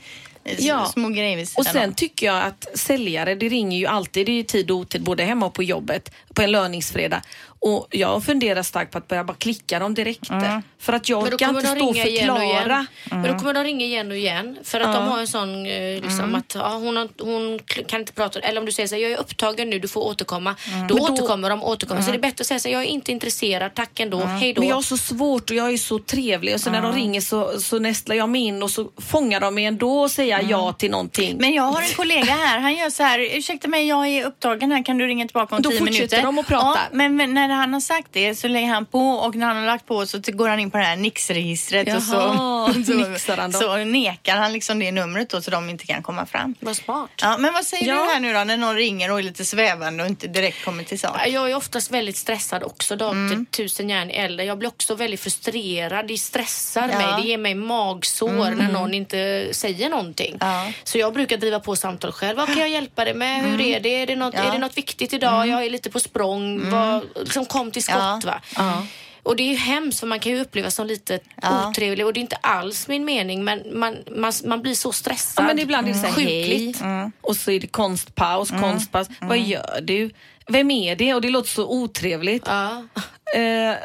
Ja. 0.60 0.86
små 0.86 1.10
grejer 1.10 1.38
vid 1.38 1.50
Och 1.58 1.66
sen 1.66 1.89
om. 1.89 1.95
tycker 1.95 2.26
jag 2.26 2.43
att 2.43 2.68
säljare, 2.80 3.36
det 3.36 3.50
ringer 3.50 3.78
ju 3.78 3.86
alltid, 3.86 4.26
det 4.26 4.32
är 4.39 4.43
tid 4.43 4.72
och 4.72 4.78
otid 4.78 5.04
både 5.04 5.24
hemma 5.24 5.45
och 5.45 5.54
på 5.54 5.64
jobbet 5.64 6.12
på 6.34 6.41
en 6.41 6.52
löningsfredag. 6.52 7.22
Och 7.60 7.88
jag 7.91 8.24
funderar 8.24 8.64
starkt 8.64 8.91
på 8.91 8.98
att 8.98 9.08
börja 9.08 9.24
bara 9.24 9.38
klicka 9.38 9.80
dem 9.80 9.93
direkt. 9.93 10.30
Mm. 10.30 10.62
För 10.80 10.93
att 10.93 11.10
jag 11.10 11.24
då 11.26 11.28
orkar 11.36 11.50
inte 11.50 11.62
stå 11.62 11.72
och 11.88 11.93
ringa 11.95 12.06
igen 12.08 12.30
och 12.30 12.38
förklara. 12.38 12.66
igen. 12.66 12.88
Men 13.24 13.24
då 13.34 13.39
kommer 13.39 13.54
de 13.54 13.64
ringa 13.64 13.86
igen 13.86 14.12
och 14.12 14.18
igen. 14.18 14.58
För 14.64 14.80
att 14.80 14.88
Ja. 14.88 15.00
de 15.00 15.08
har 15.08 15.20
en 15.20 15.28
sån 15.28 15.66
eh, 15.66 16.02
liksom 16.02 16.36
att 16.36 16.56
ja, 16.56 16.70
hon, 16.74 16.98
har, 16.98 17.10
hon 17.20 17.60
kan 17.88 18.00
inte 18.00 18.14
prata. 18.14 18.39
Eller 18.39 18.60
om 18.60 18.66
du 18.66 18.72
säger 18.72 18.88
så 18.88 18.95
här, 18.95 19.02
jag 19.02 19.12
är 19.12 19.18
upptagen 19.18 19.70
nu, 19.70 19.80
du 19.80 19.88
får 19.88 20.02
återkomma. 20.02 20.56
Då 20.66 20.78
Men 20.78 20.88
då- 20.88 20.95
återkommer 21.14 21.50
de, 21.50 21.64
återkommer. 21.64 22.02
Så 22.02 22.12
det 22.12 22.18
är 22.18 22.22
bättre 22.22 22.41
att 22.41 22.48
säga 22.48 22.60
så 22.60 22.68
här, 22.68 22.74
jag 22.76 22.84
är 22.84 22.88
inte 22.88 23.12
intresserad, 23.12 23.74
tack 23.76 24.00
ändå, 24.00 24.20
hej 24.20 24.54
då. 24.54 24.62
Men 24.62 24.70
jag 24.70 24.76
har 24.76 24.82
så 24.82 24.98
svårt 24.98 25.50
och 25.50 25.56
jag 25.56 25.74
är 25.74 25.78
så 25.78 26.00
trevlig 26.00 26.54
och 26.54 26.62
så 26.62 26.70
när 26.72 26.82
de 26.82 26.93
ringer 26.93 27.22
så, 27.22 27.60
så 27.62 27.80
nästlar 27.80 28.16
jag 28.16 28.30
mig 28.30 28.41
in 28.41 28.64
och 28.64 28.72
så 28.72 28.89
fångar 28.98 29.39
de 29.39 29.56
mig 29.56 29.66
ändå 29.66 30.00
och 30.02 30.12
säger 30.12 30.37
ja 30.42 30.74
till 30.74 30.92
någonting. 30.92 31.38
Men 31.38 31.54
jag 31.54 31.64
har 31.64 31.82
en 31.82 31.88
kollega 31.96 32.24
här, 32.34 32.60
han 32.60 32.76
gör 32.76 32.90
så 32.90 33.04
här, 33.04 33.20
ursäkta 33.38 33.68
mig 33.68 33.88
jag 33.88 34.08
är 34.08 34.26
upptagen 34.26 34.72
här, 34.72 34.84
kan 34.86 34.98
du 34.98 35.08
ringa 35.08 35.26
tillbaka 35.26 35.56
om 35.56 35.62
Då 35.62 35.70
tio 35.70 35.80
fortsätter 35.80 36.00
minuter? 36.18 36.22
de 36.24 36.40
att 36.40 36.48
prata. 36.48 36.68
Ja, 36.68 36.78
men, 36.92 37.16
men 37.16 37.34
när 37.34 37.50
han 37.50 37.74
har 37.74 37.80
sagt 37.82 38.08
det 38.12 38.36
så 38.36 38.48
lägger 38.48 38.68
han 38.68 38.86
på 38.86 39.00
och 39.10 39.36
när 39.36 39.46
han 39.48 39.58
har 39.58 39.66
lagt 39.66 39.86
på 39.86 40.06
så 40.06 40.20
går 40.26 40.48
han 40.50 40.60
in 40.60 40.72
på 40.72 40.78
det 40.78 40.84
här 40.84 40.96
Nix-registret 40.96 41.96
och 41.96 42.04
så, 42.04 42.12
så, 43.20 43.36
han 43.36 43.52
då. 43.52 43.60
så 43.60 43.78
nekar 43.78 44.38
han 44.38 44.54
liksom 44.54 44.80
det 44.80 44.92
numret 44.92 45.30
då 45.30 45.42
så 45.42 45.52
de 45.52 45.70
inte 45.70 45.86
kan 45.86 46.04
komma 46.04 46.26
fram. 46.26 46.56
Vad 46.60 46.76
smart. 46.76 47.10
Ja, 47.22 47.38
men 47.38 47.54
vad 47.54 47.66
säger 47.66 47.88
Ja. 47.88 47.94
du 47.96 48.00
här 48.14 48.20
nu 48.20 48.34
då 48.34 48.44
när 48.44 48.58
någon 48.58 48.76
ringer 48.76 49.12
och 49.12 49.20
är 49.20 49.24
lite 49.24 49.46
svävande 49.46 50.04
och 50.04 50.10
inte 50.10 50.28
direkt 50.28 50.66
kommer 50.66 50.84
till 50.84 51.00
sak? 51.00 51.18
Jag 51.28 51.52
är 51.52 51.56
oftast 51.56 51.92
väldigt 51.92 52.18
stressad 52.18 52.64
också, 52.64 52.96
dag 52.96 53.16
till 53.30 53.46
tusen 53.46 53.90
järn 53.90 54.10
äldre. 54.10 54.46
Jag 54.46 54.58
blir 54.58 54.70
också 54.70 54.96
väldigt 54.96 55.20
frustrerad. 55.20 56.08
Det 56.08 56.18
stressar 56.18 56.90
Ja. 56.92 56.98
mig. 56.98 57.22
Det 57.24 57.28
ger 57.30 57.38
mig 57.38 57.56
magsår 57.56 58.52
när 58.56 58.72
någon 58.72 58.94
inte 58.94 59.50
säger 59.52 59.90
någonting. 59.90 60.26
Ja. 60.39 60.71
Så 60.84 60.97
jag 60.97 61.13
brukar 61.13 61.38
driva 61.38 61.59
på 61.59 61.75
samtal 61.75 62.11
själv. 62.11 62.38
Vad 62.38 62.47
kan 62.47 62.57
jag 62.57 62.69
hjälpa 62.69 63.05
dig 63.05 63.13
med? 63.13 63.41
Hur 63.43 63.61
är 63.61 63.80
det? 63.80 63.89
Är 64.01 64.07
det 64.07 64.15
något, 64.15 64.34
Ja. 64.34 64.39
är 64.43 64.51
det 64.51 64.57
något 64.57 64.78
viktigt 64.78 65.13
idag? 65.13 65.47
Jag 65.47 65.65
är 65.65 65.69
lite 65.69 65.89
på 65.89 65.99
språng. 65.99 66.69
Vad, 66.69 67.03
liksom 67.15 67.45
kom 67.45 67.71
till 67.71 67.84
skott 67.84 68.25
va. 68.25 68.41
Och 69.23 69.36
det 69.36 69.43
är 69.43 69.47
ju 69.51 69.55
hemskt 69.55 69.99
för 69.99 70.07
man 70.07 70.19
kan 70.19 70.32
ju 70.32 70.39
upplevas 70.41 70.75
som 70.75 70.88
lite 70.88 71.19
Ja. 71.41 71.69
otrevlig 71.69 72.05
och 72.05 72.13
det 72.13 72.19
är 72.19 72.21
inte 72.21 72.36
alls 72.36 72.88
min 72.88 73.05
mening 73.05 73.43
men 73.43 73.80
man, 73.80 73.97
man, 74.15 74.34
man 74.45 74.61
blir 74.61 74.73
så 74.73 74.91
stressad. 74.91 75.43
Ja, 75.43 75.47
men 75.47 75.59
ibland 75.59 75.88
är 75.88 75.93
det 75.93 75.99
så 75.99 76.05
här, 76.07 76.13
hej 76.13 76.43
Sjukligt. 76.43 76.82
och 77.21 77.36
så 77.36 77.51
är 77.51 77.59
det 77.59 77.67
konstpaus, 77.67 78.49
konstpaus. 78.49 79.07
Vad 79.21 79.39
gör 79.39 79.80
du? 79.82 80.09
Vem 80.47 80.71
är 80.71 80.95
det? 80.95 81.13
Och 81.13 81.21
det 81.21 81.30
låter 81.30 81.49
så 81.49 81.67
otrevligt. 81.67 82.43
Ja. 82.47 82.84
Eh, 83.36 83.41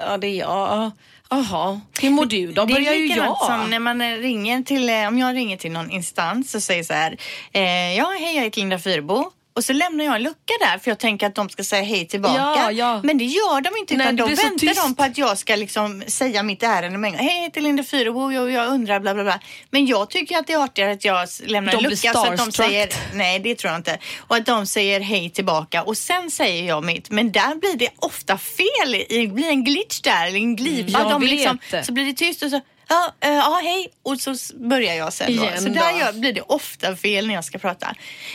ja, 0.07 0.17
det 0.21 0.27
är 0.27 0.39
jag. 0.39 0.91
Jaha, 1.33 1.81
hur 2.01 2.11
mår 2.11 2.27
du 2.27 2.53
då? 2.53 2.65
Det 2.65 2.73
är 2.73 2.75
Börjar 2.75 2.95
ju 2.95 3.07
jag. 3.07 3.39
som 3.39 3.71
när 3.71 3.79
man 3.79 4.03
ringer 4.03 4.63
till, 4.63 4.89
eh, 4.89 5.09
om 5.09 5.19
jag 5.19 5.37
ringer 5.37 5.57
till 5.57 5.73
någon 5.73 5.91
instans 5.91 6.55
och 6.55 6.63
säger 6.63 6.85
så 6.85 6.93
här, 6.93 7.17
eh, 7.53 7.97
ja 7.97 8.13
hej 8.21 8.37
jag 8.37 8.43
heter 8.45 8.61
Linda 8.61 8.79
Fyrebo. 8.79 9.31
Och 9.55 9.65
så 9.65 9.73
lämnar 9.73 10.05
jag 10.05 10.17
en 10.17 10.23
lucka 10.23 10.55
där 10.61 10.79
för 10.79 10.91
jag 10.91 10.99
tänker 10.99 11.27
att 11.27 11.35
de 11.35 11.49
ska 11.49 11.65
säga 11.65 11.83
hej 11.83 12.09
tillbaka. 12.09 12.35
Ja, 12.37 12.73
ja. 12.73 13.01
Men 13.05 13.19
det 13.19 13.25
gör 13.25 13.61
de 13.61 13.71
inte 13.79 13.95
utan 13.95 14.17
då 14.17 14.27
väntar 14.27 14.83
de 14.83 14.95
på 14.95 15.03
att 15.03 15.19
jag 15.19 15.39
ska 15.39 15.57
liksom 15.57 16.03
säga 16.07 16.43
mitt 16.43 16.63
ärende 16.63 16.99
med. 16.99 17.13
Hej 17.13 17.37
jag 17.37 17.43
heter 17.43 17.61
Linda 17.61 17.83
Fyrebo 17.83 18.33
jag, 18.33 18.51
jag 18.51 18.69
undrar 18.69 19.01
bla 19.01 19.15
bla 19.15 19.23
bla. 19.23 19.41
Men 19.71 19.87
jag 19.87 20.11
tycker 20.11 20.39
att 20.39 20.47
det 20.47 20.53
är 20.53 20.65
artigare 20.65 20.93
att 20.93 21.05
jag 21.05 21.29
lämnar 21.47 21.73
De 21.73 21.85
en 21.85 21.91
lucka 21.91 22.13
så 22.13 22.27
att 22.27 22.37
de 22.37 22.53
säger 22.53 22.89
nej 23.15 23.39
det 23.39 23.55
tror 23.55 23.71
jag 23.71 23.79
inte. 23.79 23.99
Och 24.19 24.37
att 24.37 24.47
de 24.47 24.67
säger 24.67 25.01
hej 25.01 25.31
tillbaka 25.31 25.83
och 25.83 25.97
sen 25.97 26.31
säger 26.31 26.69
jag 26.69 26.85
mitt. 26.85 27.11
Men 27.11 27.33
där 27.33 27.55
blir 27.55 27.77
det 27.77 27.89
ofta 27.97 28.39
fel. 28.39 29.05
Det 29.09 29.27
blir 29.27 29.49
en 29.49 29.65
glitch 29.65 30.01
där, 30.01 30.27
eller 30.27 30.39
en 30.39 30.57
glipa. 30.57 30.99
Jag 30.99 31.11
de 31.11 31.23
liksom, 31.23 31.59
så 31.83 31.93
blir 31.93 32.05
det 32.05 32.13
tyst 32.13 32.43
och 32.43 32.51
så 32.51 32.61
Ja, 32.93 33.29
eh, 33.29 33.35
ja, 33.35 33.61
hej. 33.63 33.89
Och 34.03 34.21
så 34.21 34.35
börjar 34.69 34.95
jag 34.95 35.13
sen. 35.13 35.37
Då. 35.37 35.43
Igen 35.45 35.63
Så 35.63 35.69
där 35.69 35.99
gör, 35.99 36.13
blir 36.13 36.33
det 36.33 36.41
ofta 36.41 36.97
fel 36.97 37.27
när 37.27 37.35
jag 37.35 37.45
ska 37.45 37.59
prata. 37.59 37.95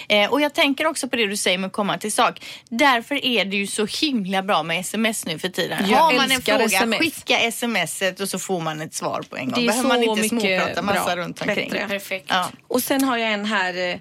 Eh, 0.09 0.31
och 0.31 0.41
jag 0.41 0.53
tänker 0.53 0.87
också 0.87 1.09
på 1.09 1.15
det 1.15 1.27
du 1.27 1.37
säger 1.37 1.57
med 1.57 1.67
att 1.67 1.73
komma 1.73 1.97
till 1.97 2.11
sak. 2.11 2.45
Därför 2.69 3.25
är 3.25 3.45
det 3.45 3.57
ju 3.57 3.67
så 3.67 3.85
himla 4.01 4.43
bra 4.43 4.63
med 4.63 4.79
sms 4.79 5.25
nu 5.25 5.39
för 5.39 5.49
tiden. 5.49 5.85
Jag 5.89 5.97
Har 5.97 6.13
man 6.13 6.31
en 6.31 6.41
fråga, 6.41 6.63
SMS. 6.63 6.99
skicka 6.99 7.51
smset 7.51 8.19
och 8.19 8.29
så 8.29 8.39
får 8.39 8.61
man 8.61 8.81
ett 8.81 8.93
svar 8.93 9.23
på 9.29 9.37
en 9.37 9.45
gång. 9.45 9.53
Det 9.53 9.61
är 9.61 9.67
Behöver 9.67 9.87
man 9.89 9.97
så 9.97 10.03
inte 10.03 10.21
mycket 10.35 10.59
småprata 10.59 10.81
massa 10.81 11.05
bra. 11.05 11.15
runt 11.15 11.41
omkring. 11.41 11.69
Bättre. 11.71 11.87
Perfekt. 11.87 12.25
Ja. 12.29 12.49
Och 12.67 12.83
sen 12.83 13.03
har 13.03 13.17
jag 13.17 13.31
en 13.33 13.45
här. 13.45 13.89
eh, 13.93 13.99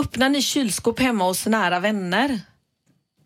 Öppnar 0.00 0.28
ni 0.28 0.42
kylskåp 0.42 1.00
hemma 1.00 1.24
hos 1.24 1.46
nära 1.46 1.80
vänner? 1.80 2.40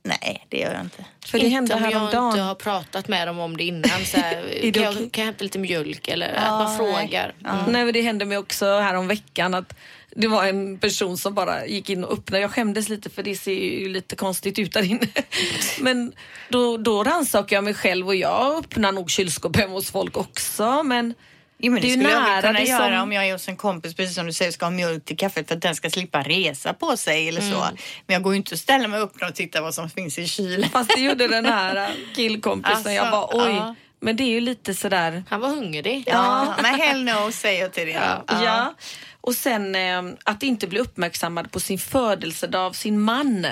Nej, 0.03 0.46
det 0.49 0.59
gör 0.59 0.72
jag 0.72 0.80
inte. 0.80 1.05
För 1.26 1.38
det 1.38 1.44
inte 1.44 1.55
hände 1.55 1.74
om 1.74 1.90
jag 1.90 2.28
inte 2.28 2.40
har 2.40 2.55
pratat 2.55 3.09
med 3.09 3.28
dem 3.28 3.38
om 3.38 3.57
det 3.57 3.64
innan. 3.64 4.05
Så 4.05 4.16
här, 4.16 4.70
kan, 4.72 4.82
jag, 4.82 4.94
kan 4.94 5.11
jag 5.12 5.24
hämta 5.24 5.44
lite 5.44 5.59
mjölk? 5.59 6.09
Eller 6.09 6.28
att 6.28 6.42
Ja, 6.44 6.51
man 6.51 6.66
nej. 6.66 6.76
frågar. 6.76 7.34
Mm. 7.44 7.72
Nej, 7.72 7.84
men 7.84 7.94
det 7.94 8.03
hände 8.03 8.24
mig 8.24 8.38
också 8.38 8.64
här 8.66 8.94
om 8.94 9.09
veckan 9.09 9.55
att 9.55 9.74
det 10.11 10.28
var 10.28 10.44
en 10.46 10.78
person 10.78 11.18
som 11.18 11.34
bara 11.34 11.66
gick 11.66 11.90
in 11.90 12.05
och 12.05 12.12
öppnade. 12.12 12.40
Jag 12.40 12.51
skämdes 12.51 12.88
lite 12.88 13.11
för 13.11 13.22
det 13.22 13.34
ser 13.34 13.53
ju 13.53 13.88
lite 13.88 14.16
konstigt 14.16 14.59
ut 14.59 14.72
där 14.72 14.82
inne. 14.82 15.07
Men 15.80 16.12
då, 16.49 16.76
då 16.76 17.05
rannsakade 17.05 17.55
jag 17.55 17.64
mig 17.64 17.74
själv 17.74 18.07
och 18.07 18.16
jag 18.16 18.57
öppnar 18.59 18.92
nog 18.92 19.11
kylskåp 19.11 19.57
hemma 19.57 19.72
hos 19.72 19.90
folk 19.90 20.16
också. 20.16 20.82
Men 20.82 21.14
Jo, 21.61 21.72
men 21.72 21.82
det, 21.82 21.88
Det 21.88 21.92
skulle 21.92 22.11
jag 22.11 22.22
nära, 22.22 22.34
väl 22.40 22.42
kunna 22.42 22.62
göra 22.62 22.88
som- 22.94 23.02
om 23.02 23.12
jag 23.12 23.26
är 23.28 23.32
hos 23.32 23.48
en 23.48 23.56
kompis, 23.56 23.94
precis 23.94 24.14
som 24.14 24.26
du 24.26 24.32
säger, 24.32 24.52
ska 24.52 24.66
ha 24.66 24.70
mjölk 24.70 25.04
till 25.04 25.16
kaffet 25.16 25.48
för 25.48 25.54
att 25.54 25.62
den 25.62 25.74
ska 25.74 25.90
slippa 25.90 26.22
resa 26.22 26.72
på 26.74 26.96
sig 26.96 27.28
eller 27.28 27.40
så. 27.40 27.68
Men 28.06 28.14
jag 28.14 28.22
går 28.22 28.32
ju 28.32 28.36
inte 28.36 28.54
att 28.54 28.61
ställa 28.61 28.88
mig 28.88 29.00
upp 29.00 29.22
och 29.22 29.34
titta 29.34 29.61
vad 29.62 29.74
som 29.74 29.90
finns 29.90 30.18
i 30.18 30.26
kylen. 30.26 30.70
fast 30.70 30.90
det 30.96 31.00
gjorde 31.00 31.28
den 31.28 31.46
här 31.46 31.90
killkompisen. 32.14 32.94
jag 32.94 33.06
Alltså, 33.06 33.36
bara 33.36 33.46
oj. 33.48 33.54
ja. 33.56 33.74
Men 34.00 34.16
det 34.16 34.22
är 34.22 34.28
ju 34.30 34.40
lite 34.40 34.74
sådär. 34.74 35.24
Han 35.28 35.40
var 35.40 35.48
hungrig. 35.48 36.02
Ja, 36.06 36.54
men 36.62 36.74
hell 36.74 37.04
no 37.04 37.32
säger 37.32 37.62
jag 37.62 37.72
till 37.72 37.86
det. 37.86 37.92
Ja. 37.92 38.44
Ja. 38.44 38.74
Och 39.20 39.34
sen 39.34 39.74
eh, 39.74 40.02
att 40.24 40.42
inte 40.42 40.66
bli 40.66 40.78
uppmärksammad 40.78 41.50
på 41.52 41.61
sin 41.61 41.78
födelsedag 41.78 42.61
av 42.66 42.72
sin 42.72 43.00
man. 43.00 43.46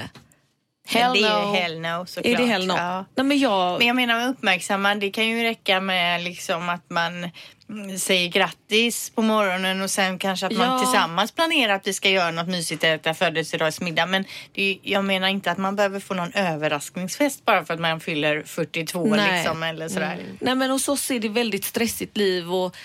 Men 0.95 1.12
det 1.12 1.18
är 1.18 1.43
no. 1.47 1.55
ju 1.55 1.61
hell 1.61 1.80
no 1.80 2.07
såklart. 2.07 2.26
Är 2.34 2.37
det 2.37 2.47
hell 2.47 2.66
no? 2.66 2.74
Ja. 2.76 3.05
Nej, 3.14 3.26
men 3.26 3.39
jag, 3.39 3.78
Men 3.78 3.87
jag 3.87 3.97
menar 3.97 4.14
med 4.18 4.28
uppmärksammad, 4.28 5.01
det 5.01 5.11
kan 5.11 5.28
ju 5.28 5.43
räcka 5.43 5.80
med 5.80 6.22
liksom 6.22 6.68
att 6.68 6.91
man 6.91 7.30
mm, 7.70 7.99
säger 7.99 8.28
grattis 8.28 9.11
på 9.11 9.22
morgonen 9.22 9.82
och 9.82 9.91
sen 9.91 10.18
kanske 10.18 10.47
att 10.47 10.53
man 10.57 10.66
Ja. 10.68 10.78
tillsammans 10.78 11.32
planerar 11.32 11.72
att 11.74 11.87
vi 11.87 11.93
ska 11.93 12.11
göra 12.11 12.30
något 12.30 12.49
mysigt, 12.49 12.84
äta 12.84 13.14
födelsedagsmiddag. 13.14 14.07
Men 14.07 14.24
är, 14.55 14.78
jag 14.82 15.05
menar 15.05 15.28
inte 15.28 15.51
att 15.51 15.59
man 15.59 15.76
behöver 15.76 16.01
få 16.01 16.14
någon 16.14 16.32
överraskningsfest 16.32 17.45
bara 17.45 17.64
för 17.64 17.74
att 17.74 17.80
man 17.80 18.01
fyller 18.01 18.43
42 18.47 19.05
Nej. 19.05 19.32
liksom 19.37 19.62
eller 19.62 19.89
sådär. 19.89 20.18
Nej 20.41 20.55
men 20.55 20.70
hos 20.70 20.89
oss 20.89 21.11
är 21.11 21.20
det 21.20 21.28
väldigt 21.28 21.64
stressigt 21.64 22.16
liv 22.16 22.53
och 22.55 22.76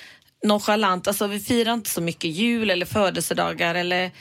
nonchalant. 0.43 1.07
Alltså 1.07 1.27
vi 1.27 1.39
firar 1.39 1.73
inte 1.73 1.89
så 1.89 2.01
mycket 2.01 2.29
jul 2.29 2.69
eller 2.69 2.85
födelsedagar 2.85 3.75
eller 3.75 4.11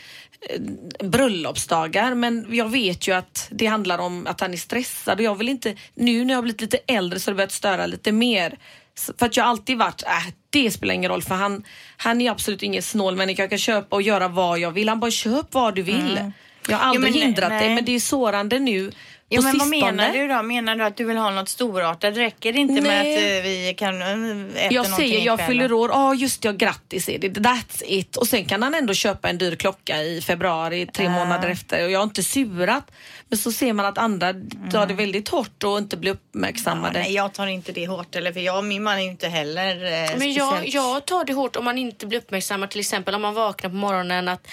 bröllopsdagar. 0.99 2.15
Men 2.15 2.47
jag 2.51 2.69
vet 2.69 3.09
ju 3.09 3.13
att 3.13 3.49
det 3.51 3.67
handlar 3.67 3.99
om 3.99 4.27
att 4.27 4.41
han 4.41 4.53
är 4.53 4.57
stressad 4.57 5.19
och 5.19 5.25
jag 5.25 5.35
vill 5.35 5.49
inte, 5.49 5.75
nu 5.95 6.25
när 6.25 6.35
jag 6.35 6.39
har 6.39 6.43
blivit 6.43 6.61
lite 6.61 6.79
äldre 6.87 7.21
så 7.21 7.31
har 7.31 7.33
det 7.33 7.37
börjat 7.37 7.53
störa 7.53 7.87
lite 7.87 8.13
mer. 8.13 8.59
För 9.19 9.27
att 9.27 9.37
jag 9.37 9.47
alltid 9.47 9.79
varit, 9.79 10.03
äh, 10.03 10.33
det 10.51 10.71
spelar 10.71 10.95
ingen 10.95 11.11
roll 11.11 11.23
för 11.23 11.35
han, 11.35 11.65
han 11.97 12.21
är 12.21 12.31
absolut 12.31 12.63
ingen 12.63 12.83
snål 12.83 13.17
människa. 13.17 13.43
Jag 13.43 13.51
kan 13.51 13.59
köpa 13.59 13.97
och 13.97 14.03
göra 14.03 14.29
vad 14.29 14.59
jag 14.59 14.73
vill. 14.73 14.89
Han 14.89 15.01
bara, 15.01 15.11
köp 15.11 15.47
vad 15.55 15.75
du 15.75 15.83
vill. 15.83 16.33
Jag 16.69 16.77
har 16.77 16.85
aldrig 16.85 17.13
men 17.13 17.23
hindrat 17.23 17.51
dig 17.51 17.67
nej. 17.67 17.75
men 17.75 17.85
det 17.85 17.93
är 17.93 18.01
sårande 18.01 18.59
nu 18.59 18.93
På 19.37 19.43
men 19.43 19.59
vad 19.59 19.69
menar 19.69 20.13
du 20.13 20.29
då? 20.29 20.43
Menar 20.43 20.77
du 20.77 20.85
att 20.85 20.97
du 20.97 21.05
vill 21.05 21.17
ha 21.17 21.31
något 21.31 21.49
storartat? 21.49 22.17
Räcker 22.17 22.53
det 22.53 22.59
inte 22.59 22.73
med 22.73 22.83
Nej. 22.83 23.17
att 23.17 23.23
eh, 23.23 23.43
vi 23.51 23.75
kan 23.79 24.03
eh, 24.03 24.65
äta 24.65 24.75
Jag 24.75 24.87
säger 24.87 25.27
jag 25.27 25.47
fyller 25.47 25.73
år, 25.73 25.91
ja 25.91 26.15
just 26.15 26.45
ja 26.45 26.53
grattis 26.53 27.09
är 27.09 27.19
det, 27.19 27.29
that's 27.29 27.83
it. 27.87 28.17
Och 28.17 28.27
sen 28.27 28.45
kan 28.45 28.63
han 28.63 28.75
ändå 28.75 28.95
köpa 28.95 29.29
en 29.31 29.39
dyr 29.39 29.55
klocka 29.57 30.03
i 30.03 30.21
februari 30.23 30.87
tre 30.87 31.07
Ah. 31.07 31.11
månader 31.11 31.49
efter 31.49 31.85
och 31.85 31.91
jag 31.91 31.99
har 31.99 32.05
inte 32.05 32.23
surat. 32.23 32.91
Men 33.29 33.39
så 33.39 33.53
ser 33.53 33.73
man 33.73 33.87
att 33.87 33.99
andra 33.99 34.35
tar 34.73 34.87
det 34.87 34.95
väldigt 34.95 35.29
hårt 35.29 35.65
och 35.65 35.79
inte 35.79 35.97
blir 35.97 36.11
Mm. 36.11 36.21
Ja, 36.23 36.29
uppmärksammade. 36.33 36.99
nej, 36.99 37.13
jag 37.15 37.33
tar 37.33 37.47
inte 37.47 37.73
det 37.73 37.87
hårt. 37.87 38.17
Eller, 38.17 38.33
för 38.33 38.41
jag, 38.41 38.65
min 38.65 38.83
man 38.83 38.99
är 38.99 39.03
ju 39.03 39.11
inte 39.11 39.29
heller 39.29 39.75
eh, 39.85 40.19
Men 40.19 40.33
jag, 40.33 40.49
speciellt... 40.49 40.75
jag 40.75 41.07
tar 41.07 41.25
det 41.25 41.33
hårt 41.33 41.57
om 41.57 41.65
man 41.65 41.79
inte 41.79 42.07
blir 42.07 42.19
uppmärksammad. 42.19 42.71
Till 42.71 42.81
exempel 42.81 43.15
om 43.15 43.23
man 43.23 43.35
vaknar 43.35 43.71
på 43.71 43.77
morgonen 43.77 44.29
att 44.29 44.47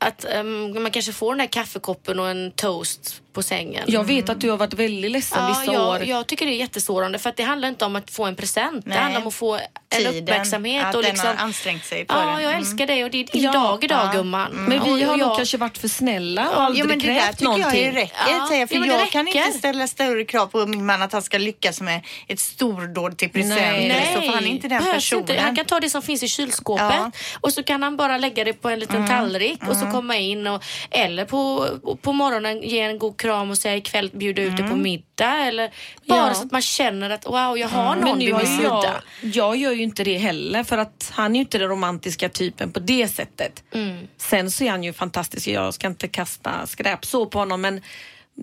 att 0.00 0.24
ehm, 0.24 0.82
man 0.82 0.90
kanske 0.90 1.12
får 1.12 1.32
den 1.32 1.40
här 1.40 1.46
kaffekoppen 1.46 2.20
och 2.20 2.28
en 2.28 2.52
toast 2.52 3.22
på 3.38 3.42
sängen. 3.42 3.84
Jag 3.86 4.04
vet 4.04 4.28
att 4.28 4.40
du 4.40 4.50
har 4.50 4.56
varit 4.56 4.74
väldigt 4.74 5.10
ledsen 5.10 5.38
Ja, 5.42 5.48
vissa 5.48 5.72
jag, 5.72 5.88
år. 5.88 6.04
jag 6.04 6.26
tycker 6.26 6.46
det 6.46 6.52
är 6.52 6.56
jättesårande 6.56 7.18
för 7.18 7.30
att 7.30 7.36
det 7.36 7.42
handlar 7.42 7.68
inte 7.68 7.84
om 7.84 7.96
att 7.96 8.10
få 8.10 8.24
en 8.24 8.36
present. 8.36 8.86
Nej. 8.86 8.96
Det 8.96 9.02
handlar 9.02 9.20
om 9.20 9.26
att 9.28 9.34
få 9.34 9.54
en 9.90 10.06
uppmärksamhet. 10.06 10.84
att 10.86 10.94
och 10.94 11.02
den 11.02 11.10
liksom, 11.10 11.28
har 11.36 11.44
ansträngt 11.44 11.84
sig 11.84 12.04
på 12.04 12.14
Ja, 12.14 12.30
jag 12.40 12.42
Mm. 12.50 12.58
älskar 12.60 12.86
dig 12.86 13.04
och 13.04 13.10
det 13.10 13.18
är 13.20 13.24
din 13.32 13.42
Ja, 13.42 13.52
dag 13.52 13.84
idag 13.84 14.00
ja. 14.12 14.18
gumman. 14.18 14.50
Men 14.52 14.80
Och 14.80 14.86
vi 14.98 15.02
har 15.02 15.16
nog 15.16 15.28
jag- 15.28 15.36
kanske 15.36 15.56
varit 15.58 15.78
för 15.78 15.88
snälla 15.88 16.50
och 16.50 16.62
aldrig 16.62 16.84
Ja 16.84 16.88
men 16.88 16.98
det 16.98 17.06
där 17.06 17.14
jag 17.14 17.42
någonting. 17.42 17.84
ju 17.84 17.90
räcker. 17.90 18.12
Ja, 18.30 18.46
säger 18.48 18.60
jag, 18.60 18.68
för 18.68 18.74
ja, 18.76 18.80
men 18.80 18.90
jag 18.90 19.10
kan 19.10 19.26
räcker. 19.26 19.46
inte 19.46 19.58
ställa 19.58 19.86
större 19.86 20.24
krav 20.24 20.46
på 20.46 20.66
min 20.66 20.86
man 20.86 21.02
att 21.02 21.12
han 21.12 21.22
ska 21.22 21.38
lyckas 21.38 21.80
med 21.80 22.00
ett 22.28 22.40
stordåd 22.40 23.16
till 23.18 23.30
presenter. 23.30 23.88
Nej. 23.88 24.10
Så 24.14 24.20
för 24.20 24.28
han 24.28 24.44
är 24.44 24.48
inte 24.48 24.68
den 24.68 24.78
behövs 24.78 24.94
personen. 24.94 25.20
Inte. 25.30 25.40
Han 25.40 25.56
kan 25.56 25.64
ta 25.64 25.80
det 25.80 25.90
som 25.90 26.02
finns 26.02 26.22
i 26.22 26.28
kylskåpet 26.28 26.86
Ja. 26.90 26.96
Mm. 26.96 27.12
och 27.40 27.52
så 27.52 27.62
kan 27.62 27.82
han 27.82 27.96
bara 27.96 28.18
lägga 28.18 28.44
det 28.44 28.52
på 28.52 28.68
en 28.68 28.78
liten 28.80 29.08
tallrik 29.08 29.60
och 29.68 29.76
så 29.76 29.86
komma 29.90 30.16
in 30.16 30.46
och, 30.46 30.62
eller 30.90 31.24
på, 31.24 31.68
på 32.02 32.12
morgonen 32.12 32.62
ge 32.62 32.80
en 32.80 32.98
god 32.98 33.16
kram 33.16 33.27
och 33.32 33.58
säga 33.58 33.76
ikväll 33.76 34.10
bjuda 34.14 34.42
ut 34.42 34.56
dig 34.56 34.66
på 34.66 34.72
Mm. 34.72 34.82
middag 34.82 35.34
eller 35.46 35.70
bara 36.06 36.28
Ja. 36.28 36.34
så 36.34 36.42
att 36.42 36.52
man 36.52 36.62
känner 36.62 37.10
att 37.10 37.26
wow 37.26 37.58
jag 37.58 37.68
har 37.68 37.94
någon 37.94 38.04
Men 38.04 38.18
nu 38.18 38.24
vid 38.24 38.34
min 38.34 38.56
ju 38.56 38.62
jag, 38.62 38.82
sida. 38.82 39.02
jag 39.22 39.56
gör 39.56 39.72
ju 39.72 39.82
inte 39.82 40.04
det 40.04 40.18
heller 40.18 40.64
för 40.64 40.78
att 40.78 41.12
han 41.14 41.30
är 41.32 41.34
ju 41.34 41.40
inte 41.40 41.58
den 41.58 41.68
romantiska 41.68 42.28
typen 42.28 42.72
på 42.72 42.80
det 42.80 43.08
sättet. 43.08 43.62
Mm. 43.74 44.06
Sen 44.16 44.50
så 44.50 44.64
är 44.64 44.70
han 44.70 44.84
ju 44.84 44.92
fantastisk, 44.92 45.48
jag 45.48 45.74
ska 45.74 45.86
inte 45.86 46.08
kasta 46.08 46.66
skräp 46.66 47.04
så 47.04 47.26
på 47.26 47.38
honom 47.38 47.60
men 47.60 47.82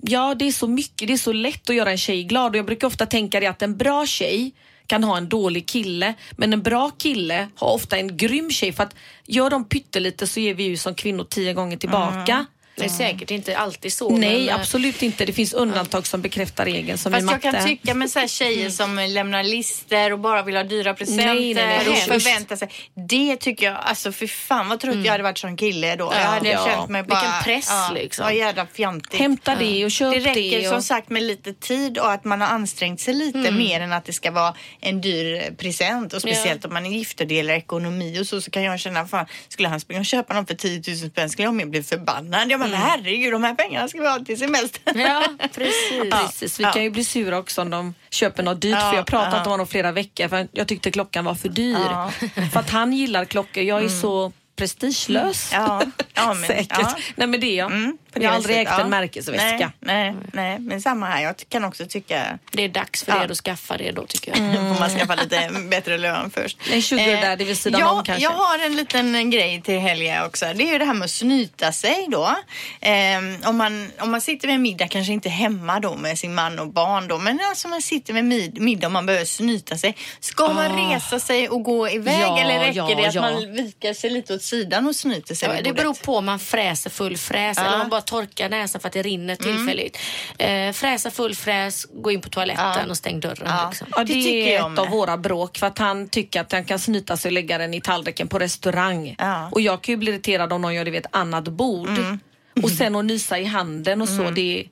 ja 0.02 0.34
det 0.34 0.46
är 0.48 0.52
så 0.52 0.66
mycket, 0.68 1.08
det 1.08 1.14
är 1.14 1.18
så 1.18 1.32
lätt 1.32 1.70
att 1.70 1.76
göra 1.76 1.90
en 1.90 1.98
tjej 1.98 2.24
glad 2.24 2.50
och 2.52 2.56
jag 2.58 2.66
brukar 2.66 2.86
ofta 2.86 3.06
tänka 3.06 3.40
det 3.40 3.46
att 3.46 3.62
en 3.62 3.76
bra 3.76 4.06
tjej 4.06 4.52
kan 4.86 5.04
ha 5.04 5.16
en 5.16 5.28
dålig 5.28 5.66
kille 5.68 6.14
men 6.36 6.52
en 6.52 6.62
bra 6.62 6.90
kille 6.98 7.48
har 7.56 7.74
ofta 7.74 7.96
en 7.98 8.16
grym 8.16 8.50
tjej 8.50 8.72
för 8.72 8.82
att 8.82 8.94
gör 9.26 9.50
de 9.50 9.64
pyttelite 9.64 10.26
så 10.26 10.40
ger 10.40 10.54
vi 10.54 10.62
ju 10.64 10.76
som 10.76 10.94
kvinnor 10.94 11.24
tio 11.24 11.52
gånger 11.52 11.76
tillbaka. 11.76 12.46
Det 12.76 12.84
är 12.84 12.88
säkert 12.88 13.30
inte 13.30 13.56
alltid 13.58 13.92
så. 13.92 14.16
Nej 14.16 14.38
men, 14.38 14.48
eh, 14.48 14.54
absolut 14.54 15.02
inte, 15.02 15.24
det 15.24 15.32
finns 15.32 15.52
undantag 15.52 16.06
som 16.06 16.22
bekräftar 16.22 16.64
regeln 16.64 16.98
som 16.98 17.12
i 17.12 17.16
Fast 17.16 17.26
matte. 17.26 17.46
jag 17.46 17.54
kan 17.54 17.64
tycka 17.66 17.94
med 17.94 18.10
så 18.10 18.18
här 18.18 18.26
tjejer 18.28 18.70
som 18.70 18.96
lämnar 19.08 19.42
lister 19.42 20.12
och 20.12 20.18
bara 20.18 20.42
vill 20.42 20.56
ha 20.56 20.62
dyra 20.62 20.94
presenter 20.94 21.26
Nej, 21.34 21.54
nej, 21.54 21.66
nej, 21.66 21.88
och 21.88 21.96
förväntar 21.96 22.56
sig. 22.56 22.68
Det 23.08 23.36
tycker 23.36 23.66
jag, 23.66 23.76
alltså 23.76 24.12
för 24.12 24.26
fan 24.26 24.68
vad 24.68 24.80
trött 24.80 25.04
jag 25.04 25.12
hade 25.12 25.22
varit 25.22 25.38
som 25.38 25.56
kille 25.56 25.96
då. 25.96 26.12
jag 26.14 26.20
hade 26.20 26.48
ja. 26.48 26.66
känt 26.66 26.90
mig 26.90 27.02
bara... 27.02 27.20
Vilken 27.20 27.42
press, 27.44 27.70
liksom. 27.94 28.24
Vad 28.24 28.34
jävla 28.34 28.66
fjantigt. 28.66 29.20
Hämta 29.20 29.54
det 29.54 29.84
och 29.84 29.90
köp 29.90 30.14
Det 30.14 30.20
det. 30.20 30.30
räcker 30.30 30.60
och... 30.60 30.66
som 30.66 30.82
sagt 30.82 31.10
med 31.10 31.22
lite 31.22 31.52
tid 31.54 31.98
och 31.98 32.12
att 32.12 32.24
man 32.24 32.40
har 32.40 32.48
ansträngt 32.48 33.00
sig 33.00 33.14
lite 33.14 33.38
Mm. 33.38 33.56
mer 33.58 33.80
än 33.80 33.92
att 33.92 34.04
det 34.04 34.12
ska 34.12 34.30
vara 34.30 34.54
en 34.80 35.00
dyr 35.00 35.54
present. 35.56 36.12
Och 36.12 36.20
speciellt 36.20 36.64
om 36.64 36.72
man 36.74 36.86
är 36.86 36.90
gift 36.90 37.20
och 37.20 37.26
delar 37.26 37.54
ekonomi 37.54 38.20
och 38.20 38.26
så, 38.26 38.40
så 38.40 38.50
kan 38.50 38.62
jag 38.62 38.80
känna, 38.80 39.06
fan, 39.06 39.26
skulle 39.48 39.68
han 39.68 39.80
springa 39.80 40.00
och 40.00 40.06
köpa 40.06 40.34
någon 40.34 40.46
för 40.46 40.54
10 40.54 40.82
000 40.88 40.96
spänn 41.10 41.30
skulle 41.30 41.46
jag 41.46 41.54
mer 41.54 41.66
bli 41.66 41.82
förbannad. 41.82 42.50
Jag 42.50 42.58
bara, 42.70 42.76
Mm. 42.76 42.88
herregud, 42.90 43.32
de 43.32 43.44
här 43.44 43.54
pengarna 43.54 43.88
ska 43.88 44.00
vi 44.00 44.08
ha 44.08 44.18
till 44.18 44.38
semester. 44.38 44.80
Ja, 44.94 45.24
precis. 45.54 46.10
Precis, 46.10 46.60
vi 46.60 46.64
Ja. 46.64 46.72
kan 46.72 46.82
ju 46.82 46.90
bli 46.90 47.04
sura 47.04 47.38
också 47.38 47.62
om 47.62 47.70
de 47.70 47.94
köper 48.10 48.42
något 48.42 48.60
dyrt 48.60 48.72
Ja, 48.72 48.80
för 48.90 48.96
jag 48.96 49.04
ja. 49.12 49.26
inte 49.26 49.36
om 49.48 49.50
honom 49.50 49.66
flera 49.66 49.92
veckor 49.92 50.28
för 50.28 50.48
jag 50.52 50.68
tyckte 50.68 50.90
klockan 50.90 51.24
var 51.24 51.34
för 51.34 51.48
dyr. 51.48 51.76
Ja. 51.90 52.10
För 52.52 52.60
att 52.60 52.70
han 52.70 52.92
gillar 52.92 53.24
klockor, 53.24 53.62
jag 53.62 53.84
är 53.84 53.88
så 53.88 54.32
prestigelös. 54.56 55.50
Ja, 55.52 55.82
ja, 56.14 56.34
men- 56.34 56.44
Säkert. 56.46 56.78
ja. 56.80 56.94
Nej 57.16 57.28
men 57.28 57.40
det 57.40 57.46
är 57.46 57.56
jag. 57.58 57.72
Mm, 57.72 57.98
på 58.16 58.20
det 58.20 58.24
jag 58.24 58.30
har 58.30 58.36
aldrig 58.36 58.56
ägt 58.58 58.70
ja. 58.76 58.80
en 58.80 58.90
märkesväska. 58.90 59.72
Nej, 59.80 60.12
nej, 60.12 60.14
nej, 60.32 60.58
men 60.58 60.80
samma 60.82 61.06
här. 61.06 61.22
Jag 61.22 61.34
kan 61.48 61.64
också 61.64 61.86
tycka 61.86 62.38
Det 62.52 62.64
är 62.64 62.68
dags 62.68 63.04
för 63.04 63.12
Ja. 63.12 63.24
er 63.24 63.30
att 63.30 63.36
skaffa 63.38 63.76
det 63.76 63.90
då 63.92 64.06
tycker 64.06 64.30
jag. 64.30 64.38
mm. 64.38 64.74
får 64.74 64.80
man 64.80 64.90
skaffa 64.90 65.14
lite 65.14 65.50
bättre 65.70 65.98
lön 65.98 66.30
först. 66.30 66.58
En 66.72 66.82
sugar 66.82 67.08
Eh, 67.08 67.20
daddy 67.20 67.44
vid 67.44 67.58
sidan 67.58 67.80
ja, 67.80 67.90
om 67.90 68.04
kanske. 68.04 68.22
Jag 68.24 68.30
har 68.30 68.66
en 68.66 68.76
liten 68.76 69.30
grej 69.30 69.62
till 69.62 69.78
helgen 69.78 70.24
också. 70.26 70.46
Det 70.54 70.62
är 70.68 70.72
ju 70.72 70.78
det 70.78 70.84
här 70.84 70.94
med 70.94 71.04
att 71.04 71.10
snyta 71.10 71.72
sig 71.72 72.06
då. 72.10 72.36
Eh, 72.80 73.48
om, 73.48 73.56
man, 73.56 73.90
om 74.00 74.10
man 74.10 74.20
sitter 74.20 74.48
med 74.48 74.60
middag, 74.60 74.88
kanske 74.88 75.12
inte 75.12 75.28
hemma 75.28 75.80
då 75.80 75.96
med 75.96 76.18
sin 76.18 76.34
man 76.34 76.58
och 76.58 76.68
barn 76.72 77.08
då, 77.08 77.18
men 77.18 77.40
alltså 77.50 77.68
man 77.68 77.82
sitter 77.82 78.12
med 78.12 78.24
mid, 78.24 78.60
middag 78.60 78.86
och 78.86 78.92
man 78.92 79.06
behöver 79.06 79.24
snyta 79.26 79.76
sig. 79.78 79.96
Ska 80.20 80.48
man 80.48 80.66
Ah. 80.66 80.94
resa 80.96 81.20
sig 81.20 81.48
och 81.48 81.62
gå 81.62 81.88
iväg 81.90 82.20
Ja, 82.20 82.38
eller 82.40 82.58
räcker 82.58 82.72
ja, 82.78 82.94
det 82.96 83.06
att 83.06 83.14
ja. 83.14 83.20
man 83.20 83.52
vikar 83.52 83.92
sig 83.94 84.10
lite 84.10 84.34
åt 84.34 84.42
sidan 84.42 84.86
och 84.86 84.96
snyter 84.96 85.34
sig 85.34 85.48
Ja, 85.48 85.54
vid 85.54 85.64
det 85.64 85.72
beror 85.72 85.94
på 85.94 86.16
om 86.16 86.26
man 86.26 86.38
fräser 86.38 86.90
full 86.90 87.16
fräs 87.18 87.58
eller 87.58 87.72
om 87.72 87.78
man 87.78 87.88
bara 87.88 88.00
torkar 88.06 88.48
näsan 88.48 88.80
för 88.80 88.88
att 88.88 88.92
det 88.94 89.02
rinner 89.02 89.36
tillfälligt. 89.36 89.98
Eh, 90.38 90.72
fräsa 90.72 91.10
full 91.10 91.34
fräs, 91.34 91.86
gå 91.94 92.10
in 92.10 92.20
på 92.20 92.28
toaletten 92.28 92.64
Ja. 92.76 92.90
och 92.90 92.96
stäng 92.96 93.20
dörren. 93.20 93.42
Ja. 93.46 93.66
Liksom. 93.68 93.86
Ja, 93.90 93.98
Det 93.98 94.04
det, 94.04 94.24
tycker 94.24 94.46
är 94.50 94.54
jag 94.54 94.72
ett 94.72 94.78
av 94.78 94.84
med. 94.84 94.92
våra 94.94 95.16
bråk 95.16 95.58
för 95.58 95.66
att 95.66 95.78
han 95.78 96.08
tycker 96.08 96.40
att 96.40 96.52
han 96.52 96.64
kan 96.64 96.78
snyta 96.78 97.16
sig 97.16 97.28
och 97.28 97.32
lägga 97.32 97.58
den 97.58 97.74
i 97.74 97.80
tallriken 97.80 98.28
på 98.28 98.38
restaurang. 98.38 99.14
Ja. 99.18 99.48
Och 99.52 99.60
jag 99.60 99.82
kan 99.82 99.92
ju 99.92 99.96
bli 99.96 100.10
irriterad 100.10 100.52
om 100.52 100.62
någon 100.62 100.74
gör 100.74 100.84
det 100.84 100.90
vid 100.90 101.00
ett 101.06 101.16
annat 101.16 101.44
bord. 101.48 101.88
Mm. 101.88 102.18
Och 102.62 102.70
sen 102.70 102.96
att 102.96 103.04
nysa 103.04 103.38
i 103.38 103.44
handen 103.44 104.02
och 104.02 104.08
så, 104.08 104.30
det, 104.30 104.68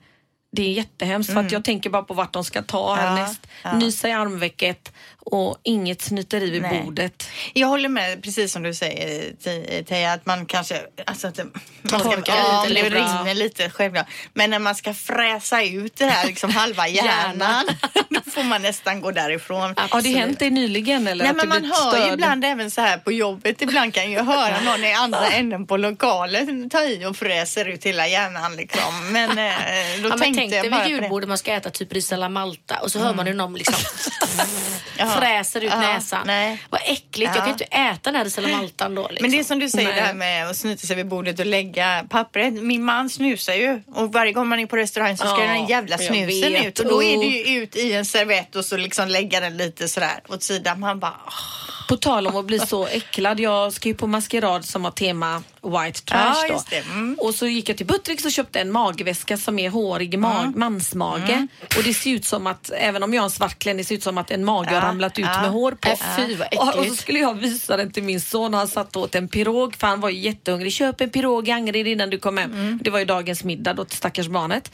det 0.51 0.61
är 0.63 0.71
jättehemskt 0.71 1.33
för 1.33 1.39
att 1.39 1.51
jag 1.51 1.63
tänker 1.63 1.89
bara 1.89 2.03
på 2.03 2.13
vart 2.13 2.33
de 2.33 2.43
ska 2.43 2.61
ta 2.61 2.93
Mm. 2.93 3.05
Ja, 3.05 3.11
härnäst. 3.15 3.47
ja. 3.63 3.77
Nysa 3.77 4.09
i 4.09 4.11
armvecket 4.11 4.91
och 5.25 5.57
inget 5.63 6.01
snyteri 6.01 6.49
vid 6.49 6.61
Nej. 6.61 6.81
bordet. 6.83 7.29
Jag 7.53 7.67
håller 7.67 7.89
med 7.89 8.23
precis 8.23 8.51
som 8.51 8.63
du 8.63 8.73
säger 8.73 9.33
Te- 9.43 9.83
Teija 9.83 10.13
att 10.13 10.25
man 10.25 10.45
kanske 10.45 10.81
alltså 11.05 11.27
att 11.27 11.37
man 11.81 11.99
ska, 11.99 12.09
torkar 12.11 12.35
ja, 12.35 12.65
lite, 12.69 12.89
det 12.89 12.95
rinner 12.95 13.33
lite 13.33 13.69
självklart. 13.69 14.07
Men 14.33 14.49
när 14.49 14.59
man 14.59 14.75
ska 14.75 14.93
fräsa 14.93 15.63
ut 15.63 15.95
det 15.97 16.05
här 16.05 16.27
liksom 16.27 16.51
halva 16.51 16.87
hjärnan 16.87 17.65
då 18.09 18.31
får 18.31 18.43
man 18.43 18.61
nästan 18.61 19.01
gå 19.01 19.11
därifrån. 19.11 19.73
Har 19.89 20.01
det 20.01 20.09
hänt 20.09 20.39
dig 20.39 20.49
nyligen 20.49 21.07
eller 21.07 21.25
Nej 21.25 21.33
men 21.33 21.49
man 21.49 21.65
hör 21.65 21.95
ju 21.97 22.01
störd? 22.03 22.13
ibland 22.13 22.45
även 22.45 22.71
så 22.71 22.81
här 22.81 22.97
på 22.97 23.11
jobbet. 23.11 23.61
Ibland 23.61 23.93
kan 23.93 24.11
jag 24.11 24.23
höra 24.23 24.59
någon 24.61 24.83
i 24.83 24.93
andra 24.93 25.27
änden 25.31 25.67
på 25.67 25.77
lokalen 25.77 26.69
ta 26.69 26.83
i 26.83 27.05
och 27.05 27.17
fräser 27.17 27.65
ut 27.65 27.83
hela 27.85 28.07
hjärnan 28.07 28.55
liksom. 28.55 29.11
Men 29.11 29.29
eh, 29.29 29.35
då 30.03 30.09
Ja, 30.09 30.15
men 30.15 30.19
tänkte 30.19 30.39
tänk 30.41 30.53
jag 30.53 30.71
bara 30.71 30.83
vid 30.83 30.95
på 30.95 30.99
det. 30.99 31.03
julbordet 31.03 31.29
man 31.29 31.37
ska 31.37 31.53
äta 31.53 31.69
typ 31.69 31.93
ris 31.93 32.11
Malta 32.29 32.79
och 32.81 32.91
så 32.91 32.99
hör 32.99 33.13
man 33.13 33.27
hur 33.27 33.33
någon 33.33 33.53
liksom 33.53 33.75
Jaha. 34.97 35.14
Fräser 35.19 35.61
ut 35.63 35.69
näsan. 35.69 36.21
nej. 36.27 36.61
Vad 36.69 36.81
äckligt, 36.85 37.19
jag 37.19 37.35
Ja. 37.35 37.41
kan 37.41 37.49
inte 37.49 37.63
äta 37.63 37.99
den 38.03 38.15
här 38.15 38.23
ris 38.25 38.37
alla 38.37 38.47
Maltan 38.47 38.95
då. 38.95 39.01
Liksom. 39.07 39.17
Men 39.21 39.31
det 39.31 39.39
är 39.39 39.43
som 39.43 39.59
du 39.59 39.69
säger 39.69 39.87
Nej. 39.87 39.95
det 39.95 40.01
här 40.01 40.13
med 40.13 40.47
att 40.49 40.57
snyta 40.57 40.87
sig 40.87 40.95
vid 40.95 41.07
bordet 41.07 41.39
och 41.39 41.45
lägga 41.45 42.05
pappret. 42.09 42.53
Min 42.53 42.83
man 42.83 43.09
snusar 43.09 43.53
ju 43.53 43.81
och 43.95 44.13
varje 44.13 44.31
gång 44.33 44.47
man 44.47 44.59
är 44.59 44.65
på 44.65 44.77
restaurang 44.77 45.17
så 45.17 45.27
ska 45.27 45.41
Ja, 45.45 45.47
den 45.53 45.65
jävla 45.65 45.97
snusen 45.97 46.55
ut 46.55 46.79
och 46.79 46.85
då 46.89 47.03
är 47.03 47.17
det 47.17 47.25
ju 47.25 47.57
ut 47.63 47.75
i 47.75 47.93
en 47.93 48.05
servett 48.05 48.55
och 48.55 48.65
så 48.65 48.77
liksom 48.77 49.07
lägga 49.07 49.39
den 49.39 49.57
lite 49.57 49.87
sådär 49.87 50.19
åt 50.27 50.43
sidan. 50.43 50.79
Man 50.79 50.99
bara 50.99 51.13
åh. 51.25 51.64
På 51.87 51.97
tal 51.97 52.27
om 52.27 52.35
att 52.35 52.45
bli 52.45 52.59
så 52.59 52.87
äcklad. 52.87 53.39
Jag 53.39 53.73
ska 53.73 53.89
ju 53.89 53.95
på 53.95 54.07
maskerad 54.07 54.65
som 54.65 54.83
har 54.83 54.91
tema 54.91 55.43
white 55.63 56.01
trash 56.01 56.45
Ja, 56.49 56.63
då. 56.71 56.91
Mm. 56.91 57.17
Och 57.19 57.35
så 57.35 57.47
gick 57.47 57.69
jag 57.69 57.77
till 57.77 57.85
Buttricks 57.85 58.25
och 58.25 58.31
köpte 58.31 58.59
en 58.59 58.71
magväska 58.71 59.37
som 59.37 59.59
är 59.59 59.69
hårig 59.69 60.13
ma- 60.19 60.39
Mm. 60.41 60.59
mansmage. 60.59 61.47
Och 61.77 61.83
det 61.83 61.93
ser 61.93 62.09
ut 62.11 62.25
som 62.25 62.47
att, 62.47 62.71
även 62.77 63.03
om 63.03 63.13
jag 63.13 63.21
har 63.21 63.25
en 63.25 63.31
svart 63.31 63.59
klänning, 63.59 63.77
det 63.83 63.87
ser 63.87 63.95
ut 63.95 64.03
som 64.03 64.17
att 64.17 64.31
en 64.31 64.45
mage 64.45 64.69
har 64.73 64.81
ramlat 64.81 65.19
ut 65.19 65.25
med 65.25 65.49
hår 65.49 65.71
på. 65.71 65.89
Äh, 65.89 65.97
fy, 66.17 66.35
vad 66.35 66.47
och, 66.53 66.67
och 66.67 66.73
så 66.73 66.79
äckligt. 66.81 67.01
skulle 67.01 67.19
jag 67.19 67.33
visa 67.33 67.77
den 67.77 67.91
till 67.91 68.03
min 68.03 68.21
son 68.21 68.53
och 68.53 68.57
han 68.59 68.67
satt 68.67 68.95
åt 68.95 69.15
en 69.15 69.27
pirog 69.27 69.75
för 69.75 69.87
han 69.87 69.99
var 70.01 70.09
ju 70.09 70.19
jättehungrig. 70.19 70.73
Köp 70.73 71.01
en 71.01 71.09
pirog 71.09 71.47
i 71.47 71.51
Angered 71.51 71.87
innan 71.87 72.09
du 72.09 72.17
kom 72.19 72.37
hem. 72.37 72.51
Mm. 72.53 72.79
Det 72.83 72.89
var 72.89 72.99
ju 72.99 73.05
dagens 73.05 73.43
middag 73.43 73.73
då 73.73 73.85
till 73.85 73.97
stackars 73.97 74.27
barnet. 74.27 74.71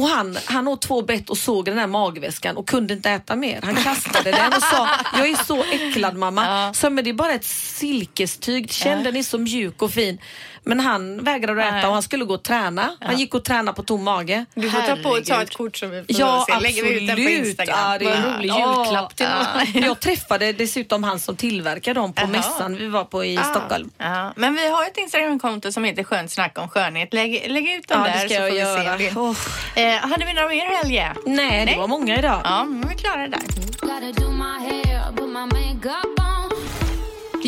Och 0.00 0.08
han, 0.08 0.38
han 0.44 0.68
åt 0.68 0.82
två 0.82 1.02
bett 1.02 1.30
och 1.30 1.38
såg 1.38 1.64
den 1.64 1.78
här 1.78 1.86
magväskan 1.86 2.56
och 2.56 2.68
kunde 2.68 2.94
inte 2.94 3.10
äta 3.10 3.36
mer. 3.36 3.60
Han 3.62 3.76
kastade 3.76 4.30
den 4.30 4.52
och 4.52 4.62
sa, 4.62 4.88
jag 5.12 5.28
är 5.28 5.44
så 5.44 5.64
äcklad 5.64 6.16
mamma. 6.16 6.74
Så, 6.74 6.90
men 6.90 7.04
det 7.04 7.10
är 7.10 7.14
bara 7.14 7.32
ett 7.32 7.44
silkestyg, 7.44 8.72
känn 8.72 9.04
den 9.04 9.16
är 9.16 9.22
så 9.22 9.38
mjuk 9.38 9.82
och 9.82 9.90
fin. 9.90 10.18
Men 10.64 10.80
han 10.80 11.24
vägrade 11.24 11.60
att 11.62 11.66
äta 11.68 11.76
Nej. 11.76 11.86
och 11.86 11.92
han 11.92 12.02
skulle 12.02 12.24
gå 12.24 12.34
och 12.34 12.42
träna. 12.42 12.90
Han 13.00 13.18
gick 13.18 13.34
och 13.34 13.44
tränade 13.44 13.76
på 13.76 13.82
tom 13.82 14.04
mage. 14.04 14.44
Du 14.54 14.70
får 14.70 14.80
ta 14.80 14.96
på 14.96 15.08
och 15.08 15.24
ta 15.24 15.42
ett 15.42 15.56
kort 15.56 15.76
som 15.76 15.90
vi 15.90 15.96
får 15.96 16.20
Ja, 16.20 16.46
se. 16.48 16.60
Lägger 16.60 16.82
vi 16.82 16.90
ut 17.02 17.06
den 17.06 17.16
på 17.16 17.22
absolut. 17.22 17.46
Instagram. 17.46 17.78
Ja, 17.92 17.98
det 17.98 18.04
är 18.04 18.14
en 18.16 18.34
rolig 18.34 18.48
julklapp 18.48 19.16
till 19.16 19.26
ja. 19.74 19.80
Jag 19.86 20.00
träffade 20.00 20.52
dessutom 20.52 21.04
han 21.04 21.20
som 21.20 21.36
tillverkar 21.36 21.94
dem 21.94 22.12
på 22.12 22.22
Jaha. 22.22 22.28
mässan 22.30 22.76
vi 22.76 22.86
var 22.88 23.04
på 23.04 23.24
i 23.24 23.34
Ja, 23.34 23.42
Stockholm. 23.42 23.90
Ja. 23.98 24.32
Men 24.36 24.54
vi 24.54 24.68
har 24.70 24.82
ett 24.86 24.96
Instagramkonto 24.98 25.72
som 25.72 25.84
heter 25.84 26.04
Skönt 26.04 26.30
snack 26.30 26.58
om 26.58 26.68
skönhet. 26.68 27.14
Lägg, 27.14 27.50
lägg 27.50 27.68
ut 27.70 27.88
den 27.88 27.98
Ja, 28.00 28.04
där 28.06 28.12
det 28.12 28.18
ska 28.18 28.28
så 28.28 28.34
jag 28.34 28.48
får 28.48 28.54
vi 28.54 28.58
göra. 28.60 28.98
se. 28.98 29.50
Det. 29.74 29.82
Eh, 29.94 29.96
hade 30.10 30.24
vi 30.26 30.32
några 30.34 30.48
mer 30.48 30.76
helger? 30.76 31.14
Nej, 31.26 31.58
det 31.58 31.64
Nej. 31.64 31.78
var 31.78 31.86
många 31.88 32.18
idag. 32.18 32.40
Ja, 32.44 32.64
men 32.64 32.88
vi 32.88 32.94
klarar 32.94 33.28
det 33.28 33.28
där. 33.28 33.40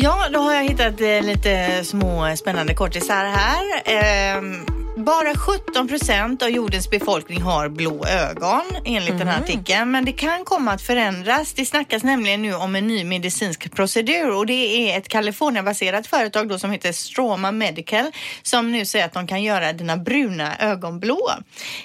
Ja, 0.03 0.29
då 0.33 0.39
har 0.39 0.53
jag 0.53 0.63
hittat 0.63 1.01
eh, 1.01 1.21
lite 1.21 1.83
små 1.83 2.27
eh, 2.27 2.33
spännande 2.33 2.75
kortisar 2.75 3.25
här. 3.25 3.63
Eh, 3.85 4.41
bara 5.03 5.35
17 5.35 5.87
procent 5.87 6.41
av 6.43 6.49
jordens 6.49 6.89
befolkning 6.89 7.41
har 7.41 7.69
blå 7.69 8.05
ögon 8.05 8.61
enligt 8.85 9.17
den 9.17 9.27
här 9.27 9.41
artikeln. 9.41 9.91
Men 9.91 10.05
det 10.05 10.11
kan 10.11 10.45
komma 10.45 10.71
att 10.71 10.81
förändras. 10.81 11.53
Det 11.53 11.65
snackas 11.65 12.03
nämligen 12.03 12.41
nu 12.41 12.53
om 12.53 12.75
en 12.75 12.87
ny 12.87 13.03
medicinsk 13.03 13.75
procedur 13.75 14.35
och 14.35 14.45
det 14.45 14.53
är 14.93 14.97
ett 14.97 15.07
Kalifornienbaserat 15.07 16.07
företag 16.07 16.49
då 16.49 16.59
som 16.59 16.71
heter 16.71 16.91
Stroma 16.91 17.51
Medical 17.51 18.11
som 18.41 18.71
nu 18.71 18.85
säger 18.85 19.05
att 19.05 19.13
de 19.13 19.27
kan 19.27 19.43
göra 19.43 19.73
dina 19.73 19.97
bruna 19.97 20.57
ögon 20.57 20.99
blå. 20.99 21.31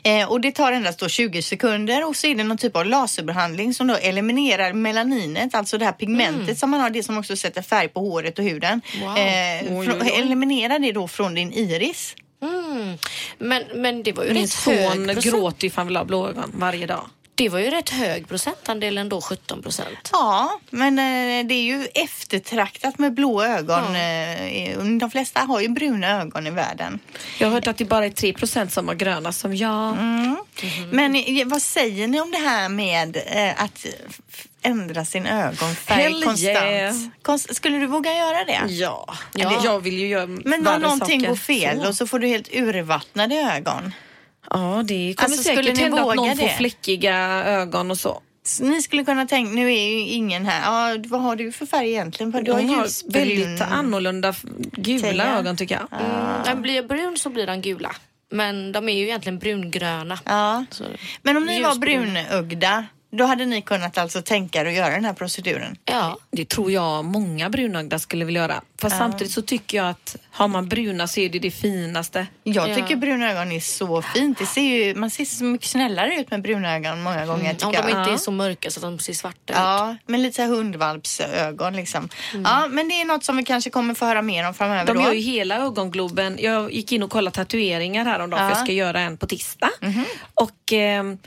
Eh, 0.04 0.30
och 0.30 0.40
det 0.40 0.52
tar 0.52 0.72
endast 0.72 0.98
då 0.98 1.08
20 1.08 1.42
sekunder 1.42 2.08
och 2.08 2.16
så 2.16 2.26
är 2.26 2.34
det 2.34 2.44
någon 2.44 2.58
typ 2.58 2.76
av 2.76 2.86
laserbehandling 2.86 3.74
som 3.74 3.86
då 3.86 3.94
eliminerar 3.94 4.72
melaninet, 4.72 5.54
alltså 5.54 5.78
det 5.78 5.84
här 5.84 5.92
pigmentet 5.92 6.58
som 6.58 6.70
man 6.70 6.80
har, 6.80 6.90
det 6.90 7.02
som 7.02 7.18
också 7.18 7.36
sätter 7.36 7.62
färg 7.62 7.88
på 7.88 8.00
håret 8.00 8.38
och 8.38 8.44
huden. 8.44 8.80
Wow. 9.00 9.18
Eh, 9.18 9.78
Oj, 9.78 9.88
oj, 9.90 9.98
oj. 10.00 10.12
Eliminerar 10.16 10.78
det 10.78 10.92
då 10.92 11.08
från 11.08 11.34
din 11.34 11.52
iris. 11.52 12.14
Mm. 12.82 12.98
Men, 13.38 13.62
men 13.74 14.02
det 14.02 14.12
var 14.12 14.24
ju 14.24 14.32
Min 14.32 14.42
rätt 14.42 14.54
hög 14.54 14.94
son 14.94 15.04
procent. 15.06 15.24
gråter 15.24 15.64
ju 15.64 15.70
för 15.70 15.76
han 15.76 15.86
vill 15.86 15.96
ha 15.96 16.04
blå 16.04 16.28
ögon 16.28 16.52
varje 16.54 16.86
dag. 16.86 17.04
Det 17.38 17.48
var 17.48 17.58
ju 17.58 17.70
rätt 17.70 17.88
hög 17.90 18.28
procentandel 18.28 18.98
ändå, 18.98 19.20
17 19.20 19.62
procent. 19.62 20.08
Ja, 20.12 20.60
men 20.70 20.98
eh, 20.98 21.46
det 21.46 21.54
är 21.54 21.62
ju 21.62 21.86
eftertraktat 21.94 22.98
med 22.98 23.14
blå 23.14 23.42
ögon. 23.44 23.96
Eh, 23.96 24.78
de 25.00 25.10
flesta 25.10 25.40
har 25.40 25.60
ju 25.60 25.68
bruna 25.68 26.20
ögon 26.20 26.46
i 26.46 26.50
världen. 26.50 26.98
Jag 27.38 27.46
har 27.48 27.52
hört 27.54 27.66
att 27.66 27.78
det 27.78 27.84
bara 27.84 28.06
är 28.06 28.10
3% 28.10 28.68
som 28.68 28.88
har 28.88 28.94
gröna 28.94 29.32
som 29.32 29.56
jag. 29.56 29.96
Men 30.92 31.14
eh, 31.16 31.46
vad 31.46 31.62
säger 31.62 32.08
ni 32.08 32.20
om 32.20 32.30
det 32.30 32.38
här 32.38 32.68
med 32.68 33.16
att 33.56 33.86
ändra 34.62 35.04
sin 35.04 35.26
ögonfärg 35.26 36.02
Hell 36.02 36.24
konstant? 36.24 36.44
yeah. 36.44 36.94
Konst- 37.22 37.54
skulle 37.54 37.78
du 37.78 37.86
våga 37.86 38.14
göra 38.14 38.44
det? 38.44 38.60
Ja, 38.68 39.14
Ja. 39.34 39.48
Eller 39.50 39.64
jag 39.64 39.80
vill 39.80 39.98
ju 39.98 40.06
göra 40.08 40.26
Men 40.26 40.52
om 40.58 40.64
värre 40.64 40.78
någonting 40.78 41.20
saker. 41.20 41.28
går 41.28 41.36
fel 41.36 41.80
Så. 41.82 41.88
och 41.88 41.94
så 41.94 42.06
får 42.06 42.18
du 42.18 42.26
helt 42.28 42.48
urvattnade 42.54 43.34
ögon. 43.34 43.92
Ja, 44.50 44.82
det 44.84 45.14
kommer 45.16 45.28
Alltså, 45.28 45.42
skulle 45.42 45.56
säkert 45.56 45.76
ni 45.76 45.82
hända 45.82 46.02
att 46.10 46.16
någon 46.16 46.36
får 46.36 46.44
det? 46.44 46.48
fläckiga 46.58 47.16
ögon 47.44 47.90
och 47.90 47.98
så. 47.98 48.22
Ni 48.60 48.82
skulle 48.82 49.04
kunna 49.04 49.26
tänka, 49.26 49.52
nu 49.52 49.72
är 49.72 49.88
ju 49.90 49.98
ingen 50.00 50.46
här, 50.46 50.92
ja, 50.94 51.02
vad 51.08 51.20
har 51.20 51.36
du 51.36 51.52
för 51.52 51.66
färg 51.66 51.88
egentligen? 51.88 52.44
Du 52.44 52.52
har 52.52 52.62
har 52.62 53.12
väldigt 53.12 53.60
annorlunda 53.60 54.34
gula 54.72 55.00
Teja. 55.10 55.38
ögon 55.38 55.56
tycker 55.56 55.74
jag. 55.74 56.00
Mm. 56.00 56.42
Den 56.44 56.62
blir 56.62 56.82
brun 56.82 57.16
så 57.18 57.30
blir 57.30 57.46
den 57.46 57.62
gula. 57.62 57.94
Men 58.30 58.72
de 58.72 58.88
är 58.88 58.92
ju 58.92 59.04
egentligen 59.04 59.38
brungröna. 59.38 60.18
Ja. 60.24 60.64
Så, 60.70 60.84
Men 61.22 61.36
om 61.36 61.44
ni 61.44 61.62
var 61.62 61.74
brunögda, 61.74 62.86
då 63.10 63.24
hade 63.24 63.44
ni 63.46 63.62
kunnat 63.62 63.98
alltså 63.98 64.22
tänka 64.22 64.60
er 64.60 64.66
att 64.66 64.72
göra 64.72 64.90
den 64.94 65.04
här 65.04 65.12
proceduren? 65.12 65.76
Ja. 65.84 66.18
Det 66.30 66.48
tror 66.48 66.70
jag 66.70 67.04
många 67.04 67.50
brunögda 67.50 67.98
skulle 67.98 68.24
vilja 68.24 68.40
göra. 68.42 68.62
Fast 68.80 68.96
samtidigt 68.98 69.32
så 69.32 69.42
tycker 69.42 69.76
jag 69.78 69.88
att 69.88 70.16
har 70.30 70.48
man 70.48 70.68
bruna 70.68 71.06
så 71.06 71.20
är 71.20 71.28
det 71.28 71.38
det 71.38 71.50
finaste. 71.50 72.26
Jag 72.44 72.68
Ja. 72.70 72.74
tycker 72.74 72.96
bruna 72.96 73.30
ögon 73.32 73.52
är 73.52 73.60
så 73.60 74.02
fint. 74.02 74.38
Det 74.38 74.46
ser 74.46 74.60
ju, 74.62 74.94
man 74.94 75.10
ser 75.10 75.24
så 75.24 75.44
mycket 75.44 75.66
snällare 75.68 76.14
ut 76.20 76.30
med 76.30 76.42
bruna 76.42 76.74
ögon 76.76 77.02
många 77.02 77.26
gånger 77.26 77.44
Mm. 77.50 77.56
Om 77.66 77.72
de 77.72 77.78
jag. 77.78 77.88
inte 77.90 78.10
Ja. 78.10 78.14
är 78.14 78.16
så 78.16 78.30
mörka 78.30 78.70
så 78.70 78.78
att 78.78 78.82
de 78.82 78.98
ser 78.98 79.12
svarta 79.12 79.52
ut. 79.52 79.58
Ja, 79.58 79.96
men 80.06 80.22
lite 80.22 80.36
så 80.36 80.42
här 80.42 80.48
hundvalpsögon 80.48 81.76
liksom. 81.76 82.08
Ja, 82.44 82.66
men 82.70 82.88
det 82.88 82.94
är 83.00 83.04
något 83.04 83.24
som 83.24 83.36
vi 83.36 83.44
kanske 83.44 83.70
kommer 83.70 83.94
få 83.94 84.04
höra 84.06 84.22
mer 84.22 84.48
om 84.48 84.54
framöver 84.54 84.86
De 84.86 84.96
då. 84.96 85.02
gör 85.04 85.12
ju 85.12 85.20
hela 85.20 85.56
ögongloben. 85.56 86.36
Jag 86.40 86.72
gick 86.72 86.92
in 86.92 87.02
och 87.02 87.10
kollade 87.10 87.34
tatueringar 87.36 88.04
häromdagen 88.04 88.42
Ja. 88.44 88.50
för 88.50 88.56
jag 88.56 88.66
ska 88.66 88.72
göra 88.72 89.00
en 89.00 89.16
på 89.16 89.26
tisdag. 89.26 89.70
Och 90.34 90.72
ehm, 90.72 91.18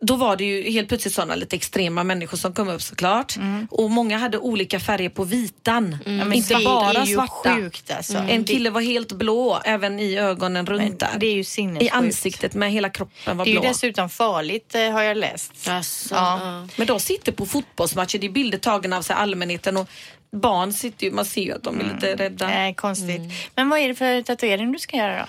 då 0.00 0.16
var 0.16 0.36
det 0.36 0.44
ju 0.44 0.70
helt 0.70 0.88
plötsligt 0.88 1.14
sådana 1.14 1.34
lite 1.34 1.56
extrema 1.56 2.04
människor 2.04 2.36
som 2.36 2.52
kom 2.54 2.68
upp 2.68 2.82
såklart. 2.82 3.34
Och 3.70 3.90
många 3.90 4.18
hade 4.18 4.38
olika 4.38 4.80
färger 4.80 5.08
på 5.08 5.24
vitan. 5.24 5.98
Men 6.06 6.32
Inte 6.32 6.54
det 6.58 6.64
bara 6.64 6.90
är 7.02 7.06
ju 7.06 7.14
svarta. 7.14 7.54
sjukt 7.56 7.90
alltså. 7.90 8.18
En 8.18 8.44
kille 8.44 8.70
var 8.70 8.80
helt 8.80 9.12
blå 9.12 9.60
även 9.64 10.00
i 10.00 10.16
ögonen 10.18 10.66
runt 10.66 11.00
där. 11.00 11.10
det 11.18 11.26
är 11.26 11.34
ju 11.34 11.40
I 11.40 11.44
sinnessjukt. 11.44 11.94
ansiktet 11.94 12.54
med 12.54 12.72
hela 12.72 12.90
kroppen 12.90 13.36
var 13.36 13.44
Det 13.44 13.50
är 13.50 13.54
ju 13.54 13.60
blå. 13.60 13.68
dessutom 13.68 14.08
farligt 14.08 14.74
eh, 14.74 14.90
har 14.90 15.02
jag 15.02 15.16
läst. 15.16 15.68
Alltså, 15.68 16.14
Ja. 16.14 16.38
ja. 16.42 16.68
Men 16.76 16.86
de 16.86 17.00
sitter 17.00 17.32
på 17.32 17.46
fotbollsmatcher, 17.46 18.18
det 18.18 18.26
är 18.26 18.30
bilder 18.30 18.58
tagna 18.58 18.96
av 18.96 19.02
sig 19.02 19.16
allmänheten 19.16 19.76
och 19.76 19.88
barn 20.32 20.72
sitter 20.72 21.06
ju, 21.06 21.12
man 21.12 21.24
ser 21.24 21.42
ju 21.42 21.52
att 21.52 21.62
de 21.62 21.80
är 21.80 21.84
lite 21.94 22.16
rädda. 22.16 22.46
Nej, 22.46 22.74
konstigt. 22.74 23.20
Men 23.54 23.68
vad 23.68 23.78
är 23.78 23.88
det 23.88 23.94
för 23.94 24.22
tatuering 24.22 24.72
du 24.72 24.78
ska 24.78 24.96
göra 24.96 25.18
då? 25.18 25.24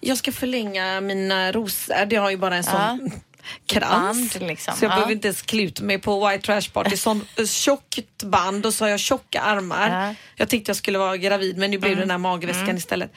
Jag 0.00 0.18
ska 0.18 0.32
förlänga 0.32 1.00
mina 1.00 1.52
rosor, 1.52 2.04
det 2.06 2.16
har 2.16 2.30
ju 2.30 2.36
bara 2.36 2.56
en 2.56 2.64
sån 2.64 3.10
krans. 3.66 4.32
Band, 4.34 4.48
liksom. 4.48 4.74
Så 4.76 4.84
jag 4.84 4.90
Ja. 4.92 4.94
behöver 4.94 5.12
inte 5.12 5.28
ens 5.28 5.42
klä 5.42 5.62
ut 5.62 5.80
mig 5.80 5.98
på 5.98 6.28
White 6.28 6.46
Trash 6.46 6.70
Party. 6.72 6.96
Sån 6.96 7.26
eh, 7.38 7.46
tjockt 7.46 8.22
band 8.22 8.66
och 8.66 8.74
så 8.74 8.84
har 8.84 8.90
jag 8.90 9.00
tjocka 9.00 9.40
armar. 9.40 9.88
Ja. 9.90 9.96
Mm. 10.02 10.14
Jag 10.36 10.48
tänkte 10.48 10.70
jag 10.70 10.76
skulle 10.76 10.98
vara 10.98 11.16
gravid 11.16 11.58
men 11.58 11.70
nu 11.70 11.78
blev 11.78 11.94
det 11.96 12.02
den 12.02 12.10
här 12.10 12.18
magväskan 12.18 12.76
istället. 12.76 13.12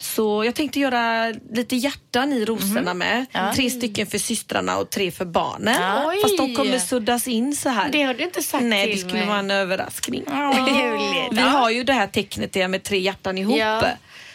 Så 0.00 0.44
jag 0.44 0.54
tänkte 0.54 0.80
göra 0.80 1.34
lite 1.52 1.76
hjärtan 1.76 2.32
i 2.32 2.44
rosorna 2.44 2.94
med. 2.94 3.26
Tre 3.54 3.70
stycken 3.70 4.06
för 4.06 4.18
systrarna 4.18 4.78
och 4.78 4.90
tre 4.90 5.10
för 5.10 5.24
barnen. 5.24 5.74
Ja. 5.82 6.12
Fast 6.22 6.36
de 6.36 6.42
Oj. 6.44 6.54
kommer 6.54 6.78
suddas 6.78 7.28
in 7.28 7.56
så 7.56 7.68
här. 7.68 7.88
Det 7.90 8.02
har 8.02 8.14
du 8.14 8.24
inte 8.24 8.42
sagt 8.42 8.64
Nej, 8.64 8.86
till 8.86 8.94
det 8.96 9.00
skulle 9.08 9.18
mig. 9.20 9.28
vara 9.28 9.38
en 9.38 9.50
överraskning. 9.50 10.24
Gulligt. 10.56 11.32
Vi 11.32 11.40
har 11.40 11.70
ju 11.70 11.84
det 11.84 11.92
här 11.92 12.06
tecknet 12.06 12.52
där 12.52 12.68
med 12.68 12.82
tre 12.82 12.98
hjärtan 12.98 13.38
ihop. 13.38 13.58
Ja. 13.58 13.82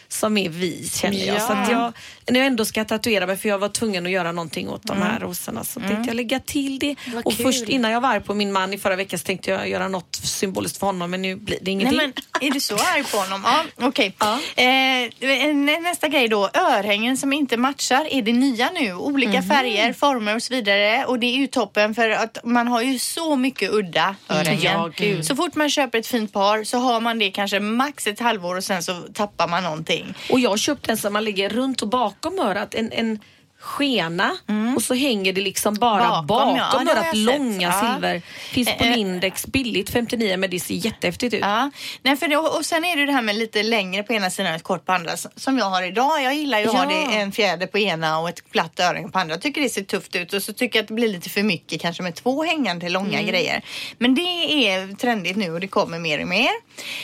Som 0.08 0.38
är 0.38 0.50
vi 0.50 0.90
känner 0.90 1.26
jag. 1.28 1.36
Ja. 1.36 1.40
Så 1.66 1.72
jag, 1.72 1.94
när 2.28 2.40
jag 2.40 2.48
ändå 2.48 2.66
ska 2.66 2.86
tatuera 2.86 3.28
mig 3.28 3.38
för 3.38 3.50
jag 3.50 3.58
var 3.58 3.70
tvungen 3.70 4.06
att 4.06 4.12
göra 4.12 4.32
någonting 4.32 4.70
åt 4.70 4.84
de 4.84 5.02
här 5.02 5.20
rosorna 5.20 5.64
så 5.64 5.80
tänkte 5.80 6.04
jag 6.08 6.16
lägga 6.16 6.40
till 6.40 6.80
det. 6.80 6.96
Vad 7.14 7.26
och 7.26 7.34
kul. 7.34 7.46
först 7.46 7.70
innan 7.70 7.92
jag 7.92 8.02
var 8.02 8.10
arg 8.10 8.20
på 8.22 8.34
min 8.34 8.52
man 8.52 8.74
i 8.74 8.78
förra 8.78 8.96
veckan 8.96 9.20
så 9.20 9.26
tänkte 9.26 9.52
jag 9.52 9.70
göra 9.70 9.88
något 9.88 10.16
symboliskt 10.16 10.78
för 10.78 10.88
honom 10.88 11.12
men 11.12 11.22
nu 11.22 11.36
blir 11.36 11.56
det 11.62 11.64
Nej, 11.64 11.72
ingenting. 11.74 11.98
men 11.98 12.14
är 12.50 12.52
du 12.54 12.60
så 12.60 12.76
arg 12.76 13.04
på 13.12 13.18
honom? 13.18 13.42
Ja, 13.46 13.64
okej. 13.88 14.16
Ja. 14.20 14.40
Eh, 14.56 15.54
nä- 15.56 15.80
nästa 15.80 16.08
grej 16.08 16.28
då. 16.28 16.50
Örhängen 16.54 17.18
som 17.18 17.34
inte 17.34 17.58
matchar 17.58 18.08
är 18.12 18.22
det 18.22 18.34
nya 18.34 18.70
nu. 18.70 18.94
Olika 18.94 19.32
Mhm. 19.40 19.50
färger, 19.50 19.94
former 19.94 20.36
och 20.36 20.44
så 20.44 20.54
vidare. 20.54 21.06
Och 21.06 21.20
det 21.20 21.28
är 21.28 21.38
ju 21.38 21.48
toppen 21.48 21.96
för 21.96 22.10
att 22.10 22.38
man 22.44 22.68
har 22.68 22.82
ju 22.82 23.00
så 23.00 23.36
mycket 23.36 23.72
udda 23.72 24.16
örhängen. 24.30 24.92
Ja. 24.98 25.24
Så 25.24 25.36
fort 25.36 25.56
man 25.56 25.70
köper 25.70 25.98
ett 26.00 26.08
fint 26.08 26.34
par 26.34 26.64
så 26.64 26.78
har 26.78 27.00
man 27.02 27.20
det 27.20 27.32
kanske 27.32 27.60
max 27.60 28.08
ett 28.08 28.20
halvår 28.20 28.56
och 28.56 28.64
sen 28.64 28.84
så 28.84 28.94
tappar 29.14 29.48
man 29.48 29.64
någonting. 29.64 30.14
Och 30.32 30.40
jag 30.40 30.50
har 30.50 30.58
köpt 30.58 30.90
en 30.90 30.98
som 30.98 31.14
man 31.14 31.24
lägger 31.24 31.50
runt 31.50 31.82
och 31.82 31.88
bakom 31.88 32.13
bakom 32.14 32.40
örat. 32.40 32.76
En, 32.76 32.92
en 32.92 33.20
skena 33.64 34.38
och 34.76 34.84
så 34.84 34.94
hänger 34.94 35.34
det 35.34 35.42
liksom 35.42 35.74
bara 35.74 36.04
Bakom, 36.04 36.28
bakom, 36.28 36.58
ja. 36.58 37.04
Jag 37.12 37.16
Långa 37.18 37.72
sett. 37.72 37.82
Ja. 37.84 37.94
silver. 37.94 38.22
Finns 38.54 38.78
på 38.78 38.84
Eh, 38.84 38.96
Lindex 38.96 39.48
billigt 39.48 39.90
59 39.90 40.38
men 40.38 40.50
det 40.50 40.60
ser 40.60 40.74
jättehäftigt 40.74 41.34
ut. 41.34 41.42
Ja, 41.42 41.72
nej 42.02 42.18
för 42.18 42.28
det, 42.28 42.38
och 42.38 42.66
sen 42.66 42.86
är 42.86 42.96
det 42.98 43.06
det 43.06 43.12
här 43.12 43.22
med 43.22 43.36
lite 43.36 43.64
längre 43.64 44.04
på 44.04 44.14
ena 44.14 44.30
sidan 44.30 44.52
och 44.52 44.56
ett 44.56 44.64
kort 44.64 44.86
på 44.86 44.92
andra 44.92 45.12
som 45.36 45.58
jag 45.58 45.66
har 45.66 45.84
idag. 45.84 46.24
Jag 46.24 46.36
gillar 46.36 46.60
ju 46.60 46.66
att 46.68 46.74
ha 46.74 46.86
det 46.86 47.16
en 47.18 47.32
fjäder 47.32 47.68
på 47.68 47.80
ena 47.80 48.20
och 48.20 48.30
ett 48.30 48.52
platt 48.52 48.80
örhänge 48.80 49.10
på 49.10 49.20
andra. 49.20 49.34
Jag 49.36 49.42
tycker 49.42 49.62
det 49.62 49.70
ser 49.70 49.84
tufft 49.84 50.16
ut 50.16 50.34
och 50.34 50.44
så 50.44 50.54
tycker 50.54 50.80
jag 50.80 50.84
att 50.84 50.88
det 50.88 50.94
blir 50.94 51.08
lite 51.08 51.30
för 51.30 51.44
mycket 51.44 51.82
kanske 51.82 52.04
med 52.04 52.16
två 52.16 52.44
hängande 52.44 52.90
långa 52.90 53.22
grejer. 53.22 53.62
Men 53.98 54.16
det 54.16 54.68
är 54.68 54.96
trendigt 54.96 55.38
nu 55.38 55.54
och 55.54 55.60
det 55.60 55.68
kommer 55.68 56.00
mer 56.00 56.22
och 56.22 56.28
mer. 56.28 56.52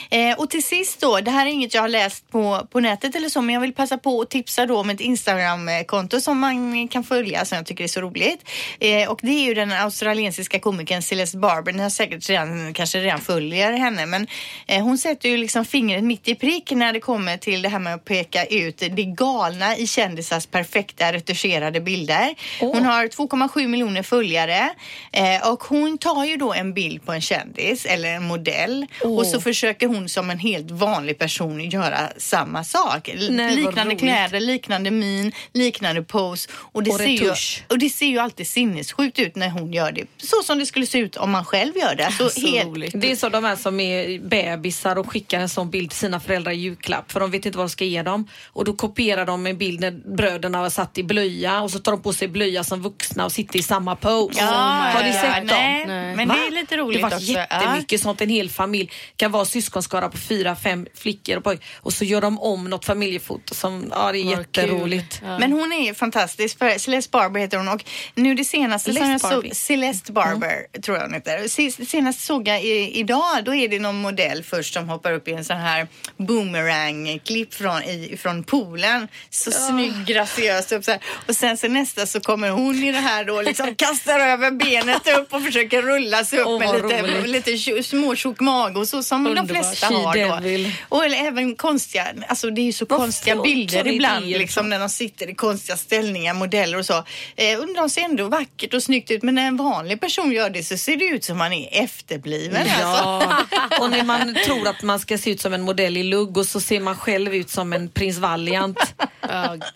Eh, 0.10 0.39
och 0.39 0.49
till 0.49 0.64
sist 0.64 1.01
då, 1.01 1.20
det 1.20 1.32
här 1.32 1.45
är 1.45 1.49
inget 1.49 1.74
jag 1.74 1.82
har 1.82 1.89
läst 1.89 2.32
på, 2.32 2.68
på 2.72 2.80
nätet 2.80 3.16
eller 3.16 3.30
så 3.30 3.41
men 3.41 3.53
jag 3.53 3.62
vill 3.62 3.74
passa 3.74 3.97
på 3.97 4.22
att 4.22 4.30
tipsa 4.30 4.66
då 4.66 4.78
om 4.78 4.89
ett 4.89 5.01
Instagram-konto 5.01 6.22
som 6.22 6.38
man 6.56 6.88
kan 6.88 7.04
följa 7.04 7.45
som 7.45 7.56
jag 7.56 7.66
tycker 7.66 7.84
är 7.84 7.88
så 7.88 8.02
roligt. 8.02 8.50
Eh, 8.80 9.10
och 9.10 9.20
det 9.24 9.32
är 9.32 9.45
ju 9.45 9.54
den 9.54 9.72
australiensiska 9.72 10.60
komikern 10.60 11.02
Celeste 11.02 11.38
Barber. 11.38 11.74
Ni 11.74 11.84
har 11.84 11.89
säkert 11.89 12.30
redan, 12.30 12.74
kanske 12.74 13.00
redan 13.00 13.22
följer 13.22 13.74
henne 13.74 14.06
men 14.06 14.28
eh, 14.68 14.84
hon 14.84 14.97
sätter 14.97 15.30
ju 15.30 15.38
liksom 15.38 15.66
fingret 15.66 16.04
mitt 16.04 16.28
i 16.28 16.36
prick 16.36 16.72
när 16.72 16.93
det 16.93 17.00
kommer 17.00 17.38
till 17.38 17.62
det 17.62 17.70
här 17.70 17.80
med 17.80 17.93
att 17.93 18.06
peka 18.06 18.45
ut 18.45 18.78
det 18.78 19.06
galna 19.06 19.78
i 19.78 19.88
kändisars 19.88 20.45
perfekta 20.45 21.14
retuscherade 21.14 21.82
bilder. 21.82 22.36
Hon 22.60 22.86
har 22.86 23.08
2,7 23.08 23.68
miljoner 23.68 24.04
följare 24.04 24.70
eh, 25.12 25.52
och 25.52 25.64
hon 25.64 25.97
tar 25.97 26.26
ju 26.26 26.38
då 26.38 26.54
en 26.54 26.74
bild 26.74 27.06
på 27.06 27.12
en 27.12 27.22
kändis 27.22 27.86
eller 27.86 28.10
en 28.10 28.24
modell 28.24 28.86
och 29.04 29.28
så 29.28 29.41
försöker 29.41 29.88
hon 29.88 30.10
som 30.10 30.30
en 30.30 30.39
helt 30.39 30.72
vanlig 30.72 31.18
person 31.18 31.70
göra 31.70 32.00
samma 32.18 32.64
sak. 32.64 33.10
Nej, 33.30 33.56
liknande 33.56 33.95
kläder, 33.95 34.39
liknande 34.39 34.91
min, 34.91 35.32
liknande 35.54 36.04
pose 36.04 36.39
och 36.52 36.84
det, 36.84 36.92
Och 36.92 36.98
ser 36.98 37.06
ju, 37.08 37.34
och 37.68 37.80
det 37.80 37.90
ser 37.90 38.06
ju 38.06 38.20
alltid 38.20 38.48
sinnessjukt 38.48 39.20
ut 39.20 39.36
när 39.36 39.50
hon 39.50 39.74
gör 39.74 39.92
det. 39.92 40.06
Så 40.18 40.44
som 40.44 40.60
det 40.60 40.66
skulle 40.66 40.86
se 40.86 40.98
ut 40.98 41.18
om 41.18 41.32
man 41.32 41.46
själv 41.46 41.78
gör 41.78 41.96
det. 41.96 42.06
Alltså, 42.06 42.30
Så 42.30 42.48
helt, 42.48 42.68
roligt. 42.68 42.94
Det 42.96 43.12
är 43.12 43.16
så 43.16 43.30
de 43.30 43.44
här 43.44 43.56
som 43.56 43.80
är 43.80 44.20
bebisar 44.20 44.96
och 44.96 45.12
skickar 45.12 45.40
en 45.40 45.50
sån 45.50 45.70
bild 45.70 45.90
till 45.90 46.00
sina 46.00 46.20
föräldrar 46.20 46.52
i 46.52 46.56
julklapp 46.56 47.12
för 47.12 47.20
de 47.20 47.32
vet 47.32 47.46
inte 47.46 47.58
vad 47.58 47.68
de 47.68 47.70
ska 47.70 47.86
ge 47.86 48.04
dem. 48.04 48.28
Och 48.48 48.66
då 48.66 48.74
kopierar 48.74 49.26
de 49.26 49.48
en 49.48 49.58
bild 49.58 49.80
när 49.80 50.16
bröderna 50.16 50.58
har 50.58 50.70
satt 50.70 50.98
i 50.98 51.04
blöja 51.04 51.62
och 51.62 51.72
så 51.72 51.80
tar 51.80 51.92
de 51.92 52.02
på 52.02 52.14
sig 52.14 52.28
blöja 52.28 52.64
som 52.64 52.82
vuxna 52.82 53.26
och 53.26 53.32
sitter 53.32 53.60
i 53.60 53.64
samma 53.64 53.96
pose. 53.96 54.40
Ja, 54.40 54.46
har 54.46 55.04
ni 55.04 55.10
ja, 55.10 55.14
sett 55.22 55.46
nej, 55.46 55.80
dem? 55.80 55.88
Nej. 55.96 56.16
men 56.16 56.28
det 56.28 56.34
är 56.34 56.52
lite 56.52 56.78
roligt 56.78 56.98
Det 56.98 57.04
var 57.04 57.16
också. 57.16 57.26
jättemycket 57.26 58.02
sånt. 58.02 58.22
En 58.22 58.30
hel 58.30 58.50
familj 58.50 58.92
kan 59.16 59.32
vara 59.32 59.46
syskonskara 59.46 60.10
på 60.10 60.18
fyra, 60.18 60.56
fem 60.56 60.88
flickor 60.96 61.38
och 61.38 61.44
pojkar 61.44 61.66
och 61.78 61.94
så 61.94 62.06
gör 62.06 62.22
de 62.22 62.40
om 62.40 62.70
något 62.70 62.86
familjefoto 62.86 63.56
som, 63.56 63.92
ja 63.92 64.12
det 64.12 64.20
är 64.20 64.24
Vad 64.26 64.38
jätteroligt. 64.38 65.22
Ja. 65.24 65.40
Men 65.40 65.52
hon 65.52 65.74
är 65.74 65.94
fantastisk 65.94 66.29
fantastisk. 66.30 66.58
För 66.60 66.78
Celeste 66.78 67.12
Barber 67.12 67.40
heter 67.40 67.58
hon 67.58 67.68
och 67.68 67.84
nu 68.16 68.36
det 68.36 68.46
senaste 68.46 68.94
som 68.94 69.02
jag 69.12 69.22
Celeste 69.22 69.50
såg. 69.50 69.56
Celeste 69.56 70.12
Barber 70.12 70.82
tror 70.82 70.98
jag 70.98 71.04
hon 71.04 71.14
heter. 71.14 71.86
Senast 71.86 72.26
såg 72.26 72.48
jag 72.48 72.64
i, 72.64 73.00
idag, 73.00 73.44
då 73.46 73.56
är 73.56 73.68
det 73.68 73.80
någon 73.80 74.02
modell 74.02 74.44
först 74.44 74.74
som 74.74 74.90
hoppar 74.90 75.14
upp 75.14 75.28
i 75.28 75.34
en 75.34 75.46
sån 75.46 75.58
här 75.58 75.88
boomerang-klipp 76.18 77.54
från, 77.54 77.84
i, 77.84 78.18
från 78.18 78.44
poolen. 78.44 79.08
Så 79.30 79.52
snygg, 79.52 80.06
graciöst 80.06 80.72
upp 80.72 80.84
så 80.86 80.92
här. 80.92 81.00
Och 81.28 81.36
sen 81.36 81.58
så 81.58 81.68
nästa 81.68 82.06
så 82.06 82.20
kommer 82.20 82.50
hon 82.50 82.76
i 82.84 82.92
det 82.92 82.98
här 82.98 83.26
då 83.26 83.42
liksom 83.42 83.76
kastar 83.76 84.20
över 84.20 84.52
benet 84.52 85.08
upp 85.18 85.34
och 85.34 85.44
försöker 85.44 85.82
rulla 85.82 86.26
sig 86.26 86.40
upp 86.40 86.48
Åh, 86.48 86.60
med 86.60 86.74
lite, 86.84 87.02
roligt. 87.02 87.48
lite 87.48 87.84
små 87.84 88.16
tjock 88.16 88.40
mage 88.40 88.80
och 88.80 88.88
så 88.88 89.04
som 89.04 89.24
de 89.24 89.30
Underbart. 89.30 89.52
flesta 89.52 89.88
She 89.88 89.94
har 89.94 90.64
då. 90.64 90.70
Och 90.90 91.06
eller 91.06 91.18
även 91.18 91.56
konstiga, 91.56 92.08
alltså 92.28 92.50
det 92.50 92.62
är 92.62 92.64
ju 92.64 92.74
så 92.74 92.86
Var 92.86 92.98
konstiga 92.98 93.36
bilder 93.42 93.88
ibland 93.88 94.26
liksom 94.26 94.70
när 94.70 94.80
de 94.80 94.90
sitter 94.90 95.30
i 95.30 95.36
konstiga 95.36 95.78
ställningar, 95.78 96.19
modeller 96.34 96.78
och 96.78 96.86
så. 96.86 97.04
Eh, 97.36 97.60
och 97.60 97.76
de 97.76 97.90
ser 97.90 98.02
ändå 98.02 98.28
vackert 98.28 98.74
och 98.74 98.84
snyggt 98.84 99.12
ut 99.12 99.24
men 99.24 99.36
när 99.36 99.48
en 99.48 99.58
vanlig 99.58 100.02
person 100.02 100.32
gör 100.32 100.50
det 100.50 100.64
så 100.64 100.78
ser 100.78 100.98
det 100.98 101.06
ut 101.06 101.24
som 101.24 101.38
man 101.38 101.54
är 101.54 101.70
efterbliven. 101.84 102.62
Alltså. 102.62 102.80
Ja, 102.80 103.38
och 103.82 103.90
när 103.90 104.04
man 104.04 104.36
tror 104.46 104.68
att 104.68 104.82
man 104.84 105.00
ska 105.00 105.18
se 105.18 105.32
ut 105.32 105.42
som 105.42 105.54
en 105.54 105.62
modell 105.62 105.98
i 105.98 106.04
lugg 106.04 106.38
och 106.38 106.46
så 106.46 106.60
ser 106.62 106.80
man 106.80 106.96
själv 106.98 107.36
ut 107.36 107.50
som 107.50 107.74
en 107.74 107.90
prins 107.90 108.18
Valiant. 108.18 108.80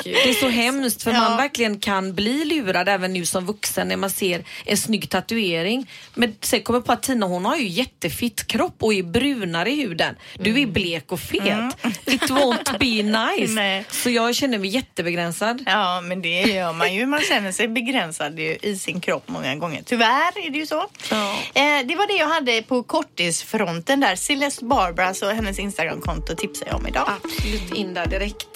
Gud. 0.03 0.13
Det 0.23 0.29
är 0.29 0.33
så 0.33 0.47
hemskt 0.49 1.03
för 1.03 1.11
Ja. 1.11 1.19
man 1.19 1.37
verkligen 1.37 1.79
kan 1.79 2.13
bli 2.15 2.45
lurad 2.45 2.89
även 2.89 3.13
nu 3.13 3.25
som 3.25 3.45
vuxen 3.45 3.87
när 3.87 3.97
man 3.97 4.09
ser 4.09 4.43
en 4.65 4.77
snygg 4.77 5.09
tatuering. 5.09 5.89
Men 6.13 6.35
sen 6.41 6.61
kommer 6.61 6.79
på 6.81 6.91
att 6.91 7.03
Tina 7.03 7.25
hon 7.25 7.45
har 7.45 7.55
ju 7.57 7.67
jättefitt 7.67 8.47
kropp 8.47 8.75
och 8.79 8.93
är 8.93 9.03
brunare 9.03 9.69
i 9.71 9.75
huden. 9.81 10.15
Du 10.39 10.61
är 10.61 10.65
blek 10.67 11.11
och 11.11 11.19
fet. 11.19 11.77
It 12.05 12.21
won't 12.21 12.77
be 12.79 12.85
nice. 13.39 13.53
Nej. 13.53 13.85
Så 13.91 14.09
jag 14.09 14.35
känner 14.35 14.57
mig 14.57 14.69
jättebegränsad. 14.69 15.63
Ja, 15.65 16.01
men 16.01 16.21
det 16.21 16.32
gör 16.41 16.73
man 16.73 16.93
ju. 16.93 17.05
Man 17.05 17.21
känner 17.21 17.51
sig 17.51 17.67
begränsad 17.67 18.39
i 18.39 18.77
sin 18.77 19.01
kropp 19.01 19.23
många 19.27 19.55
gånger. 19.55 19.83
Tyvärr 19.85 20.45
är 20.45 20.49
det 20.49 20.57
ju 20.57 20.65
så. 20.65 20.85
Ja. 21.11 21.35
Eh, 21.53 21.85
det 21.85 21.95
var 21.95 22.07
det 22.07 22.13
jag 22.13 22.27
hade 22.27 22.61
på 22.61 22.83
kortisfronten 22.83 23.99
där. 23.99 24.15
Celeste 24.15 24.65
Barbara, 24.65 25.07
alltså 25.07 25.29
hennes 25.29 25.59
Instagramkonto 25.59 26.35
tipsar 26.35 26.67
jag 26.67 26.75
om 26.75 26.87
idag. 26.87 27.09
Absolut 27.23 27.73
in 27.73 27.93
där 27.93 28.05
direkt. 28.05 28.47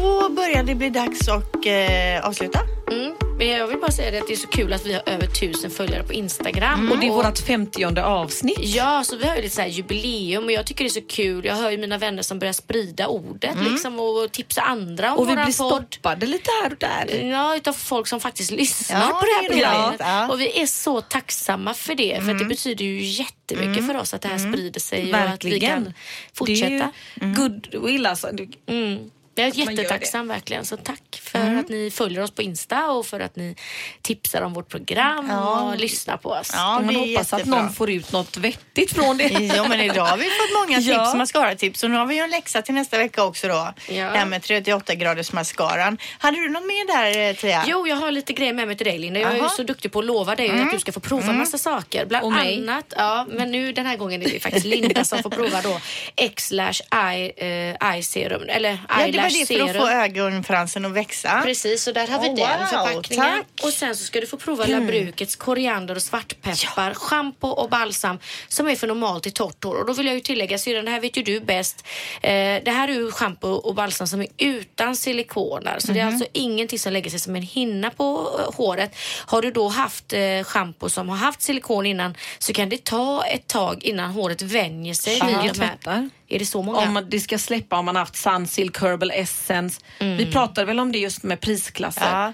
Då 0.00 0.28
börjar 0.28 0.62
det 0.62 0.74
bli 0.74 0.90
dags 0.90 1.28
att 1.28 1.66
eh, 1.66 2.26
avsluta. 2.28 2.60
Mm. 2.90 3.14
Men 3.38 3.48
jag 3.48 3.66
vill 3.66 3.78
bara 3.78 3.90
säga 3.92 4.10
det 4.10 4.18
att 4.18 4.26
det 4.26 4.32
är 4.34 4.36
så 4.36 4.48
kul 4.48 4.72
att 4.72 4.86
vi 4.86 4.92
har 4.92 5.02
över 5.06 5.26
tusen 5.26 5.70
följare 5.70 6.02
på 6.02 6.12
Instagram. 6.12 6.92
Och 6.92 6.98
det 6.98 7.06
är 7.06 7.10
vårt 7.10 7.38
femtionde 7.38 8.04
avsnitt. 8.04 8.58
Ja, 8.60 9.04
så 9.04 9.16
vi 9.16 9.26
har 9.28 9.36
ju 9.36 9.42
lite 9.42 9.54
så 9.56 9.62
jubileum 9.62 10.44
och 10.44 10.52
jag 10.52 10.66
tycker 10.66 10.84
det 10.84 10.88
är 10.88 11.00
så 11.00 11.06
kul. 11.08 11.44
Jag 11.44 11.54
hör 11.56 11.70
ju 11.70 11.78
mina 11.78 11.98
vänner 11.98 12.22
som 12.22 12.38
börjar 12.38 12.52
sprida 12.52 13.06
ordet 13.06 13.56
liksom, 13.70 14.00
och 14.00 14.32
tipsa 14.32 14.60
andra 14.62 15.12
om 15.12 15.18
Och 15.18 15.28
vi 15.28 15.34
blir 15.34 15.44
podd. 15.44 15.52
stoppade 15.52 16.26
lite 16.26 16.50
här 16.62 16.72
och 16.72 16.78
där. 16.78 17.24
Ja, 17.30 17.56
utav 17.56 17.72
folk 17.72 18.06
som 18.06 18.20
faktiskt 18.20 18.50
lyssnar 18.50 19.00
Ja, 19.00 19.06
på 19.20 19.26
det 19.26 19.32
här 19.42 19.48
programmet. 19.48 19.96
ja. 20.00 20.28
Och 20.28 20.40
vi 20.40 20.60
är 20.62 20.66
så 20.66 21.00
tacksamma 21.00 21.74
för 21.74 21.94
det. 21.94 22.22
För 22.24 22.30
att 22.32 22.38
det 22.38 22.44
betyder 22.44 22.84
ju 22.84 23.00
jättemycket 23.02 23.86
för 23.86 23.96
oss 23.96 24.14
att 24.14 24.22
det 24.22 24.28
här 24.28 24.38
sprider 24.38 24.80
sig 24.80 24.98
och 25.12 25.18
att 25.18 25.44
vi 25.44 25.50
Verkligen. 25.50 25.84
kan 25.84 25.92
fortsätta. 26.34 26.68
Det 27.14 27.24
är 27.24 27.28
ju 27.28 27.34
goodwill 27.34 28.06
alltså. 28.06 28.28
Du- 28.32 28.48
Mm. 28.66 29.10
Jag 29.40 29.48
är 29.48 29.68
jättetacksam 29.68 30.28
verkligen. 30.28 30.64
Så 30.64 30.76
tack 30.76 31.19
för 31.32 31.54
att 31.56 31.68
ni 31.68 31.90
följer 31.90 32.22
oss 32.22 32.30
på 32.30 32.42
Insta 32.42 32.90
och 32.90 33.06
för 33.06 33.20
att 33.20 33.36
ni 33.36 33.56
tipsar 34.02 34.42
om 34.42 34.52
vårt 34.54 34.68
program 34.68 35.26
Ja. 35.30 35.60
och 35.60 35.76
lyssnar 35.76 36.16
på 36.16 36.30
oss. 36.30 36.50
Ja, 36.54 36.80
Man 36.84 36.94
hoppas 36.96 37.32
att 37.32 37.38
jättebra. 37.38 37.62
någon 37.62 37.72
får 37.72 37.90
ut 37.90 38.12
något 38.12 38.36
vettigt 38.36 38.92
från 38.92 39.16
det. 39.16 39.24
Ja 39.56 39.68
men 39.68 39.80
idag 39.80 40.04
har 40.04 40.16
vi 40.16 40.24
fått 40.24 40.68
många 40.68 40.76
tips, 40.80 40.88
Ja. 40.88 41.14
mascara-tips 41.14 41.82
och 41.82 41.90
nu 41.90 41.96
har 41.96 42.06
vi 42.06 42.14
ju 42.14 42.20
en 42.20 42.30
läxa 42.30 42.62
till 42.62 42.74
nästa 42.74 42.98
vecka 42.98 43.24
också 43.24 43.48
då. 43.48 43.54
Ja. 43.54 43.74
Det 43.88 44.18
här 44.18 44.26
med 44.26 44.42
38 44.42 44.94
graders 44.94 45.32
mascaran. 45.32 45.98
Hade 46.18 46.36
du 46.36 46.48
något 46.48 46.62
mer 46.66 46.86
där 46.86 47.28
eh, 47.28 47.34
Tia? 47.36 47.64
Jo, 47.66 47.86
jag 47.86 47.96
har 47.96 48.10
lite 48.10 48.32
grejer 48.32 48.52
med 48.52 48.66
mig 48.66 48.76
till 48.76 48.86
dig 48.86 48.98
Linda. 48.98 49.20
Jag 49.20 49.30
är 49.30 49.34
ju 49.36 49.40
Aha. 49.40 49.48
så 49.48 49.62
duktig 49.62 49.92
på 49.92 49.98
att 49.98 50.04
lova 50.04 50.34
dig 50.36 50.50
att 50.60 50.70
du 50.72 50.78
ska 50.78 50.92
få 50.92 51.00
prova 51.00 51.32
massa 51.32 51.58
saker. 51.58 52.06
Bland 52.06 52.24
Och 52.24 52.32
mig. 52.32 52.58
annat, 52.58 52.94
ja, 52.96 53.26
men 53.30 53.50
nu 53.50 53.72
den 53.72 53.86
här 53.86 53.96
gången 53.96 54.22
är 54.22 54.30
det 54.30 54.40
faktiskt 54.40 54.66
Linda 54.66 55.04
som 55.04 55.22
får 55.22 55.30
prova 55.30 55.60
då 55.62 55.80
X-lash 56.16 56.80
eye, 56.94 57.32
eh, 57.36 57.92
eye 57.94 58.02
serum, 58.02 58.42
eller 58.48 58.68
Ja, 58.70 58.76
det 58.88 58.94
var 58.96 59.04
eyelash 59.04 59.28
det 59.40 59.46
för 59.46 59.60
att 59.64 59.70
serum. 59.70 59.82
få 59.82 59.88
ögonfransen 59.88 60.84
att 60.84 60.92
växa. 60.92 61.19
Precis, 61.44 61.82
så 61.82 61.92
där 61.92 62.06
har 62.06 62.20
vi 62.22 62.28
Oh, 62.28 62.34
den 62.36 62.58
wow, 62.58 62.66
förpackningen. 62.66 63.24
tack. 63.24 63.64
Och 63.64 63.72
sen 63.72 63.96
så 63.96 64.04
ska 64.04 64.20
du 64.20 64.26
få 64.26 64.36
prova 64.36 64.66
Labrukets 64.66 65.36
koriander 65.36 65.94
och 65.96 66.02
svartpeppar, 66.02 66.94
schampo 66.94 67.48
och 67.48 67.70
balsam 67.70 68.18
som 68.48 68.68
är 68.68 68.76
för 68.76 68.86
normalt 68.86 69.22
till 69.22 69.32
torrt 69.32 69.64
hår. 69.64 69.74
Och 69.80 69.86
då 69.86 69.92
vill 69.92 70.06
jag 70.06 70.14
ju 70.14 70.20
tillägga, 70.20 70.58
syrran, 70.58 70.84
det 70.84 70.90
här 70.90 71.00
vet 71.00 71.16
ju 71.16 71.22
du 71.22 71.40
bäst. 71.40 71.84
Eh, 72.22 72.30
det 72.64 72.70
här 72.70 72.88
är 72.88 72.92
ju 72.92 73.10
schampo 73.10 73.48
och 73.48 73.74
balsam 73.74 74.06
som 74.06 74.20
är 74.20 74.28
utan 74.38 74.96
silikoner. 74.96 75.76
Så 75.78 75.86
Mhm. 75.88 75.94
det 75.94 76.00
är 76.00 76.06
alltså 76.06 76.26
ingenting 76.32 76.78
som 76.78 76.92
lägger 76.92 77.10
sig 77.10 77.18
som 77.20 77.36
en 77.36 77.42
hinna 77.42 77.90
på 77.90 78.30
eh, 78.48 78.54
håret. 78.56 78.96
Har 79.26 79.42
du 79.42 79.50
då 79.50 79.68
haft 79.68 80.12
eh, 80.12 80.20
schampo 80.44 80.88
som 80.88 81.08
har 81.08 81.16
haft 81.16 81.42
silikon 81.42 81.86
innan 81.86 82.14
så 82.38 82.52
kan 82.52 82.68
det 82.68 82.84
ta 82.84 83.24
ett 83.24 83.46
tag 83.46 83.84
innan 83.84 84.10
håret 84.10 84.42
vänjer 84.42 84.94
sig. 84.94 85.14
vid 85.14 85.20
20 85.20 85.52
de 85.52 85.60
här-. 85.60 86.10
Är 86.30 86.38
det 86.38 86.46
så 86.46 86.62
många? 86.62 86.78
Om 86.78 86.92
man- 86.94 87.10
det 87.10 87.20
ska 87.20 87.38
släppa 87.38 87.78
om 87.78 87.84
man 87.84 87.96
har 87.96 88.00
haft 88.02 88.16
Sunsilk 88.16 88.80
Herbal 88.80 89.10
Essence. 89.10 89.80
Vi 89.98 90.32
pratade 90.32 90.64
väl 90.64 90.80
om 90.80 90.92
det 90.92 90.98
just 90.98 91.22
med 91.22 91.40
prisklasser. 91.40 92.10
Ja. 92.10 92.32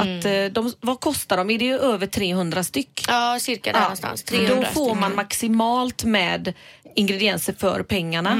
Att, 0.00 0.24
eh, 0.24 0.44
de, 0.52 0.72
vad 0.80 1.00
kostar 1.00 1.36
de? 1.36 1.50
Är 1.50 1.58
det 1.58 1.70
över 1.70 2.06
300 2.06 2.64
styck? 2.64 3.04
Ja, 3.08 3.38
cirka 3.40 3.72
där 3.72 3.80
någonstans. 3.80 4.22
Då 4.22 4.36
300 4.36 4.68
får 4.72 4.84
stycken. 4.84 5.00
man 5.00 5.14
maximalt 5.14 6.04
med 6.04 6.52
ingredienser 6.96 7.54
för 7.58 7.82
pengarna. 7.82 8.30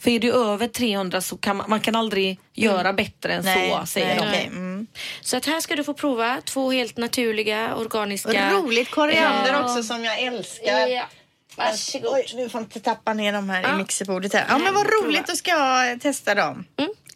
För 0.00 0.10
är 0.10 0.18
det 0.20 0.28
över 0.30 0.68
300 0.68 1.20
så 1.20 1.36
kan 1.36 1.56
man, 1.56 1.70
man 1.70 1.80
kan 1.80 1.96
aldrig 1.96 2.38
göra 2.54 2.92
bättre 2.92 3.32
än 3.32 3.42
så 3.42 3.86
säger 3.86 4.06
nej, 4.06 4.16
de. 4.20 4.28
okej, 4.28 4.46
mm. 4.46 4.86
Så 5.20 5.36
att 5.36 5.46
här 5.46 5.60
ska 5.60 5.76
du 5.76 5.84
få 5.84 5.94
prova 5.94 6.40
två 6.44 6.70
helt 6.70 6.96
naturliga 6.96 7.74
organiska... 7.76 8.52
Roligt 8.52 8.90
koriander 8.90 9.52
Ja. 9.52 9.62
också 9.64 9.82
som 9.82 10.04
jag 10.04 10.18
älskar. 10.22 10.86
Ja. 10.86 11.04
Varsågod. 11.56 12.14
Oj, 12.14 12.26
du 12.36 12.48
får 12.48 12.60
inte 12.60 12.80
tappa 12.80 13.14
ner 13.14 13.32
dem 13.32 13.50
här 13.50 13.62
Ja. 13.62 13.74
i 13.74 13.78
mixerbordet 13.78 14.32
här. 14.34 14.44
Ja 14.48 14.58
men 14.58 14.74
vad 14.74 14.86
roligt, 14.86 15.26
då 15.26 15.36
ska 15.36 15.50
jag 15.50 16.00
testa 16.00 16.34
dem. 16.34 16.64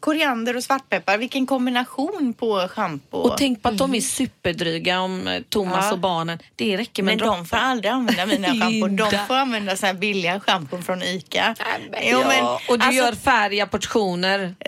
Koriander 0.01 0.57
och 0.57 0.65
svartpeppar, 0.65 1.19
vilken 1.19 1.47
kombination 1.47 2.35
på 2.39 2.69
schampo. 2.69 3.17
Och 3.19 3.39
tänk 3.39 3.63
på 3.63 3.69
att 3.69 3.79
de 3.79 3.95
är 3.95 4.01
superdryga 4.01 5.01
om 5.01 5.29
eh, 5.29 5.43
Thomas 5.49 5.85
Ja. 5.85 5.93
och 5.93 5.99
barnen. 5.99 6.39
Det 6.57 6.77
räcker 6.77 7.03
med 7.03 7.17
men 7.19 7.29
en 7.29 7.35
de 7.35 7.47
får 7.47 7.57
aldrig 7.57 7.91
använda 7.93 8.27
mina 8.27 8.49
schampo. 8.61 8.87
De 8.89 9.27
får 9.29 9.35
använda 9.35 9.77
så 9.77 9.87
här 9.87 9.95
billiga 9.95 10.41
schampon 10.41 10.83
från 10.83 11.03
ICA. 11.03 11.55
men- 11.91 12.01
Jo, 12.05 12.19
men, 12.27 12.37
Ja, 12.39 12.61
och 12.69 12.79
du 12.79 12.85
alltså, 12.85 13.03
gör 13.05 13.13
färdiga 13.13 13.67
portioner. 13.67 14.55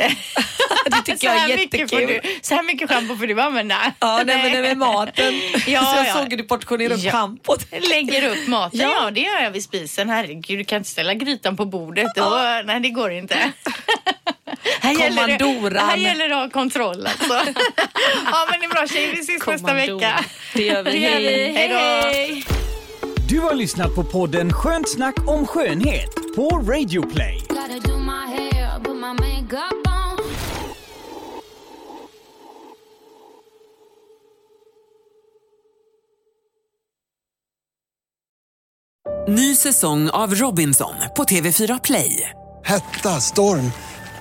det 0.87 0.97
tycker 1.05 1.16
så 1.16 1.26
jag 1.26 1.37
är 1.51 1.59
jättekul. 1.59 1.89
du, 2.07 2.20
Så 2.43 2.55
här 2.55 2.62
mycket 2.62 2.89
schampo 2.91 3.16
får 3.16 3.26
du 3.26 3.41
använda. 3.41 3.93
Ja, 3.99 4.22
nej, 4.26 4.43
men 4.43 4.53
det 4.53 4.61
med 4.62 4.76
maten. 4.89 5.35
Ja, 5.66 5.80
så 5.85 5.97
jag 5.97 6.07
ja. 6.07 6.14
såg 6.14 6.30
hur 6.30 6.37
du 6.37 6.45
portionerade 6.45 6.95
upp 6.95 7.01
Ja. 7.05 7.11
schampot. 7.12 7.66
Lägger 7.91 8.28
upp 8.30 8.49
maten, 8.49 8.80
ja. 8.80 8.93
Ja. 9.05 9.11
det 9.11 9.20
gör 9.20 9.41
jag 9.43 9.51
vid 9.51 9.64
spisen. 9.64 10.09
Herregud, 10.11 10.59
du 10.59 10.64
kan 10.64 10.78
inte 10.78 10.91
ställa 10.91 11.14
grytan 11.14 11.57
på 11.57 11.64
bordet. 11.64 12.07
Då, 12.16 12.30
Nej, 12.66 12.80
det 12.80 12.89
går 12.91 13.12
inte. 13.12 13.53
Här 14.81 14.93
gäller, 14.93 15.71
det, 15.71 15.81
här 15.81 15.97
gäller 15.97 16.29
det 16.29 16.35
att 16.35 16.43
ha 16.43 16.51
kontroll 16.51 17.07
alltså. 17.07 17.35
ja 18.27 18.47
men 18.51 18.61
det 18.61 18.67
är 18.67 18.71
bra 18.71 18.87
tjejer, 18.87 19.13
vi 19.13 19.21
ses 19.21 19.47
nästa 19.47 19.75
vecka. 19.75 20.25
Det 20.55 20.63
gör 20.63 20.83
vi. 20.83 20.91
Det 20.91 20.99
gör 20.99 21.19
vi. 21.19 21.53
Hej. 21.53 21.55
Hej 21.55 22.45
då. 22.47 22.53
Du 23.29 23.41
har 23.41 23.55
lyssnat 23.55 23.95
på 23.95 24.05
podden 24.05 24.53
Skönt 24.53 24.89
snack 24.89 25.15
om 25.29 25.47
skönhet 25.47 26.15
på 26.37 26.49
Radio 26.51 27.03
Play. 27.03 27.43
Ny 39.29 39.55
säsong 39.55 40.11
av 40.11 40.35
Robinson 40.35 40.95
på 41.17 41.25
TV4 41.25 41.81
Play. 41.85 42.31
Hetta, 42.65 43.21
storm, 43.21 43.73